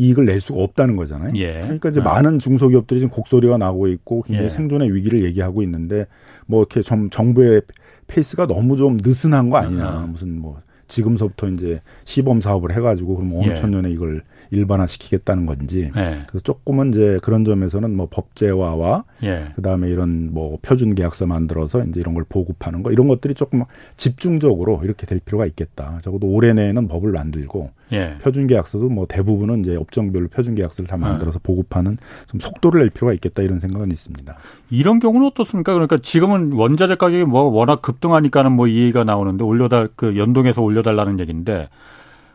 이익을 0.00 0.24
낼 0.24 0.40
수가 0.40 0.60
없다는 0.60 0.96
거잖아요. 0.96 1.32
예. 1.36 1.60
그러니까 1.60 1.90
이제 1.90 2.00
아. 2.00 2.04
많은 2.04 2.38
중소기업들이 2.38 3.00
지금 3.00 3.10
곡소리가 3.10 3.58
나고 3.58 3.86
있고 3.88 4.22
굉장히 4.22 4.46
예. 4.46 4.48
생존의 4.48 4.94
위기를 4.94 5.22
얘기하고 5.24 5.62
있는데 5.62 6.06
뭐 6.46 6.60
이렇게 6.60 6.80
좀 6.80 7.10
정부의 7.10 7.62
페이스가 8.06 8.46
너무 8.46 8.76
좀 8.76 8.96
느슨한 8.96 9.50
거 9.50 9.58
아니냐. 9.58 9.86
아. 9.86 10.06
무슨 10.06 10.40
뭐 10.40 10.62
지금서부터 10.88 11.48
이제 11.48 11.80
시범 12.04 12.40
사업을 12.40 12.74
해가지고 12.74 13.16
그럼 13.16 13.36
어느 13.36 13.50
예. 13.50 13.54
천년에 13.54 13.90
이걸 13.90 14.22
일반화시키겠다는 14.50 15.46
건지 15.46 15.90
네. 15.94 16.18
그래서 16.26 16.40
조금은 16.40 16.88
이제 16.88 17.18
그런 17.22 17.44
점에서는 17.44 17.96
뭐 17.96 18.08
법제화와 18.10 19.04
예. 19.22 19.52
그다음에 19.56 19.88
이런 19.88 20.32
뭐 20.32 20.58
표준 20.62 20.94
계약서 20.94 21.26
만들어서 21.26 21.84
이제 21.84 22.00
이런 22.00 22.14
걸 22.14 22.24
보급하는 22.28 22.82
거 22.82 22.90
이런 22.90 23.08
것들이 23.08 23.34
조금 23.34 23.64
집중적으로 23.96 24.80
이렇게 24.84 25.06
될 25.06 25.20
필요가 25.20 25.46
있겠다. 25.46 25.98
적어도 26.02 26.26
올해 26.26 26.52
내에는 26.52 26.88
법을 26.88 27.12
만들고 27.12 27.70
예. 27.92 28.16
표준 28.22 28.46
계약서도 28.46 28.88
뭐 28.88 29.06
대부분은 29.06 29.60
이제 29.60 29.76
업종별로 29.76 30.28
표준 30.28 30.54
계약서를 30.54 30.88
다 30.88 30.96
만들어서 30.96 31.38
네. 31.38 31.42
보급하는 31.42 31.96
좀 32.28 32.40
속도를 32.40 32.80
낼 32.80 32.90
필요가 32.90 33.12
있겠다 33.12 33.42
이런 33.42 33.60
생각은 33.60 33.90
있습니다. 33.90 34.36
이런 34.70 35.00
경우는 35.00 35.26
어떻습니까? 35.28 35.72
그러니까 35.72 35.98
지금은 35.98 36.52
원자재 36.52 36.96
가격이 36.96 37.24
뭐 37.24 37.42
워낙 37.42 37.82
급등하니까는 37.82 38.52
뭐 38.52 38.66
이해가 38.66 39.04
나오는데 39.04 39.44
올려달 39.44 39.88
그 39.96 40.16
연동해서 40.16 40.62
올려달라는 40.62 41.20
얘기인데 41.20 41.68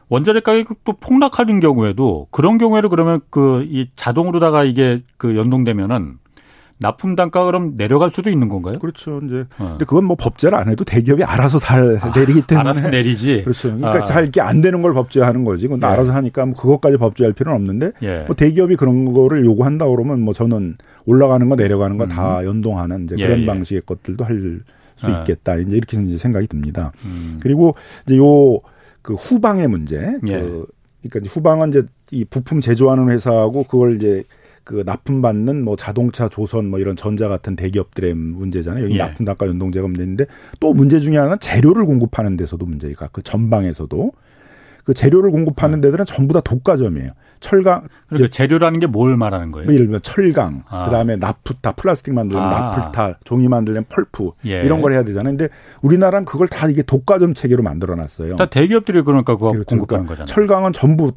원자재 0.09 0.41
가격도 0.41 0.93
폭락하는 0.99 1.59
경우에도 1.59 2.27
그런 2.31 2.57
경우에는 2.57 2.89
그러면 2.89 3.21
그 3.29 3.63
이 3.69 3.87
자동으로다가 3.95 4.63
이게 4.63 5.01
그 5.17 5.35
연동되면은 5.35 6.17
납품 6.77 7.15
단가 7.15 7.45
그럼 7.45 7.77
내려갈 7.77 8.09
수도 8.09 8.29
있는 8.29 8.49
건가요? 8.49 8.79
그렇죠. 8.79 9.21
이제 9.23 9.45
어. 9.57 9.69
근데 9.69 9.85
그건 9.85 10.03
뭐 10.03 10.17
법제를 10.17 10.57
안 10.57 10.67
해도 10.67 10.83
대기업이 10.83 11.23
알아서 11.23 11.57
잘 11.57 11.97
아, 12.01 12.11
내리기 12.13 12.41
때문에 12.41 12.69
알아서 12.69 12.89
내리지. 12.89 13.43
그렇죠. 13.43 13.69
그러니까 13.77 14.03
아. 14.03 14.05
잘 14.05 14.23
이렇게 14.23 14.41
안 14.41 14.59
되는 14.59 14.81
걸 14.81 14.93
법제하는 14.93 15.45
거지. 15.45 15.67
그건 15.67 15.81
예. 15.83 15.87
알아서 15.87 16.11
하니까 16.11 16.45
뭐 16.45 16.55
그것까지 16.55 16.97
법제할 16.97 17.31
필요는 17.33 17.57
없는데 17.59 17.91
예. 18.03 18.23
뭐 18.27 18.35
대기업이 18.35 18.75
그런 18.75 19.05
거를 19.13 19.45
요구한다 19.45 19.87
그러면 19.87 20.19
뭐 20.21 20.33
저는 20.33 20.75
올라가는 21.05 21.47
거 21.47 21.55
내려가는 21.55 21.97
거다 21.97 22.41
음. 22.41 22.45
연동하는 22.45 23.05
이제 23.05 23.15
그런 23.15 23.37
예, 23.39 23.41
예. 23.43 23.45
방식의 23.45 23.81
것들도 23.85 24.25
할 24.25 24.61
수 24.97 25.11
있겠다. 25.11 25.55
이제 25.57 25.75
이렇게 25.75 26.01
이제 26.01 26.17
생각이 26.17 26.47
듭니다. 26.47 26.93
음. 27.03 27.37
그리고 27.41 27.75
이제 28.05 28.17
요 28.17 28.59
그 29.05 29.13
후방의 29.13 29.67
문제. 29.67 29.97
예. 30.27 30.39
그 30.39 30.65
그러니까 31.07 31.31
후방은 31.31 31.69
이제 31.69 31.83
이 32.09 32.25
부품 32.25 32.59
제조하는 32.59 33.11
회사하고 33.11 33.63
그걸 33.65 33.95
이제 33.95 34.23
그 34.63 34.81
납품받는 34.83 35.63
뭐 35.63 35.75
자동차 35.75 36.27
조선 36.27 36.65
뭐 36.71 36.79
이런 36.79 36.95
전자 36.95 37.27
같은 37.27 37.55
대기업들의 37.55 38.15
문제잖아요. 38.15 38.85
여기 38.85 38.95
예. 38.95 38.97
납품 38.97 39.27
단가 39.27 39.45
연동제가 39.45 39.87
문제인데 39.87 40.25
또 40.59 40.73
문제 40.73 40.99
중에 40.99 41.17
하나는 41.17 41.37
재료를 41.39 41.85
공급하는 41.85 42.35
데서도 42.35 42.65
문제가 42.65 43.07
그 43.11 43.21
전방에서도 43.21 44.11
그 44.85 44.93
재료를 44.93 45.31
공급하는 45.31 45.79
아. 45.79 45.81
데들은 45.81 46.05
전부 46.05 46.33
다 46.33 46.39
독과점이에요. 46.41 47.09
철강. 47.41 47.87
그러니까 48.07 48.29
재료라는 48.29 48.79
게 48.79 48.87
뭘 48.87 49.17
말하는 49.17 49.51
거예요? 49.51 49.67
예를 49.67 49.85
들면 49.87 50.01
철강, 50.01 50.63
아. 50.69 50.85
그다음에 50.85 51.15
나프타, 51.17 51.73
플라스틱 51.73 52.13
만들면 52.13 52.43
아. 52.43 52.49
나프타, 52.71 53.19
종이 53.23 53.47
만들면 53.49 53.85
펄프 53.89 54.31
예. 54.45 54.61
이런 54.61 54.81
걸 54.81 54.93
해야 54.93 55.03
되잖아요. 55.03 55.35
근데 55.35 55.49
우리나라는 55.81 56.25
그걸 56.25 56.47
다 56.47 56.67
이게 56.69 56.81
독과점 56.81 57.33
체계로 57.33 57.61
만들어 57.61 57.95
놨어요. 57.95 58.37
다 58.37 58.45
대기업들이 58.45 59.01
그러니까 59.03 59.35
그거 59.35 59.51
그렇죠. 59.51 59.65
공급하는 59.67 60.05
거잖아요. 60.05 60.27
철강은 60.27 60.71
전부 60.73 61.11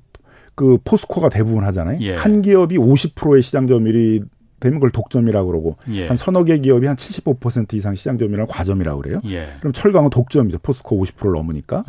그 0.54 0.78
포스코가 0.84 1.28
대부분 1.28 1.64
하잖아요. 1.64 1.98
예. 2.00 2.16
한 2.16 2.42
기업이 2.42 2.76
50%의 2.78 3.42
시장 3.42 3.66
점유율이 3.68 4.22
되면 4.60 4.78
그걸 4.80 4.90
독점이라고 4.90 5.46
그러고 5.46 5.76
예. 5.90 6.08
한 6.08 6.16
서너 6.16 6.42
개 6.42 6.58
기업이 6.58 6.84
한 6.86 6.96
75% 6.96 7.74
이상 7.74 7.94
시장 7.94 8.18
점유율을 8.18 8.46
과점이라고 8.48 9.00
그래요. 9.02 9.20
예. 9.26 9.46
그럼 9.60 9.72
철강은 9.72 10.10
독점이죠. 10.10 10.58
포스코 10.58 11.00
50%를 11.04 11.32
넘으니까. 11.32 11.84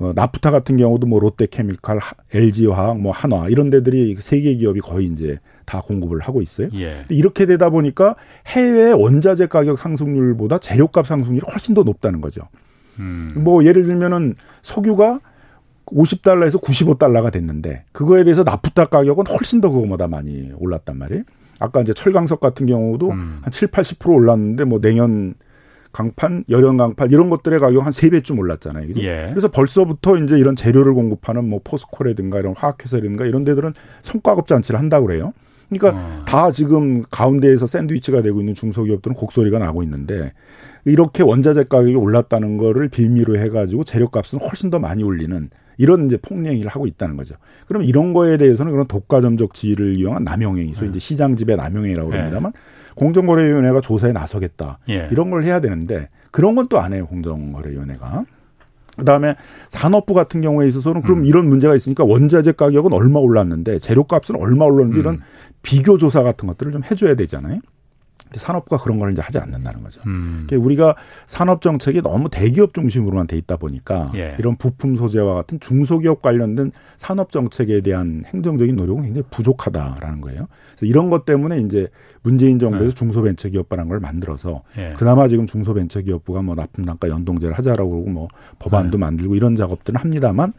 예. 0.00 0.04
어, 0.04 0.12
나프타 0.14 0.50
같은 0.50 0.76
경우도 0.76 1.06
뭐 1.06 1.20
롯데케미칼, 1.20 1.98
LG화학, 2.32 3.00
뭐 3.00 3.12
한화 3.12 3.48
이런 3.48 3.70
데들이 3.70 4.16
세계 4.16 4.54
기업이 4.54 4.80
거의 4.80 5.06
이제 5.06 5.38
다 5.64 5.80
공급을 5.80 6.20
하고 6.20 6.42
있어요. 6.42 6.68
예. 6.74 7.04
이렇게 7.08 7.46
되다 7.46 7.70
보니까 7.70 8.16
해외 8.46 8.92
원자재 8.92 9.46
가격 9.46 9.78
상승률보다 9.78 10.58
재료값 10.58 11.06
상승률이 11.06 11.46
훨씬 11.50 11.74
더 11.74 11.82
높다는 11.82 12.20
거죠. 12.20 12.42
음. 12.98 13.32
뭐 13.36 13.64
예를 13.64 13.82
들면은 13.82 14.34
석유가 14.62 15.20
50달러에서 15.86 16.62
95달러가 16.62 17.30
됐는데 17.30 17.84
그거에 17.92 18.24
대해서 18.24 18.42
나프타 18.42 18.86
가격은 18.86 19.26
훨씬 19.26 19.60
더 19.60 19.70
그거보다 19.70 20.06
많이 20.06 20.50
올랐단 20.58 20.98
말이에요. 20.98 21.24
아까 21.60 21.80
이제 21.80 21.92
철강석 21.92 22.40
같은 22.40 22.66
경우도 22.66 23.10
음. 23.10 23.38
한 23.42 23.50
7, 23.50 23.68
80% 23.68 24.12
올랐는데 24.12 24.64
뭐 24.64 24.80
내년 24.80 25.34
강판, 25.94 26.44
열연 26.50 26.76
강판 26.76 27.10
이런 27.10 27.30
것들의 27.30 27.58
가격 27.60 27.86
한 27.86 27.92
세 27.92 28.10
배쯤 28.10 28.38
올랐잖아요. 28.38 28.88
그죠? 28.88 29.00
예. 29.02 29.28
그래서 29.30 29.48
벌써부터 29.48 30.16
이제 30.18 30.36
이런 30.36 30.56
재료를 30.56 30.92
공급하는 30.94 31.48
뭐 31.48 31.60
포스코라든가 31.62 32.40
이런 32.40 32.54
화학회사라든가 32.56 33.24
이런 33.24 33.44
데들은 33.44 33.72
성과급 34.02 34.46
잔치를 34.46 34.78
한다고 34.80 35.06
그래요. 35.06 35.32
그러니까 35.70 35.98
어. 35.98 36.24
다 36.26 36.50
지금 36.50 37.02
가운데에서 37.10 37.66
샌드위치가 37.66 38.20
되고 38.20 38.40
있는 38.40 38.54
중소기업들은 38.54 39.14
곡소리가 39.14 39.58
나고 39.58 39.82
있는데 39.84 40.32
이렇게 40.84 41.22
원자재 41.22 41.64
가격이 41.64 41.94
올랐다는 41.94 42.58
거를 42.58 42.88
빌미로 42.88 43.36
해가지고 43.38 43.84
재료값은 43.84 44.40
훨씬 44.40 44.70
더 44.70 44.78
많이 44.78 45.02
올리는 45.02 45.48
이런 45.78 46.06
이제 46.06 46.16
폭행을 46.18 46.66
하고 46.66 46.86
있다는 46.86 47.16
거죠. 47.16 47.34
그럼 47.66 47.82
이런 47.84 48.12
거에 48.12 48.36
대해서는 48.36 48.70
그런 48.72 48.86
독과점적 48.86 49.54
지위를 49.54 49.96
이용한 49.96 50.22
남용행위, 50.24 50.74
소위 50.74 50.90
이제 50.90 50.98
네. 50.98 51.04
시장 51.04 51.34
지배 51.34 51.56
남용행위라고 51.56 52.10
네. 52.10 52.18
합니다만 52.18 52.52
공정거래위원회가 52.94 53.80
조사에 53.80 54.12
나서겠다. 54.12 54.78
예. 54.88 55.08
이런 55.10 55.30
걸 55.30 55.44
해야 55.44 55.60
되는데 55.60 56.08
그런 56.30 56.54
건 56.54 56.68
또 56.68 56.78
안 56.78 56.92
해요. 56.92 57.06
공정거래위원회가. 57.06 58.24
그다음에 58.96 59.34
산업부 59.68 60.14
같은 60.14 60.40
경우에 60.40 60.68
있어서는 60.68 61.02
그럼 61.02 61.20
음. 61.20 61.24
이런 61.24 61.48
문제가 61.48 61.74
있으니까 61.74 62.04
원자재 62.04 62.52
가격은 62.52 62.92
얼마 62.92 63.18
올랐는데 63.18 63.78
재료값은 63.80 64.36
얼마 64.36 64.64
올랐는지 64.66 64.98
음. 64.98 65.00
이런 65.00 65.20
비교 65.62 65.98
조사 65.98 66.22
같은 66.22 66.46
것들을 66.46 66.70
좀 66.72 66.82
해줘야 66.84 67.14
되잖아요. 67.16 67.58
산업부가 68.38 68.82
그런 68.82 68.98
걸 68.98 69.12
이제 69.12 69.22
하지 69.22 69.38
않는다는 69.38 69.82
거죠. 69.82 70.00
음. 70.06 70.46
우리가 70.52 70.94
산업 71.26 71.62
정책이 71.62 72.02
너무 72.02 72.28
대기업 72.30 72.74
중심으로만 72.74 73.26
돼 73.26 73.36
있다 73.36 73.56
보니까 73.56 74.10
예. 74.14 74.36
이런 74.38 74.56
부품 74.56 74.96
소재와 74.96 75.34
같은 75.34 75.60
중소기업 75.60 76.22
관련된 76.22 76.72
산업 76.96 77.32
정책에 77.32 77.80
대한 77.80 78.24
행정적인 78.26 78.76
노력은 78.76 79.04
굉장히 79.04 79.26
부족하다라는 79.30 80.20
거예요. 80.20 80.46
그래서 80.76 80.86
이런 80.86 81.10
것 81.10 81.24
때문에 81.24 81.60
이제 81.60 81.88
문재인 82.22 82.58
정부에서 82.58 82.90
네. 82.90 82.94
중소벤처기업부라는 82.94 83.88
걸 83.88 84.00
만들어서 84.00 84.62
예. 84.78 84.94
그나마 84.96 85.28
지금 85.28 85.46
중소벤처기업부가 85.46 86.42
뭐 86.42 86.54
납품 86.54 86.84
단가 86.84 87.08
연동제를 87.08 87.56
하자라고 87.58 87.90
그러고 87.90 88.10
뭐 88.10 88.28
법안도 88.58 88.98
네. 88.98 89.00
만들고 89.04 89.34
이런 89.34 89.56
작업들은 89.56 90.00
합니다만 90.00 90.52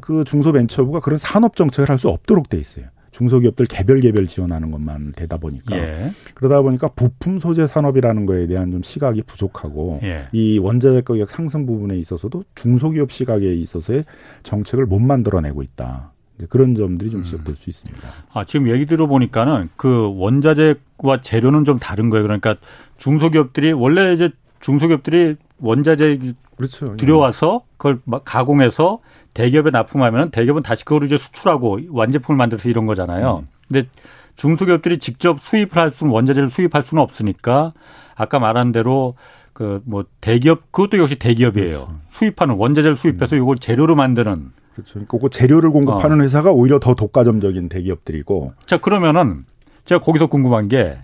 그 0.00 0.24
중소벤처부가 0.24 1.00
그런 1.00 1.18
산업 1.18 1.56
정책을 1.56 1.88
할 1.88 1.98
수 1.98 2.08
없도록 2.08 2.48
돼 2.48 2.58
있어요. 2.58 2.86
중소기업들 3.14 3.66
개별 3.66 4.00
개별 4.00 4.26
지원하는 4.26 4.72
것만 4.72 5.12
되다 5.12 5.36
보니까 5.36 5.76
예. 5.76 6.10
그러다 6.34 6.62
보니까 6.62 6.88
부품 6.88 7.38
소재 7.38 7.66
산업이라는 7.66 8.26
거에 8.26 8.48
대한 8.48 8.72
좀 8.72 8.82
시각이 8.82 9.22
부족하고 9.22 10.00
예. 10.02 10.26
이 10.32 10.58
원자재 10.58 11.02
가격 11.02 11.30
상승 11.30 11.64
부분에 11.64 11.96
있어서도 11.96 12.42
중소기업 12.56 13.12
시각에 13.12 13.54
있어서의 13.54 14.04
정책을 14.42 14.86
못 14.86 14.98
만들어내고 14.98 15.62
있다. 15.62 16.12
그런 16.48 16.74
점들이 16.74 17.10
좀 17.10 17.20
음. 17.20 17.24
지적될 17.24 17.54
수 17.54 17.70
있습니다. 17.70 18.08
아, 18.32 18.44
지금 18.44 18.68
얘기 18.68 18.84
들어보니까는 18.86 19.68
그 19.76 20.12
원자재와 20.16 21.20
재료는 21.22 21.64
좀 21.64 21.78
다른 21.78 22.10
거예요. 22.10 22.24
그러니까 22.24 22.56
중소기업들이 22.96 23.72
원래 23.72 24.12
이제 24.12 24.30
중소기업들이 24.58 25.36
원자재 25.58 26.18
그렇죠. 26.56 26.96
들여와서 26.96 27.62
그걸 27.76 28.00
막 28.04 28.22
가공해서 28.24 28.98
대기업에 29.34 29.70
납품하면 29.70 30.30
대기업은 30.30 30.62
다시 30.62 30.84
그걸 30.84 31.04
이제 31.04 31.18
수출하고 31.18 31.80
완제품을 31.90 32.36
만들어서 32.36 32.68
이런 32.68 32.86
거잖아요. 32.86 33.42
음. 33.42 33.48
근데 33.68 33.88
중소기업들이 34.36 34.98
직접 34.98 35.40
수입을 35.40 35.76
할 35.76 35.90
수는 35.92 36.12
원자재를 36.12 36.48
수입할 36.48 36.82
수는 36.82 37.02
없으니까 37.02 37.72
아까 38.16 38.38
말한 38.38 38.72
대로 38.72 39.14
그 39.52 39.80
뭐 39.84 40.04
대기업 40.20 40.72
그것도 40.72 40.98
역시 40.98 41.16
대기업이에요. 41.16 41.74
그렇죠. 41.74 42.00
수입하는 42.10 42.56
원자재를 42.56 42.96
수입해서 42.96 43.36
음. 43.36 43.42
이걸 43.42 43.56
재료로 43.58 43.94
만드는 43.94 44.50
그렇죠. 44.72 44.94
그러니까 44.94 45.18
그 45.18 45.30
재료를 45.30 45.70
공급하는 45.70 46.20
어. 46.20 46.22
회사가 46.24 46.50
오히려 46.50 46.80
더 46.80 46.94
독과점적인 46.94 47.68
대기업들이고. 47.68 48.54
자 48.66 48.78
그러면은 48.78 49.44
제가 49.84 50.00
거기서 50.00 50.26
궁금한 50.26 50.66
게그 50.68 50.96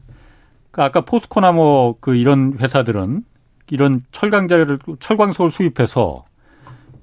아까 0.79 1.03
포스코나 1.03 1.53
뭐 1.53 1.95
그 2.01 2.17
이런 2.17 2.57
회사들은 2.59 3.23
이런 3.71 4.03
철강자를 4.11 4.79
철광석을 4.99 5.53
수입해서 5.53 6.25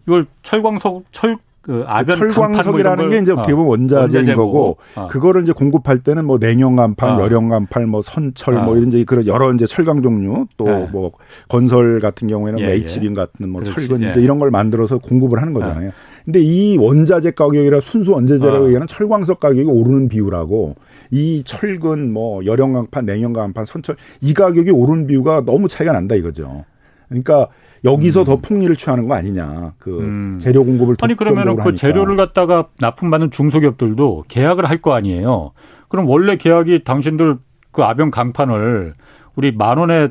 이걸 0.08 0.26
철광석 0.42 1.04
철 1.12 1.38
그 1.68 1.84
아변 1.86 2.18
철광석이라는 2.18 3.04
뭐게 3.04 3.20
이제 3.20 3.34
어떻게 3.34 3.54
보면 3.54 3.68
어, 3.68 3.70
원자재인 3.72 4.38
거고 4.38 4.78
어. 4.96 5.08
그거를 5.08 5.44
이제 5.44 5.52
공급할 5.52 6.00
때는 6.00 6.24
뭐 6.24 6.38
냉연간팔, 6.40 7.10
어. 7.10 7.20
열연간팔, 7.20 7.88
뭐 7.88 8.02
선철 8.02 8.54
뭐 8.54 8.64
어. 8.64 8.66
뭐 8.68 8.78
이런 8.78 8.88
이제 8.88 9.04
그런 9.04 9.28
여러 9.28 9.54
이제 9.54 9.66
철강 9.66 10.02
종류 10.02 10.48
또뭐 10.56 10.72
예. 10.72 10.88
뭐 10.90 11.12
건설 11.50 12.00
같은 12.00 12.30
경우에는 12.30 12.62
뭐 12.62 12.70
예, 12.70 12.74
뭐 12.74 12.74
H빔 12.74 13.14
같은 13.14 13.50
뭐 13.50 13.62
그렇지. 13.62 13.74
철근 13.74 14.02
예. 14.02 14.12
이제 14.12 14.22
이런 14.22 14.40
걸 14.40 14.50
만들어서 14.50 15.00
공급을 15.00 15.42
하는 15.42 15.52
거잖아요. 15.52 15.88
예. 15.88 15.92
근데 16.24 16.40
이 16.40 16.78
원자재 16.78 17.32
가격이라 17.32 17.82
순수 17.82 18.14
원자재라고 18.14 18.64
어. 18.64 18.66
얘기하는 18.68 18.88
철광석 18.88 19.42
가격이 19.42 19.68
오르는 19.68 20.08
비율하고 20.08 20.76
이 21.12 21.44
철근 21.44 22.14
뭐 22.14 22.46
열연강판, 22.46 23.06
냉연강판, 23.06 23.66
선철 23.66 23.98
이 24.22 24.34
가격이 24.34 24.72
오르는 24.72 25.08
비율가 25.08 25.44
너무 25.46 25.68
차이가 25.68 25.92
난다 25.92 26.16
이거죠. 26.16 26.64
그러니까 27.10 27.50
여기서 27.92 28.22
음. 28.22 28.26
더 28.26 28.36
폭리를 28.38 28.76
취하는 28.76 29.08
거 29.08 29.16
아니냐. 29.16 29.74
그 29.80 30.00
음. 30.00 30.38
재료 30.40 30.64
공급을 30.64 30.96
아니 31.02 31.16
그러면은 31.16 31.56
그 31.56 31.62
하니까. 31.62 31.76
재료를 31.78 32.16
갖다가 32.16 32.68
납품받는 32.80 33.32
중소기업들도 33.32 34.26
계약을 34.28 34.66
할 34.70 34.78
거 34.82 34.94
아니에요. 34.94 35.52
그럼 35.90 36.08
원래 36.10 36.36
계약이 36.38 36.84
당신들 36.84 37.38
그 37.72 37.84
아병 37.84 38.12
강판을 38.12 38.94
우리 39.36 39.52
만 39.52 39.78
원에 39.78 40.10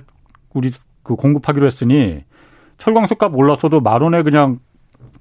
우리 0.54 0.70
그 1.02 1.14
공급하기로 1.14 1.66
했으니 1.66 2.24
철광석 2.78 3.18
값 3.18 3.34
올랐어도 3.34 3.80
만 3.80 4.02
원에 4.02 4.22
그냥 4.22 4.58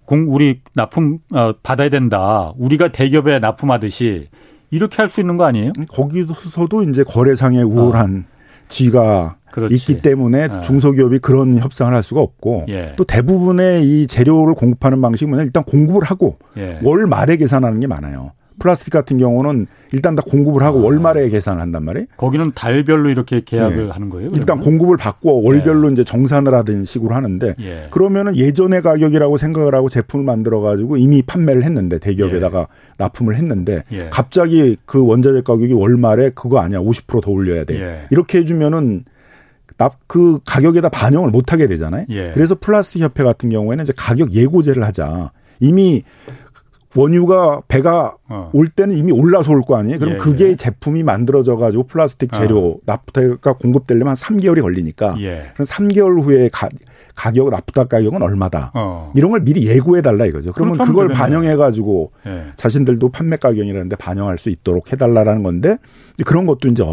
공 0.05 0.25
우리 0.33 0.61
납품 0.75 1.19
어, 1.33 1.53
받아야 1.63 1.89
된다. 1.89 2.53
우리가 2.57 2.89
대기업에 2.89 3.39
납품하듯이 3.39 4.29
이렇게 4.71 4.97
할 4.97 5.09
수 5.09 5.19
있는 5.21 5.37
거 5.37 5.45
아니에요? 5.45 5.71
거기서도 5.91 6.83
이제 6.83 7.03
거래상의 7.03 7.63
우월한 7.63 8.25
어. 8.27 8.35
쥐가 8.67 9.37
그렇지. 9.55 9.73
있기 9.73 10.01
때문에 10.01 10.47
네. 10.49 10.61
중소기업이 10.61 11.19
그런 11.19 11.57
협상을 11.57 11.91
할 11.93 12.03
수가 12.03 12.19
없고 12.19 12.65
예. 12.67 12.93
또 12.97 13.05
대부분의 13.05 13.83
이 13.83 14.07
재료를 14.07 14.53
공급하는 14.53 15.01
방식은 15.01 15.29
뭐냐 15.29 15.43
일단 15.43 15.63
공급을 15.63 16.03
하고 16.03 16.35
예. 16.57 16.79
월 16.83 17.07
말에 17.07 17.37
계산하는 17.37 17.79
게 17.79 17.87
많아요. 17.87 18.31
플라스틱 18.59 18.91
같은 18.91 19.17
경우는 19.17 19.67
일단 19.91 20.15
다 20.15 20.23
공급을 20.25 20.63
하고 20.63 20.79
아. 20.79 20.83
월말에 20.83 21.29
계산을 21.29 21.61
한단 21.61 21.83
말이에요. 21.83 22.07
거기는 22.17 22.51
달별로 22.55 23.09
이렇게 23.09 23.41
계약을 23.43 23.87
네. 23.87 23.91
하는 23.91 24.09
거예요? 24.09 24.29
그러면? 24.29 24.39
일단 24.39 24.59
공급을 24.59 24.97
받고 24.97 25.43
월별로 25.43 25.87
네. 25.89 25.93
이제 25.93 26.03
정산을 26.03 26.53
하던 26.53 26.85
식으로 26.85 27.15
하는데 27.15 27.55
예. 27.59 27.87
그러면은 27.91 28.35
예전의 28.35 28.81
가격이라고 28.81 29.37
생각을 29.37 29.75
하고 29.75 29.89
제품을 29.89 30.25
만들어 30.25 30.61
가지고 30.61 30.97
이미 30.97 31.21
판매를 31.21 31.63
했는데 31.63 31.99
대기업에다가 31.99 32.59
예. 32.59 32.65
납품을 32.97 33.35
했는데 33.35 33.83
예. 33.91 34.07
갑자기 34.09 34.75
그 34.85 35.05
원자재 35.05 35.41
가격이 35.41 35.73
월말에 35.73 36.31
그거 36.33 36.59
아니야 36.59 36.79
50%더 36.79 37.31
올려야 37.31 37.65
돼. 37.65 37.79
예. 37.79 38.01
이렇게 38.09 38.39
해주면은 38.39 39.03
납 39.05 39.14
그 40.07 40.39
가격에다 40.45 40.89
반영을 40.89 41.29
못 41.31 41.51
하게 41.51 41.67
되잖아요. 41.67 42.05
예. 42.09 42.31
그래서 42.33 42.55
플라스틱 42.55 43.01
협회 43.01 43.23
같은 43.23 43.49
경우에는 43.49 43.83
이제 43.83 43.93
가격 43.95 44.31
예고제를 44.31 44.83
하자. 44.83 45.31
이미 45.59 46.03
원유가 46.95 47.61
배가 47.67 48.15
어. 48.29 48.49
올 48.53 48.67
때는 48.67 48.95
이미 48.95 49.11
올라서 49.11 49.51
올 49.51 49.61
거 49.63 49.75
아니에요? 49.75 49.99
그럼 49.99 50.13
예, 50.13 50.17
그게 50.17 50.49
예. 50.51 50.55
제품이 50.55 51.03
만들어져 51.03 51.57
가지고 51.57 51.83
플라스틱 51.87 52.31
재료 52.31 52.67
어. 52.69 52.77
나프타가 52.85 53.53
공급되려면 53.53 54.09
한 54.09 54.15
3개월이 54.15 54.61
걸리니까 54.61 55.15
예. 55.19 55.51
그럼 55.55 55.65
3개월 55.65 56.21
후에 56.23 56.47
가, 56.53 56.69
가격 57.13 57.49
나프타 57.49 57.85
가격은 57.85 58.21
얼마다. 58.21 58.71
어. 58.75 59.07
이런 59.13 59.31
걸 59.31 59.41
미리 59.41 59.67
예고해 59.67 60.01
달라 60.01 60.25
이거죠. 60.25 60.53
그러면 60.53 60.77
그걸 60.77 61.09
반영해 61.09 61.57
가지고 61.57 62.11
예. 62.27 62.45
자신들도 62.55 63.09
판매 63.09 63.35
가격이라는데 63.35 63.97
반영할 63.97 64.37
수 64.37 64.49
있도록 64.49 64.93
해 64.93 64.95
달라라는 64.95 65.43
건데 65.43 65.77
그런 66.25 66.45
것도 66.45 66.69
이제 66.69 66.85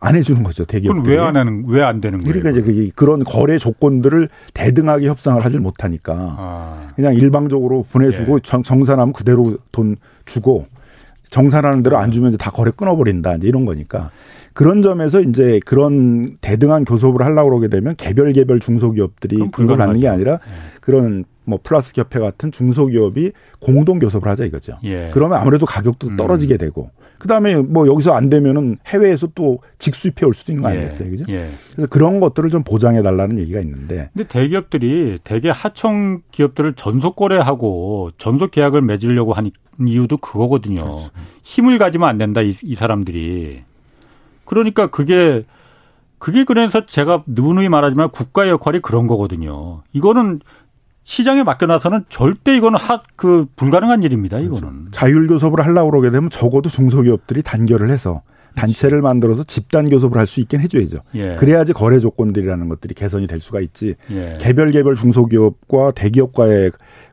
안 0.00 0.16
해주는 0.16 0.42
거죠 0.42 0.64
대기업들이. 0.64 1.14
왜안 1.14 1.36
하는 1.36 1.64
왜 1.68 1.82
안 1.82 2.00
되는 2.00 2.18
거예요? 2.18 2.40
그러니까 2.40 2.60
이제 2.70 2.90
그런 2.96 3.22
거래 3.22 3.58
조건들을 3.58 4.28
대등하게 4.54 5.06
협상을 5.08 5.44
하질 5.44 5.60
못하니까 5.60 6.14
아. 6.38 6.88
그냥 6.96 7.14
일방적으로 7.14 7.84
보내주고 7.92 8.36
예. 8.36 8.40
정, 8.42 8.62
정산하면 8.62 9.12
그대로 9.12 9.56
돈 9.72 9.96
주고 10.24 10.66
정산하는 11.30 11.82
대로 11.82 11.98
안 11.98 12.10
주면 12.10 12.30
이제 12.30 12.36
다 12.38 12.50
거래 12.50 12.70
끊어버린다 12.74 13.34
이제 13.34 13.46
이런 13.48 13.64
거니까 13.64 14.10
그런 14.52 14.82
점에서 14.82 15.20
이제 15.20 15.60
그런 15.64 16.26
대등한 16.40 16.84
교섭을 16.84 17.22
하려고 17.22 17.50
그러게 17.50 17.68
되면 17.68 17.94
개별 17.96 18.32
개별 18.32 18.58
중소기업들이 18.58 19.36
그걸 19.52 19.76
받는 19.76 20.00
게 20.00 20.08
아니라 20.08 20.32
예. 20.34 20.38
그런 20.80 21.24
뭐 21.44 21.58
플러스 21.62 21.92
협회 21.94 22.18
같은 22.20 22.50
중소기업이 22.52 23.32
공동 23.60 23.98
교섭을 23.98 24.28
하자 24.28 24.44
이거죠. 24.46 24.74
예. 24.84 25.10
그러면 25.12 25.38
아무래도 25.40 25.66
가격도 25.66 26.08
음. 26.08 26.16
떨어지게 26.16 26.54
음. 26.54 26.58
되고 26.58 26.90
그다음에 27.20 27.54
뭐 27.56 27.86
여기서 27.86 28.12
안 28.12 28.30
되면은 28.30 28.78
해외에서 28.86 29.28
또 29.34 29.60
직수입해 29.78 30.26
올 30.26 30.34
수도 30.34 30.52
있는 30.52 30.62
거 30.62 30.70
예. 30.70 30.78
아니겠어요. 30.78 31.10
그죠? 31.10 31.24
예. 31.28 31.48
그래서 31.72 31.88
그런 31.88 32.18
것들을 32.18 32.50
좀 32.50 32.64
보장해 32.64 33.02
달라는 33.02 33.38
얘기가 33.38 33.60
있는데. 33.60 34.08
근데 34.12 34.26
대기업들이 34.26 35.18
대개 35.22 35.50
하청 35.50 36.22
기업들을 36.32 36.72
전속 36.72 37.14
거래하고 37.16 38.10
전속 38.16 38.50
계약을 38.50 38.80
맺으려고 38.82 39.34
하는 39.34 39.50
이유도 39.86 40.16
그거거든요. 40.16 40.80
그렇죠. 40.80 41.10
힘을 41.42 41.78
가지면 41.78 42.08
안 42.08 42.18
된다 42.18 42.40
이, 42.40 42.56
이 42.62 42.74
사람들이. 42.74 43.62
그러니까 44.46 44.88
그게 44.88 45.44
그게 46.18 46.44
그래서 46.44 46.84
제가 46.86 47.24
누누이 47.26 47.68
말하지만 47.68 48.10
국가 48.10 48.48
역할이 48.48 48.80
그런 48.80 49.06
거거든요. 49.06 49.82
이거는 49.92 50.40
시장에 51.04 51.42
맡겨놔서는 51.42 52.04
절대 52.08 52.56
이거는 52.56 52.78
하, 52.78 53.02
그 53.16 53.46
불가능한 53.56 54.02
일입니다. 54.02 54.38
이거는 54.38 54.60
그렇죠. 54.60 54.90
자율 54.90 55.26
교섭을 55.26 55.64
하려고 55.64 55.90
그러게 55.90 56.10
되면 56.10 56.30
적어도 56.30 56.68
중소기업들이 56.68 57.42
단결을 57.42 57.90
해서 57.90 58.22
단체를 58.56 59.00
만들어서 59.00 59.44
집단 59.44 59.88
교섭을 59.88 60.18
할 60.18 60.26
수 60.26 60.40
있게 60.40 60.58
해줘야죠. 60.58 60.98
예. 61.14 61.36
그래야지 61.36 61.72
거래 61.72 61.98
조건들이라는 62.00 62.68
것들이 62.68 62.94
개선이 62.94 63.26
될 63.26 63.40
수가 63.40 63.60
있지. 63.60 63.94
예. 64.10 64.38
개별 64.40 64.70
개별 64.72 64.94
중소기업과 64.96 65.92
대기업과의 65.92 66.70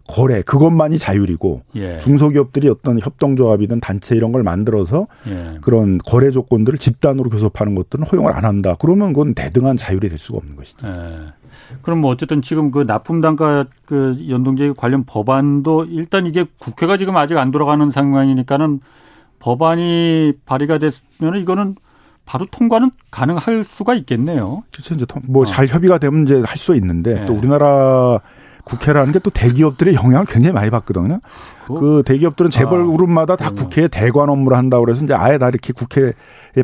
거래 0.08 0.42
그것만이 0.42 0.98
자율이고 0.98 1.62
예. 1.76 2.00
중소기업들이 2.00 2.70
어떤 2.70 3.00
협동조합이든 3.00 3.80
단체 3.82 4.16
이런 4.16 4.32
걸 4.32 4.44
만들어서 4.44 5.08
예. 5.28 5.58
그런 5.62 5.98
거래 6.00 6.32
조건들을 6.32 6.80
집단으로 6.80 7.30
교섭하는 7.30 7.76
것들은 7.76 8.06
허용을 8.06 8.34
안 8.34 8.46
한다. 8.46 8.76
그러면 8.80 9.14
그건 9.14 9.34
대등한 9.34 9.78
자율이 9.78 10.10
될 10.10 10.18
수가 10.18 10.38
없는 10.38 10.56
것이죠. 10.56 10.88
예. 10.88 11.20
그럼 11.82 12.00
뭐 12.00 12.12
어쨌든 12.12 12.42
지금 12.42 12.72
그 12.72 12.80
납품 12.80 13.22
단가 13.22 13.66
그 13.86 14.18
연동제 14.30 14.74
관련 14.78 15.04
법안도 15.06 15.86
일단 15.90 16.26
이게 16.26 16.46
국회가 16.60 16.98
지금 16.98 17.18
아직 17.18 17.38
안 17.38 17.52
돌아가는 17.52 17.90
상황이니까는 17.90 18.80
법안이 19.40 20.34
발의가 20.46 20.78
됐으면 20.78 21.42
이거는 21.42 21.76
바로 22.26 22.46
통과는 22.52 22.92
가능할 23.10 23.64
수가 23.64 23.96
있겠네요. 23.96 24.64
그렇죠. 24.72 24.94
이제 24.94 25.06
뭐잘 25.24 25.66
어. 25.66 25.68
협의가 25.68 25.98
되면 25.98 26.24
이제 26.24 26.42
할 26.46 26.58
수 26.58 26.76
있는데 26.76 27.22
네. 27.22 27.26
또 27.26 27.34
우리나라 27.34 28.20
국회라는 28.68 29.12
게 29.14 29.20
또 29.20 29.30
대기업들의 29.32 29.96
영향을 29.96 30.26
굉장히 30.26 30.54
많이 30.54 30.70
받거든요. 30.70 31.20
그 31.68 32.02
대기업들은 32.06 32.50
재벌 32.50 32.82
아, 32.82 32.86
그룹마다 32.86 33.36
다 33.36 33.50
국회에 33.52 33.90
대관 33.90 34.30
업무를 34.30 34.58
한다고 34.58 34.86
그래서 34.86 35.04
이제 35.04 35.14
아예 35.14 35.38
다 35.38 35.50
이렇게 35.50 35.74
국회에 35.74 36.14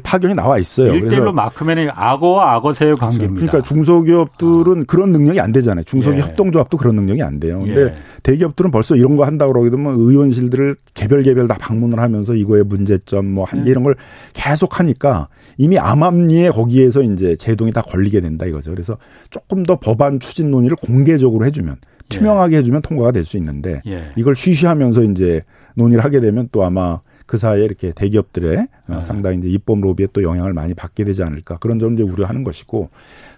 파견이 0.02 0.34
나와 0.34 0.58
있어요. 0.60 0.94
일대일로 0.94 1.34
마크맨이 1.34 1.90
악어와 1.94 2.54
악어새의. 2.56 2.96
관계입니다. 2.96 3.34
그러니까 3.34 3.62
중소기업들은 3.64 4.82
아. 4.82 4.84
그런 4.88 5.12
능력이 5.12 5.40
안 5.42 5.52
되잖아요. 5.52 5.84
중소기업 5.84 6.18
예. 6.20 6.30
협동조합도 6.30 6.78
그런 6.78 6.96
능력이 6.96 7.22
안 7.22 7.40
돼요. 7.40 7.60
근데 7.60 7.82
예. 7.82 7.94
대기업들은 8.24 8.72
벌써 8.72 8.96
이런 8.96 9.18
거 9.18 9.26
한다고 9.26 9.52
그러게 9.52 9.70
되면 9.70 9.94
의원실들을 9.94 10.76
개별 10.94 11.24
개별 11.24 11.48
다 11.48 11.58
방문을 11.60 12.00
하면서 12.00 12.34
이거의 12.34 12.64
문제점 12.64 13.26
뭐 13.26 13.44
한계 13.44 13.68
예. 13.68 13.72
이런 13.72 13.84
걸 13.84 13.96
계속 14.32 14.80
하니까 14.80 15.28
이미 15.58 15.78
암암리에 15.78 16.52
거기에서 16.52 17.02
이제 17.02 17.36
제동이 17.36 17.74
다 17.74 17.82
걸리게 17.82 18.22
된다 18.22 18.46
이거죠. 18.46 18.72
그래서 18.72 18.98
조금 19.32 19.64
더 19.64 19.78
법안 19.80 20.20
추진 20.22 20.50
논의를 20.50 20.78
공개적으로 20.78 21.46
해주면 21.46 21.76
투명하게 22.20 22.58
해주면 22.58 22.82
통과가 22.82 23.12
될 23.12 23.24
수 23.24 23.38
있는데 23.38 23.82
예. 23.86 24.12
이걸 24.16 24.36
쉬쉬하면서 24.36 25.04
이제 25.04 25.42
논의를 25.76 26.04
하게 26.04 26.20
되면 26.20 26.50
또 26.52 26.64
아마 26.66 27.00
그 27.26 27.38
사이에 27.38 27.64
이렇게 27.64 27.92
대기업들의 27.94 28.68
네. 28.90 29.02
상당히 29.02 29.38
이제 29.38 29.48
입법 29.50 29.80
로비에 29.80 30.08
또 30.14 30.24
영향을 30.24 30.54
많이 30.54 30.74
받게 30.74 31.06
되지 31.06 31.24
않을까 31.24 31.58
그런 31.58 31.80
점을 31.80 31.94
이제 31.94 32.04
우려하는 32.04 32.44
것이고 32.44 32.90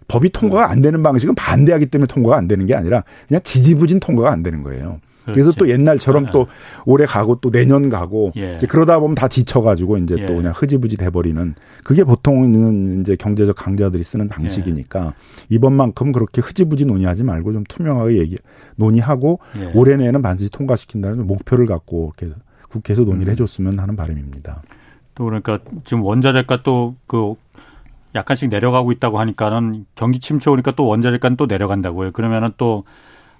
법이 0.07 0.29
통과가 0.29 0.69
안 0.69 0.81
되는 0.81 1.01
방식은 1.03 1.35
반대하기 1.35 1.85
때문에 1.87 2.07
통과가 2.07 2.35
안 2.37 2.47
되는 2.47 2.65
게 2.65 2.73
아니라 2.75 3.03
그냥 3.27 3.41
지지부진 3.43 3.99
통과가 3.99 4.31
안 4.31 4.41
되는 4.43 4.61
거예요. 4.63 4.99
그래서 5.25 5.51
또 5.51 5.69
옛날처럼 5.69 6.25
네. 6.25 6.31
또 6.31 6.47
올해 6.85 7.05
가고 7.05 7.35
또 7.35 7.51
내년 7.51 7.89
가고 7.89 8.31
예. 8.35 8.57
그러다 8.69 8.99
보면 8.99 9.15
다 9.15 9.27
지쳐가지고 9.27 9.97
이제 9.97 10.15
예. 10.19 10.25
또 10.25 10.35
그냥 10.35 10.53
흐지부지 10.55 10.97
돼버리는 10.97 11.55
그게 11.83 12.03
보통은 12.03 13.01
이제 13.01 13.15
경제적 13.15 13.55
강자들이 13.55 14.03
쓰는 14.03 14.27
방식이니까 14.27 15.05
예. 15.05 15.11
이번만큼 15.49 16.11
그렇게 16.11 16.41
흐지부지 16.41 16.85
논의하지 16.85 17.23
말고 17.23 17.53
좀 17.53 17.63
투명하게 17.67 18.17
얘기 18.17 18.35
논의하고 18.75 19.39
예. 19.57 19.71
올해 19.73 19.95
내에는 19.97 20.21
반드시 20.21 20.49
통과시킨다는 20.49 21.25
목표를 21.27 21.65
갖고 21.65 22.13
이렇게 22.17 22.35
국회에서 22.69 23.03
논의를 23.03 23.29
음. 23.29 23.31
해줬으면 23.31 23.79
하는 23.79 23.95
바람입니다. 23.95 24.61
또 25.15 25.25
그러니까 25.25 25.59
지금 25.85 26.03
원자재가 26.03 26.63
또그 26.63 27.35
약간씩 28.15 28.49
내려가고 28.49 28.91
있다고 28.91 29.19
하니까는 29.19 29.85
경기 29.95 30.19
침체 30.19 30.49
오니까 30.49 30.71
또 30.71 30.87
원자재가는 30.87 31.37
또 31.37 31.45
내려간다고요. 31.45 32.11
그러면은 32.11 32.49
또 32.57 32.83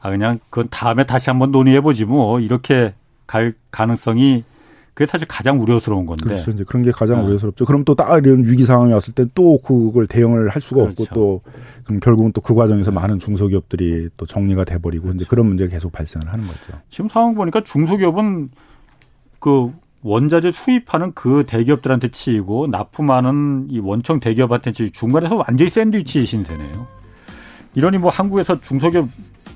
아 0.06 0.12
그냥 0.12 0.38
그건 0.52 0.68
다음에 0.70 1.04
다시 1.04 1.32
한번 1.32 1.50
논의해 1.52 1.82
보지 1.82 2.06
뭐 2.06 2.40
이렇게 2.40 2.94
갈 3.26 3.56
가능성이 3.72 4.44
그게 4.94 5.08
사실 5.08 5.28
가장 5.28 5.60
우려스러운 5.60 6.06
건데. 6.06 6.26
그렇죠. 6.26 6.52
이제 6.52 6.64
그런 6.64 6.84
게 6.84 6.92
가장 6.92 7.22
네. 7.22 7.26
우려스럽죠. 7.26 7.66
그럼 7.66 7.84
또 7.84 7.96
딱 7.96 8.24
이런 8.24 8.44
위기 8.46 8.66
상황이 8.66 8.94
왔을 8.94 9.16
때또 9.16 9.58
그걸 9.64 10.06
대응을 10.06 10.50
할 10.50 10.62
수가 10.62 10.84
그렇죠. 10.84 11.04
없고 11.04 11.16
또 11.16 11.42
그럼 11.86 12.00
결국은 12.02 12.32
또 12.34 12.42
그 12.42 12.54
과정에서 12.54 12.92
네. 12.92 12.96
많은 12.96 13.18
중소기업들이 13.18 14.10
또 14.16 14.28
정리가 14.28 14.64
돼 14.64 14.78
버리고 14.78 15.06
그렇죠. 15.06 15.16
이제 15.16 15.26
그런 15.28 15.48
문제가 15.48 15.72
계속 15.72 15.92
발생을 15.92 16.32
하는 16.32 16.46
거죠. 16.46 16.80
지금 16.92 17.10
상황 17.10 17.34
보니까 17.34 17.62
중소기업은 17.64 18.52
그 19.40 19.74
원자재 20.04 20.52
수입하는 20.52 21.14
그 21.16 21.46
대기업들한테 21.48 22.10
치이고 22.10 22.68
납품하는 22.68 23.70
이 23.72 23.80
원청 23.80 24.20
대기업한테 24.20 24.72
치이고 24.72 24.92
중간에서 24.94 25.36
완전히 25.38 25.68
샌드위치 25.72 26.28
신세네요. 26.28 26.86
이러니 27.74 27.98
뭐 27.98 28.12
한국에서 28.12 28.62
중소기업 28.62 29.10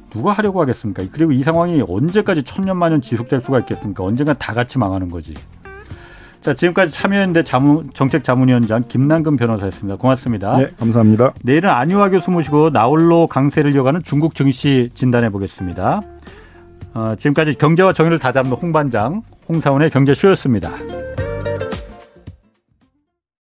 누가 0.09 0.31
하려고 0.31 0.61
하겠습니까? 0.61 1.03
그리고 1.11 1.31
이 1.31 1.43
상황이 1.43 1.81
언제까지 1.87 2.43
천년만년 2.43 3.01
지속될 3.01 3.41
수가 3.41 3.59
있겠습니까? 3.59 4.03
언젠가 4.03 4.33
다 4.33 4.53
같이 4.53 4.77
망하는 4.77 5.09
거지. 5.09 5.33
자, 6.41 6.53
지금까지 6.53 6.91
참여연대 6.91 7.43
자문, 7.43 7.89
정책자문위원장 7.93 8.85
김남근 8.87 9.35
변호사였습니다. 9.35 9.97
고맙습니다. 9.97 10.57
네, 10.57 10.67
감사합니다. 10.79 11.33
내일은 11.43 11.69
안유화 11.69 12.09
교수 12.09 12.31
모시고 12.31 12.69
나홀로 12.69 13.27
강세를 13.27 13.75
이어가는 13.75 14.03
중국 14.03 14.35
증시 14.35 14.89
진단해 14.93 15.29
보겠습니다. 15.31 16.01
어, 16.93 17.13
지금까지 17.17 17.55
경제와 17.55 17.93
정의를 17.93 18.19
다잡는 18.19 18.53
홍반장 18.53 19.21
홍사원의 19.49 19.89
경제쇼였습니다. 19.89 20.71